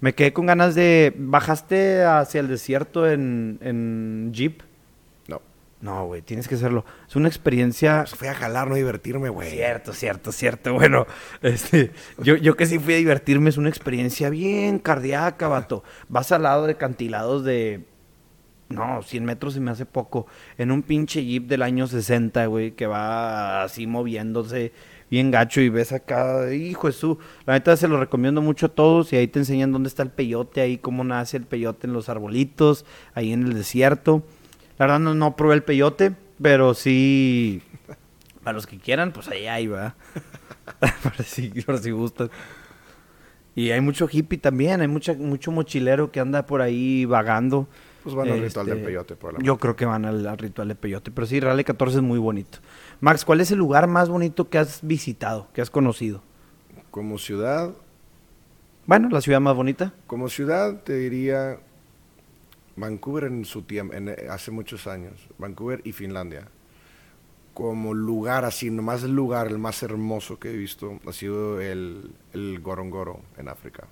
[0.00, 1.12] Me quedé con ganas de...
[1.16, 4.62] ¿Bajaste hacia el desierto en, en Jeep?
[5.80, 6.84] No, güey, tienes que hacerlo.
[7.06, 8.00] Es una experiencia.
[8.00, 9.50] Pues fui a jalar, no a divertirme, güey.
[9.50, 10.74] Cierto, cierto, cierto.
[10.74, 11.06] Bueno,
[11.40, 15.84] este, yo, yo que sí fui a divertirme, es una experiencia bien cardíaca, vato.
[16.08, 17.84] Vas al lado de cantilados de.
[18.68, 20.26] No, 100 metros se me hace poco.
[20.58, 24.72] En un pinche jeep del año 60, güey, que va así moviéndose
[25.10, 27.18] bien gacho y ves acá, hijo de su.
[27.46, 30.10] La neta se lo recomiendo mucho a todos y ahí te enseñan dónde está el
[30.10, 32.84] peyote, ahí cómo nace el peyote en los arbolitos,
[33.14, 34.22] ahí en el desierto.
[34.78, 37.62] La verdad no, no probé el peyote, pero sí,
[38.42, 39.94] para los que quieran, pues ahí hay, va.
[41.02, 42.30] para, si, para si gustan.
[43.54, 47.68] Y hay mucho hippie también, hay mucha, mucho mochilero que anda por ahí vagando.
[48.04, 51.10] Pues van al ritual del este, peyote, Yo creo que van al, ritual de peyote,
[51.10, 52.58] pero sí, Rally 14 es muy bonito.
[53.00, 56.22] Max, ¿cuál es el lugar más bonito que has visitado, que has conocido?
[56.90, 57.74] Como ciudad.
[58.86, 59.92] Bueno, la ciudad más bonita.
[60.06, 61.58] Como ciudad te diría
[62.78, 66.48] Vancouver en su tiempo, eh, hace muchos años, Vancouver y Finlandia,
[67.54, 72.12] como lugar así, nomás el lugar, el más hermoso que he visto, ha sido el,
[72.62, 73.88] Gorongoro en África.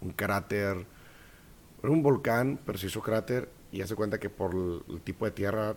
[0.00, 0.86] Un cráter,
[1.82, 5.74] un volcán, pero se hizo cráter y hace cuenta que por el, tipo de tierra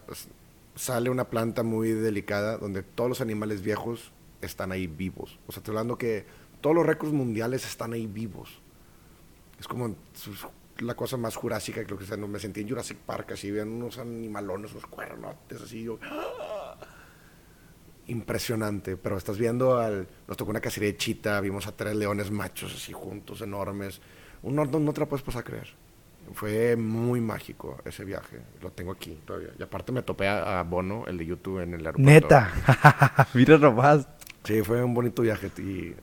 [0.75, 4.11] sale una planta muy delicada donde todos los animales viejos
[4.41, 5.39] están ahí vivos.
[5.47, 6.25] O sea, estoy hablando que
[6.61, 8.61] todos los récords mundiales están ahí vivos.
[9.59, 9.95] Es como
[10.79, 13.51] la cosa más jurásica que lo que sea, no, me sentí en Jurassic Park, así,
[13.51, 15.99] vean unos animalones, unos cuernotes, así, yo...
[18.07, 20.07] Impresionante, pero estás viendo al...
[20.27, 23.99] Nos tocó una cacería de chita, vimos a tres leones machos así juntos, enormes.
[24.43, 25.67] Uno no, no te la puedes pasar a creer.
[26.33, 28.39] Fue muy mágico ese viaje.
[28.61, 29.49] Lo tengo aquí todavía.
[29.57, 32.01] Y aparte me topé a, Bono, el de YouTube, en el aeropuerto.
[32.11, 33.27] Neta.
[33.33, 34.07] Mira nomás.
[34.43, 35.49] Sí, fue un bonito viaje.
[35.57, 35.95] Y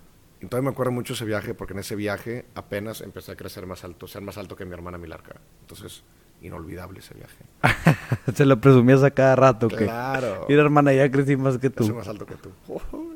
[0.44, 3.82] entonces me acuerdo mucho ese viaje porque en ese viaje apenas empecé a crecer más
[3.82, 5.36] alto, ser más alto que mi hermana Milarca.
[5.62, 6.04] Entonces,
[6.42, 7.44] inolvidable ese viaje.
[8.34, 9.68] Se lo presumías a cada rato.
[9.68, 10.44] Claro.
[10.46, 11.84] Mira, hermana, ya crecí más que tú.
[11.84, 12.50] Soy más alto que tú.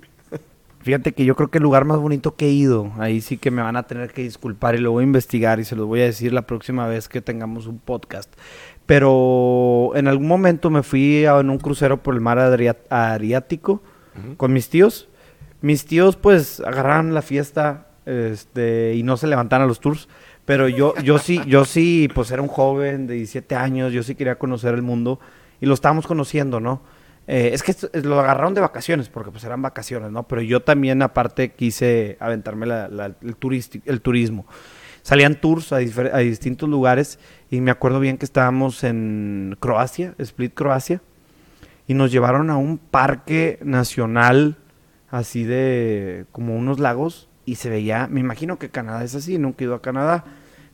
[0.81, 3.51] Fíjate que yo creo que el lugar más bonito que he ido, ahí sí que
[3.51, 6.01] me van a tener que disculpar y lo voy a investigar y se los voy
[6.01, 8.33] a decir la próxima vez que tengamos un podcast.
[8.87, 13.83] Pero en algún momento me fui a, en un crucero por el mar Adriático
[14.39, 15.09] con mis tíos
[15.61, 20.09] mis tíos pues agarraron la fiesta este, y no se levantaron a los tours.
[20.45, 24.15] Pero yo, yo sí, yo sí, pues era un joven de 17 años, yo sí
[24.15, 25.21] quería conocer el mundo
[25.61, 26.81] y lo estábamos conociendo, ¿no?
[27.27, 30.27] Eh, es que lo agarraron de vacaciones, porque pues eran vacaciones, ¿no?
[30.27, 34.47] Pero yo también aparte quise aventarme el, turismo.
[35.03, 37.19] salían tours a, a, distintos lugares
[37.51, 41.03] y me acuerdo bien que estábamos en Croacia, Split, Croacia,
[41.87, 44.57] y nos llevaron a un parque nacional
[45.11, 49.65] así de como unos lagos y se veía, me imagino que Canadá es así, nunca
[49.65, 50.25] he ido a Canadá,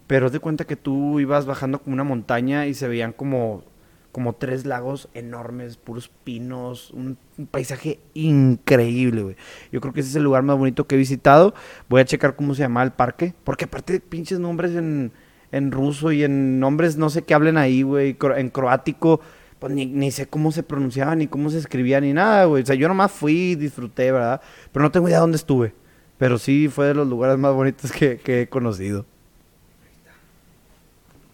[0.07, 3.63] pero de cuenta que tú ibas bajando como una montaña y se veían como,
[4.11, 7.17] como tres lagos enormes, puros pinos, un,
[7.51, 9.37] paisaje increíble, güey.
[9.71, 11.55] Yo creo que ese es el lugar más bonito que he visitado.
[11.89, 15.13] Voy a checar cómo se llama el parque, porque aparte de pinches nombres en,
[15.53, 19.21] en ruso y en nombres no sé qué hablen ahí, güey, en croático
[19.65, 22.63] pues ni, ni, sé cómo se pronunciaba, ni cómo se escribía, ni nada, güey.
[22.63, 24.43] O sea, yo nomás fui disfruté, ¿verdad?
[24.71, 25.75] Pero no tengo idea dónde estuve.
[26.19, 29.07] Pero sí fue de los lugares más bonitos que, he conocido.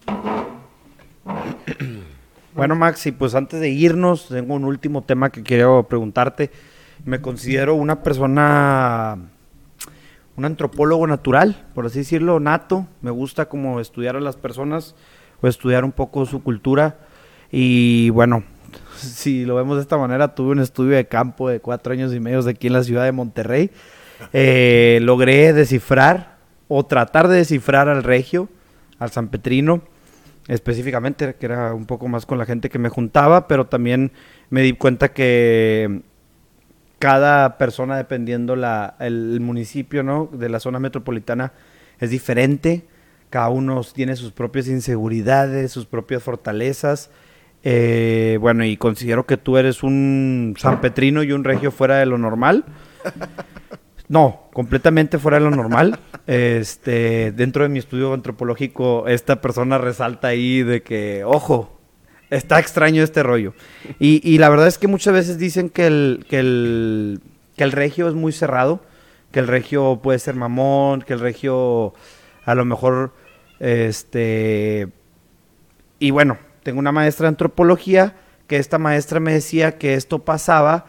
[2.54, 6.52] Bueno, Max, y pues antes de irnos, tengo un último tema que quiero preguntarte.
[7.04, 9.18] Me considero una persona,
[10.36, 12.86] un antropólogo natural, por así decirlo, nato.
[13.02, 14.94] Me gusta como estudiar a las personas
[15.40, 17.09] o estudiar un poco su cultura.
[17.50, 18.44] Y bueno,
[18.96, 22.20] si lo vemos de esta manera, tuve un estudio de campo de cuatro años y
[22.20, 23.70] medio aquí en la ciudad de Monterrey.
[24.32, 26.36] Eh, logré descifrar
[26.68, 28.48] o tratar de descifrar al regio,
[28.98, 29.82] al San Petrino
[30.50, 34.10] específicamente, que era un poco más con la gente que me juntaba, pero también
[34.48, 36.02] me di cuenta que
[36.98, 40.28] cada persona, dependiendo la, el municipio, ¿no?
[40.32, 41.52] De la zona metropolitana,
[42.00, 42.84] es diferente.
[43.30, 47.10] Cada uno tiene sus propias inseguridades, sus propias fortalezas.
[47.62, 52.06] Eh, bueno, y considero que tú eres un San Petrino y un regio fuera de
[52.06, 52.64] lo normal.
[54.08, 56.00] No, completamente fuera de lo normal.
[56.26, 61.78] Este, dentro de mi estudio antropológico, esta persona resalta ahí de que, ojo,
[62.28, 63.54] está extraño este rollo.
[64.00, 67.20] Y, la verdad es que muchas veces dicen que el, que el,
[67.56, 68.80] que el regio es muy cerrado,
[69.30, 71.94] que el regio puede ser mamón, que el regio
[72.44, 73.14] a lo mejor,
[73.60, 74.88] este,
[76.00, 76.38] y bueno,
[76.70, 78.14] tengo una maestra de antropología
[78.46, 80.86] que esta maestra me decía que esto pasaba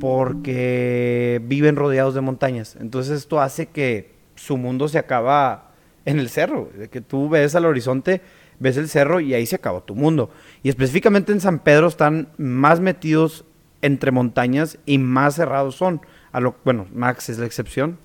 [0.00, 2.76] porque viven rodeados de montañas.
[2.80, 5.70] Entonces esto hace que su mundo se acaba
[6.04, 8.22] en el cerro, de que tú ves al horizonte,
[8.58, 10.30] ves el cerro y ahí se acabó tu mundo.
[10.64, 13.44] Y específicamente en San Pedro están más metidos
[13.82, 16.00] entre montañas y más cerrados son.
[16.32, 17.98] A lo, bueno, Max es la excepción,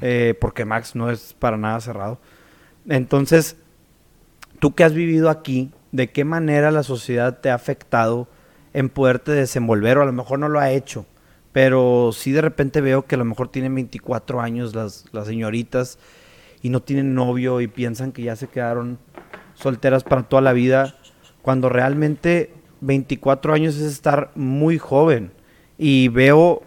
[0.00, 2.20] eh, porque Max no es para nada cerrado.
[2.88, 3.56] Entonces,
[4.60, 8.28] tú que has vivido aquí, ¿de qué manera la sociedad te ha afectado?
[8.72, 11.06] en poderte desenvolver, o a lo mejor no lo ha hecho,
[11.52, 15.98] pero sí de repente veo que a lo mejor tienen 24 años las, las señoritas
[16.62, 18.98] y no tienen novio y piensan que ya se quedaron
[19.54, 20.94] solteras para toda la vida,
[21.42, 25.32] cuando realmente 24 años es estar muy joven.
[25.78, 26.62] Y veo,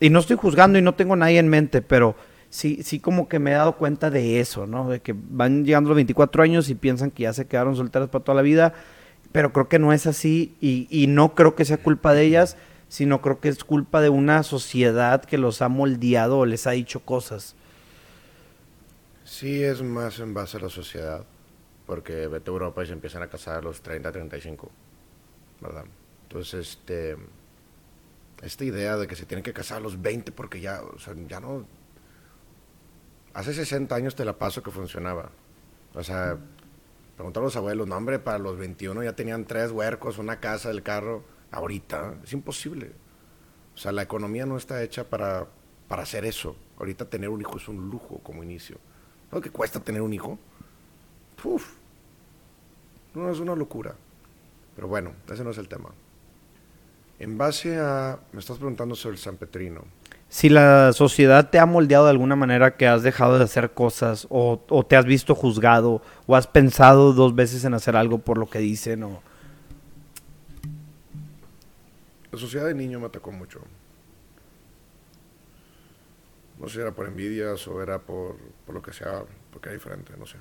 [0.00, 2.16] y no estoy juzgando y no tengo nadie en mente, pero
[2.50, 4.88] sí, sí como que me he dado cuenta de eso, ¿no?
[4.88, 8.24] De que van llegando los 24 años y piensan que ya se quedaron solteras para
[8.24, 8.74] toda la vida
[9.36, 12.56] pero creo que no es así y, no creo que sea culpa de ellas,
[12.88, 16.70] sino creo que es culpa de una sociedad que los ha moldeado o les ha
[16.70, 17.54] dicho cosas.
[19.24, 21.22] Sí, es más en base a la sociedad,
[21.84, 24.70] porque vete a Europa y se empiezan a casar a los 30, 35,
[25.60, 25.84] ¿verdad?
[26.22, 27.18] Entonces, este,
[28.40, 31.14] esta idea de que se tienen que casar a los 20 porque ya, o sea,
[31.28, 31.66] ya no...
[33.36, 35.30] Hace 60 años te la paso que funcionaba.
[35.94, 36.38] O sea,
[37.16, 40.70] Preguntar a los abuelos, no hombre, para los 21 ya tenían tres huercos, una casa,
[40.70, 41.24] el carro.
[41.50, 42.92] Ahorita es imposible.
[43.74, 45.46] O sea, la economía no está hecha para,
[45.88, 46.56] para hacer eso.
[46.78, 48.76] Ahorita tener un hijo es un lujo como inicio.
[49.32, 50.38] ¿No que cuesta tener un hijo?
[51.42, 51.72] Uf,
[53.14, 53.94] no es una locura.
[54.74, 55.88] Pero bueno, ese no es el tema.
[57.18, 59.84] En base a, me estás preguntando sobre el San Petrino
[60.28, 64.26] si la sociedad te ha moldeado de alguna manera que has dejado de hacer cosas
[64.28, 64.58] o,
[64.88, 68.58] te has visto juzgado o has pensado dos veces en hacer algo por lo que
[68.58, 69.22] dicen o...
[72.32, 73.60] La sociedad de niño me atacó mucho.
[76.58, 78.36] No sé si era por envidias o era por,
[78.66, 79.22] por lo que sea,
[79.52, 80.36] porque era diferente, no sé.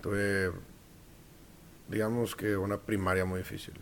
[0.00, 0.52] Tuve,
[1.88, 3.74] digamos que una primaria muy difícil.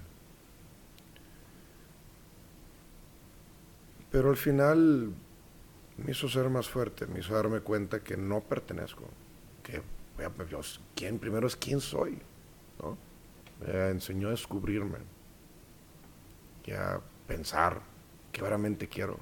[4.16, 5.12] Pero al final
[5.98, 9.04] me hizo ser más fuerte, me hizo darme cuenta que no pertenezco,
[9.62, 9.82] que
[10.94, 12.18] ¿quién primero es quién soy,
[12.80, 12.96] ¿no?
[13.60, 15.00] Me enseñó a descubrirme,
[16.74, 17.82] a pensar
[18.32, 19.20] qué realmente quiero.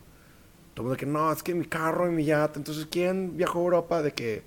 [0.74, 3.62] Todo de que no, es que mi carro y mi yate, entonces ¿quién viajó a
[3.62, 4.44] Europa de que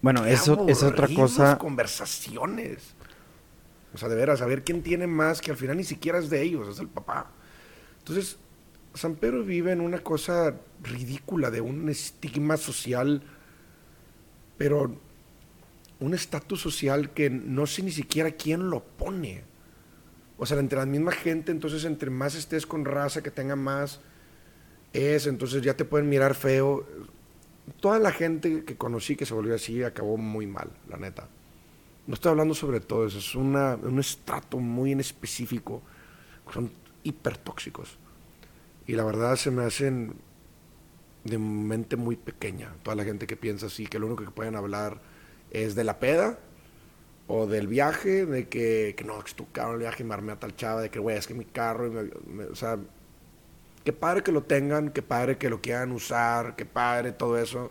[0.00, 1.58] bueno, eso es otra cosa.
[1.58, 2.94] conversaciones.
[3.92, 6.40] O sea, de veras, saber quién tiene más, que al final ni siquiera es de
[6.40, 7.32] ellos, es el papá.
[7.98, 8.38] Entonces,
[8.94, 13.22] San Pedro vive en una cosa ridícula de un estigma social,
[14.58, 14.94] pero
[16.00, 19.44] un estatus social que no sé ni siquiera quién lo pone.
[20.38, 24.00] O sea, entre la misma gente, entonces entre más estés con raza que tenga más,
[24.92, 26.86] es, entonces ya te pueden mirar feo.
[27.80, 31.28] Toda la gente que conocí que se volvió así acabó muy mal, la neta.
[32.06, 35.82] No estoy hablando sobre todo eso, es una, un estrato muy en específico.
[36.52, 36.72] Son
[37.04, 37.98] hipertóxicos.
[38.90, 40.16] Y la verdad se me hacen
[41.22, 42.74] de mente muy pequeña.
[42.82, 45.00] Toda la gente que piensa así, que lo único que pueden hablar
[45.52, 46.40] es de la peda
[47.28, 50.32] o del viaje, de que, que no, que tu carro el viaje y me armé
[50.32, 51.88] a tal chava, de que, güey, es que mi carro,
[52.50, 52.80] o sea,
[53.84, 57.70] que padre que lo tengan, que padre que lo quieran usar, que padre todo eso.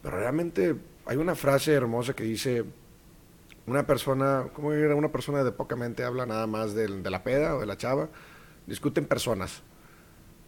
[0.00, 0.74] Pero realmente
[1.04, 2.64] hay una frase hermosa que dice,
[3.66, 4.94] una persona, ¿cómo era?
[4.94, 8.08] Una persona de poca mente habla nada más de la peda o de la chava,
[8.66, 9.62] discuten personas.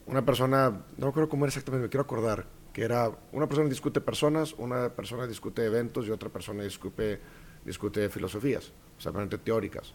[0.07, 4.01] Una persona, no recuerdo cómo era exactamente, me quiero acordar, que era una persona discute
[4.01, 7.20] personas, una persona discute eventos y otra persona discute,
[7.65, 8.73] discute filosofías,
[9.05, 9.95] o teóricas.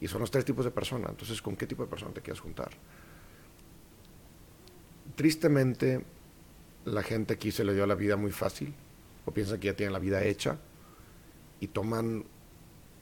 [0.00, 1.10] Y son los tres tipos de personas.
[1.10, 2.70] Entonces, ¿con qué tipo de persona te quieres juntar?
[5.14, 6.04] Tristemente,
[6.84, 8.74] la gente aquí se le dio la vida muy fácil,
[9.26, 10.58] o piensan que ya tienen la vida hecha,
[11.60, 12.24] y toman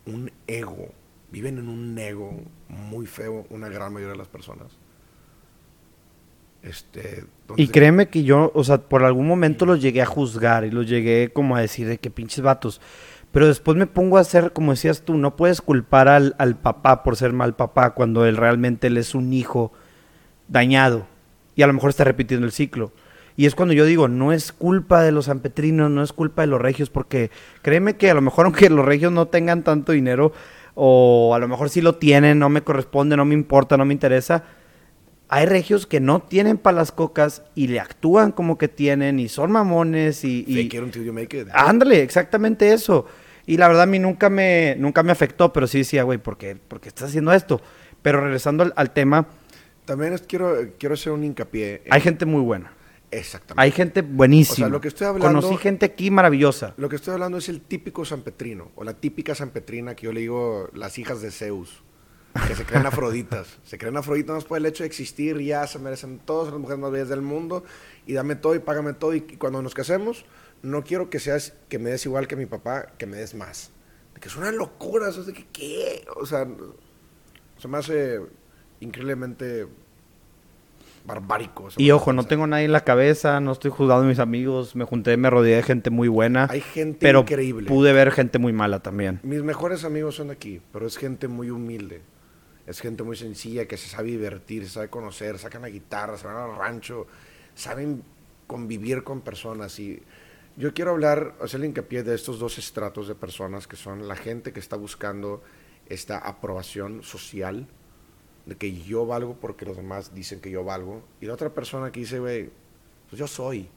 [0.05, 0.91] un ego,
[1.33, 2.39] viven en un ego
[2.69, 4.84] muy feo, una gran mayoría de las personas
[6.65, 7.24] este,
[7.57, 10.89] y créeme que yo, o sea, por algún momento los llegué a juzgar y los
[10.89, 12.81] llegué como a decir de que pinches vatos.
[13.32, 17.03] Pero después me pongo a hacer, como decías tú, no puedes culpar al, al papá
[17.03, 19.73] por ser mal papá cuando él realmente él es un hijo
[20.49, 21.07] dañado.
[21.55, 22.93] Y a lo mejor está repitiendo el ciclo.
[23.36, 26.49] Y es cuando yo digo, no es culpa de los sanpetrinos, no es culpa de
[26.49, 27.31] los regios, porque
[27.62, 30.32] créeme que a lo mejor aunque los regios no tengan tanto dinero,
[30.74, 33.93] o a lo mejor sí lo tienen, no me corresponde, no me importa, no me
[33.93, 34.45] interesa,
[35.28, 39.28] hay regios que no tienen para las cocas y le actúan como que tienen y
[39.28, 40.44] son mamones y...
[40.46, 40.68] y
[41.52, 43.06] Ándale, exactamente eso.
[43.46, 46.36] Y la verdad a mí nunca me, nunca me afectó, pero sí decía, güey, ¿por
[46.36, 47.60] qué, estás haciendo esto?
[48.02, 49.26] Pero regresando al, tema...
[49.84, 51.82] También quiero, quiero hacer un hincapié.
[51.90, 52.72] Hay gente muy buena.
[53.10, 53.62] Exactamente.
[53.62, 54.55] Hay gente buenísima.
[54.55, 55.40] O sea, lo que estoy hablando...
[55.40, 56.74] Conocí gente aquí maravillosa.
[56.76, 60.20] Lo que estoy hablando es el típico sanpetrino, o la típica sanpetrina que yo le
[60.20, 61.82] digo las hijas de Zeus
[62.47, 63.59] que se creen afroditas.
[63.65, 66.81] se creen afroditas más por el hecho de existir, ya se merecen todas las mujeres
[66.81, 67.65] más bellas del mundo,
[68.06, 70.24] y dame todo y págame todo, y, cuando nos casemos,
[70.62, 73.70] no quiero que seas, que me des igual que mi papá, que me des más.
[74.20, 76.05] que es una locura, eso es de que, ¿qué?
[76.16, 76.47] O sea,
[77.59, 78.20] se me hace
[78.81, 79.66] increíblemente
[81.05, 81.69] barbárico.
[81.77, 84.85] Y ojo, no tengo nadie en la cabeza, no estoy juzgando a mis amigos, me
[84.85, 86.47] junté, me rodeé de gente muy buena.
[86.51, 87.69] Hay gente pero increíble.
[87.69, 89.20] Pude ver gente muy mala también.
[89.23, 92.02] Mis mejores amigos son aquí, pero es gente muy humilde.
[92.66, 96.27] Es gente muy sencilla que se sabe divertir, se sabe conocer, sacan la guitarra, se
[96.27, 97.07] van al rancho,
[97.55, 98.03] saben
[98.47, 99.78] convivir con personas.
[99.78, 100.03] Y
[100.57, 104.53] yo quiero hablar, hacerle hincapié de estos dos estratos de personas que son la gente
[104.53, 105.43] que está buscando
[105.89, 107.66] esta aprobación social,
[108.47, 111.93] de que yo valgo porque los demás dicen que yo valgo, y la otra persona
[111.93, 112.51] que dice, güey,
[113.11, 113.69] pues yo soy.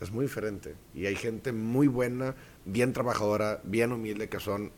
[0.00, 0.74] Es muy diferente.
[0.92, 2.34] Y hay gente muy buena,
[2.64, 4.72] bien trabajadora, bien humilde, que son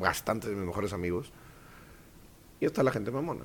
[0.00, 1.32] bastantes de mis mejores amigos
[2.64, 3.44] y está la gente mamona.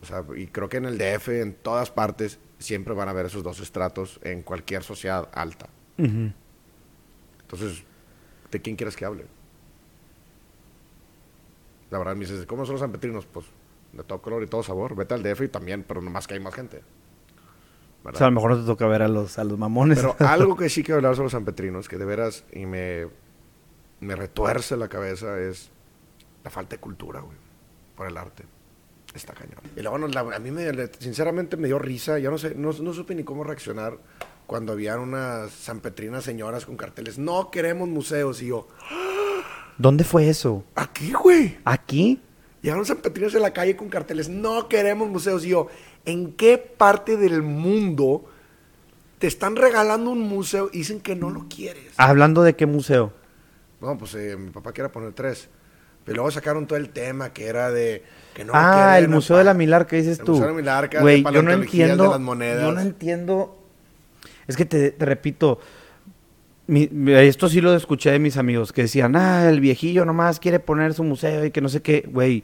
[0.00, 3.26] O sea, y creo que en el DF, en todas partes, siempre van a haber
[3.26, 5.68] esos dos estratos en cualquier sociedad alta.
[5.96, 7.84] Entonces,
[8.50, 9.26] ¿de quién quieres que hable?
[11.90, 13.26] La verdad, me dices, ¿cómo son los sanpetrinos?
[13.26, 13.46] Pues
[13.92, 14.94] de todo color y todo sabor.
[14.96, 16.82] Vete al DF y también, pero nomás que hay más gente.
[18.04, 19.98] O sea, a lo mejor no te toca ver a los, a los mamones.
[19.98, 23.06] Pero algo que sí quiero hablar sobre los sanpetrinos, que de veras y me,
[24.00, 25.70] me retuerce la cabeza, es
[26.42, 27.51] la falta de cultura, güey
[27.94, 28.44] por el arte.
[29.14, 29.60] Está cañón.
[29.76, 29.96] Y luego,
[30.32, 32.18] a mí me, sinceramente me dio risa.
[32.18, 33.98] Yo no sé, no, supe ni cómo reaccionar
[34.46, 37.18] cuando habían unas sanpetrinas señoras con carteles.
[37.18, 38.40] No queremos museos.
[38.42, 38.68] Y yo.
[39.76, 40.64] ¿Dónde fue eso?
[40.74, 41.58] Aquí, güey.
[41.64, 42.20] ¿Aquí?
[42.62, 44.28] Llegaron sanpetrinas en la calle con carteles.
[44.28, 45.44] No queremos museos.
[45.44, 45.68] Y yo,
[46.06, 48.24] ¿en qué parte del mundo
[49.18, 51.92] te están regalando un museo y dicen que no lo quieres?
[51.98, 53.12] ¿Hablando de qué museo?
[53.80, 55.50] No, pues eh, mi papá quiere poner tres.
[56.04, 58.02] Pero luego sacaron todo el tema que era de
[58.34, 60.24] que no Ah, el Museo de la Milar que dices tú.
[60.24, 62.04] El Museo de la Milar, que Güey, yo no entiendo.
[62.04, 62.62] De las monedas.
[62.62, 63.58] Yo no entiendo.
[64.46, 65.60] Es que te, repito,
[66.68, 70.94] esto sí lo escuché de mis amigos que decían, ah, el viejillo nomás quiere poner
[70.94, 72.08] su museo y que no sé qué.
[72.08, 72.42] Güey,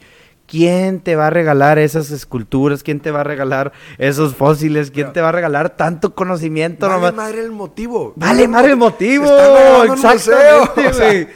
[0.49, 2.83] ¿quién te va a regalar esas esculturas?
[2.83, 4.91] ¿Quién te va a regalar esos fósiles?
[4.91, 6.89] ¿Quién te va a regalar tanto conocimiento?
[6.89, 8.15] Vale madre el motivo.
[8.17, 9.27] Vale madre el motivo.
[9.85, 11.29] Exactamente, güey.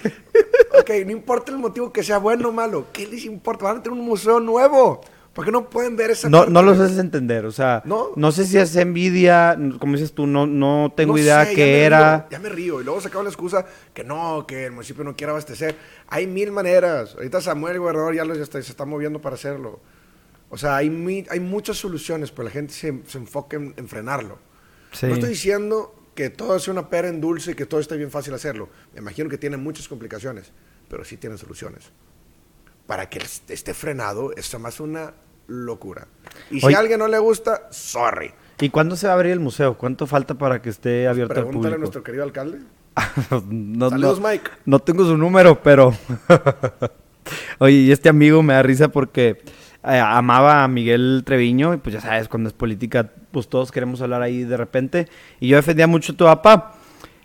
[0.81, 2.87] ok, no importa el motivo que sea bueno o malo.
[2.93, 3.67] ¿Qué les importa?
[3.67, 5.03] Van a tener un museo nuevo.
[5.33, 8.33] ¿Por qué no pueden ver esa No, no los haces entender, o sea, no, no
[8.33, 12.29] sé si es envidia, como dices tú, no, no tengo idea qué era.
[12.31, 13.65] ya me río, y luego sacaba la excusa
[13.95, 15.75] que no, que el municipio no quiere abastecer.
[16.09, 17.15] Hay mil maneras.
[17.15, 19.81] Ahorita Samuel, el gobernador, ya, está, se está moviendo para hacerlo.
[20.51, 24.39] O sea, hay, hay muchas soluciones, pero la gente se, se enfoca en, frenarlo.
[25.01, 28.11] No estoy diciendo que todo sea una pera en dulce y que todo esté bien
[28.11, 28.69] fácil hacerlo.
[28.93, 30.53] Me imagino que tiene muchas complicaciones,
[30.91, 31.91] pero sí tienen soluciones
[32.93, 35.15] para que esté frenado, es más una
[35.47, 36.09] locura.
[36.51, 38.33] Y si a alguien no le gusta, sorry.
[38.61, 39.79] ¿Y cuándo se va a abrir el museo?
[39.79, 41.75] ¿Cuánto falta para que esté abierto al público?
[41.75, 42.59] a nuestro querido alcalde.
[43.49, 44.51] no, Saludos, Mike.
[44.67, 45.95] No tengo su número, pero...
[47.61, 49.41] Oye, y este amigo me da risa porque
[49.85, 54.03] eh, amaba a Miguel Treviño y pues ya sabes, cuando es política, pues todos queremos
[54.03, 55.09] hablar ahí de repente.
[55.41, 56.75] Y yo defendía mucho a tu papá.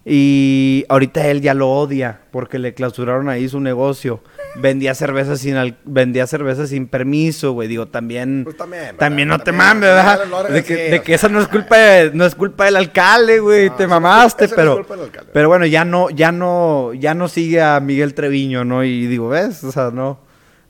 [0.05, 4.21] Y ahorita él ya lo odia porque le clausuraron ahí su negocio.
[4.59, 7.67] Vendía cerveza sin vendía cerveza sin permiso, güey.
[7.67, 10.47] Digo, también pues también, no te mames, ¿verdad?
[10.49, 11.75] De que, de que esa no es culpa
[12.13, 13.69] no es culpa del alcalde, güey.
[13.71, 14.85] te mamaste, pero
[15.33, 18.83] pero bueno, ya no ya no ya no sigue a Miguel Treviño, ¿no?
[18.83, 19.63] Y digo, ¿ves?
[19.63, 20.19] O sea, no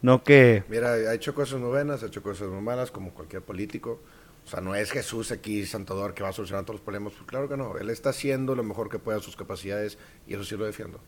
[0.02, 3.42] no que Mira, ha hecho cosas muy buenas, ha hecho cosas muy malas como cualquier
[3.42, 4.02] político.
[4.48, 7.12] O sea, no es Jesús aquí, Santador, que va a solucionar todos los problemas.
[7.12, 7.78] Pues claro que no.
[7.78, 11.02] Él está haciendo lo mejor que pueda sus capacidades y eso sí lo defiendo.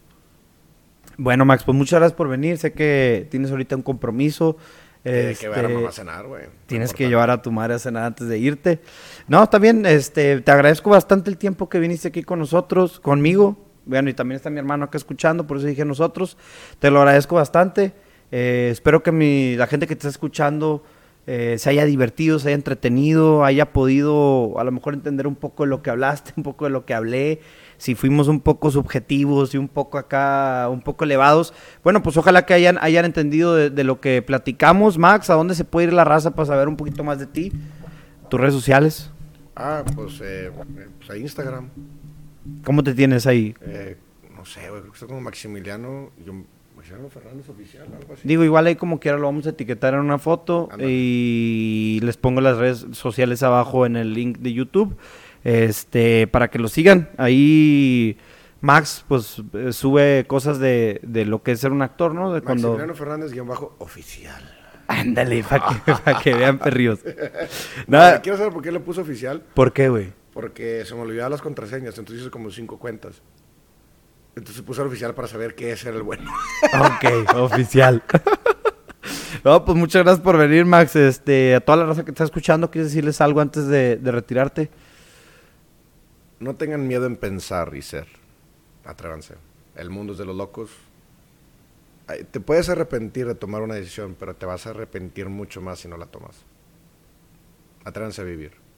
[1.22, 2.58] Bueno, Max, pues muchas gracias por venir.
[2.58, 4.56] Sé que tienes ahorita un compromiso.
[5.04, 6.44] Tienes que llevar a mamá a cenar, güey.
[6.66, 8.80] Tienes que llevar a tu madre a cenar antes de irte.
[9.28, 9.86] No, está bien.
[9.86, 13.58] Este, te agradezco bastante el tiempo que viniste aquí con nosotros, conmigo.
[13.86, 16.38] Bueno, y también está mi hermano acá escuchando, por eso dije nosotros.
[16.80, 17.92] Te lo agradezco bastante.
[18.32, 20.86] Eh, espero que mi, la gente que te está escuchando
[21.32, 25.64] eh, se haya divertido, se haya entretenido, haya podido a lo mejor entender un poco
[25.64, 27.42] de lo que hablaste, un poco de lo que hablé,
[27.80, 31.54] si fuimos un poco subjetivos y un poco acá, un poco elevados.
[31.84, 34.98] Bueno, pues ojalá que hayan, hayan entendido de, lo que platicamos.
[34.98, 37.52] Max, ¿a dónde se puede ir la raza para saber un poquito más de ti?
[38.30, 39.12] ¿Tus redes sociales?
[39.56, 40.52] Ah, pues, eh,
[40.98, 41.70] pues a Instagram.
[42.64, 43.56] ¿Cómo te tienes ahí?
[43.62, 43.98] Eh,
[44.36, 46.12] no sé, creo que estoy como Maximiliano.
[46.26, 46.34] Yo,
[47.10, 48.28] Fernández Oficial, algo así.
[48.28, 52.42] Digo, igual ahí como quiera lo vamos a etiquetar en una foto y les pongo
[52.42, 54.96] las redes sociales abajo en el link de YouTube,
[55.44, 57.10] este, para que lo sigan.
[57.18, 58.18] Ahí
[58.62, 62.34] Max, pues, eh, sube cosas de, lo que es ser un actor, ¿no?
[62.34, 64.58] De Maximiliano Fernández, guion bajo, oficial.
[64.88, 67.00] Ándale, para que, que, vean perríos.
[67.88, 68.22] Nada.
[68.22, 69.44] Quiero saber por qué le puso oficial.
[69.54, 70.12] ¿Por qué, güey?
[70.34, 73.22] Porque se me olvidaban las contraseñas, entonces hice como cinco cuentas.
[74.36, 76.32] Entonces puse oficial para saber qué es ser el bueno.
[76.74, 78.04] ok, oficial.
[79.44, 80.96] no, pues muchas gracias por venir, Max.
[80.96, 84.70] Este, a toda la raza que está escuchando, ¿quieres decirles algo antes de, de retirarte?
[86.40, 88.08] No tengan miedo en pensar y ser.
[88.86, 89.36] Atrévanse.
[89.76, 90.72] El mundo es de los locos.
[92.32, 95.88] Te puedes arrepentir de tomar una decisión, pero te vas a arrepentir mucho más si
[95.88, 96.44] no la tomas.
[97.86, 98.70] Atrévanse a vivir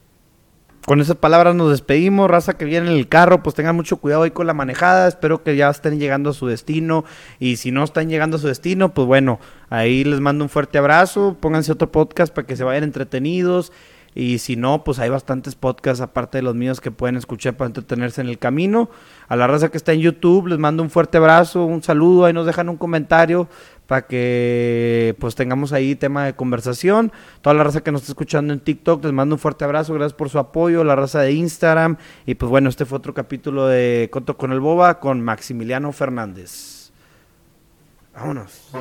[0.85, 2.29] con esas palabras nos despedimos.
[2.29, 5.07] Raza que viene en el carro, pues tengan mucho cuidado ahí con la manejada.
[5.07, 7.05] Espero que ya estén llegando a su destino.
[7.39, 9.39] Y si no están llegando a su destino, pues bueno,
[9.69, 11.37] ahí les mando un fuerte abrazo.
[11.39, 13.71] Pónganse otro podcast para que se vayan entretenidos.
[14.13, 17.67] Y si no, pues hay bastantes podcasts aparte de los míos que pueden escuchar para
[17.67, 18.89] entretenerse en el camino.
[19.29, 22.25] A la raza que está en YouTube, les mando un fuerte abrazo, un saludo.
[22.25, 23.47] Ahí nos dejan un comentario
[23.87, 27.11] para que pues tengamos ahí tema de conversación.
[27.41, 30.13] Toda la raza que nos está escuchando en TikTok, les mando un fuerte abrazo, gracias
[30.13, 31.97] por su apoyo, la raza de Instagram.
[32.25, 36.91] Y pues bueno, este fue otro capítulo de Coto con el Boba con Maximiliano Fernández.
[38.13, 38.71] Vámonos.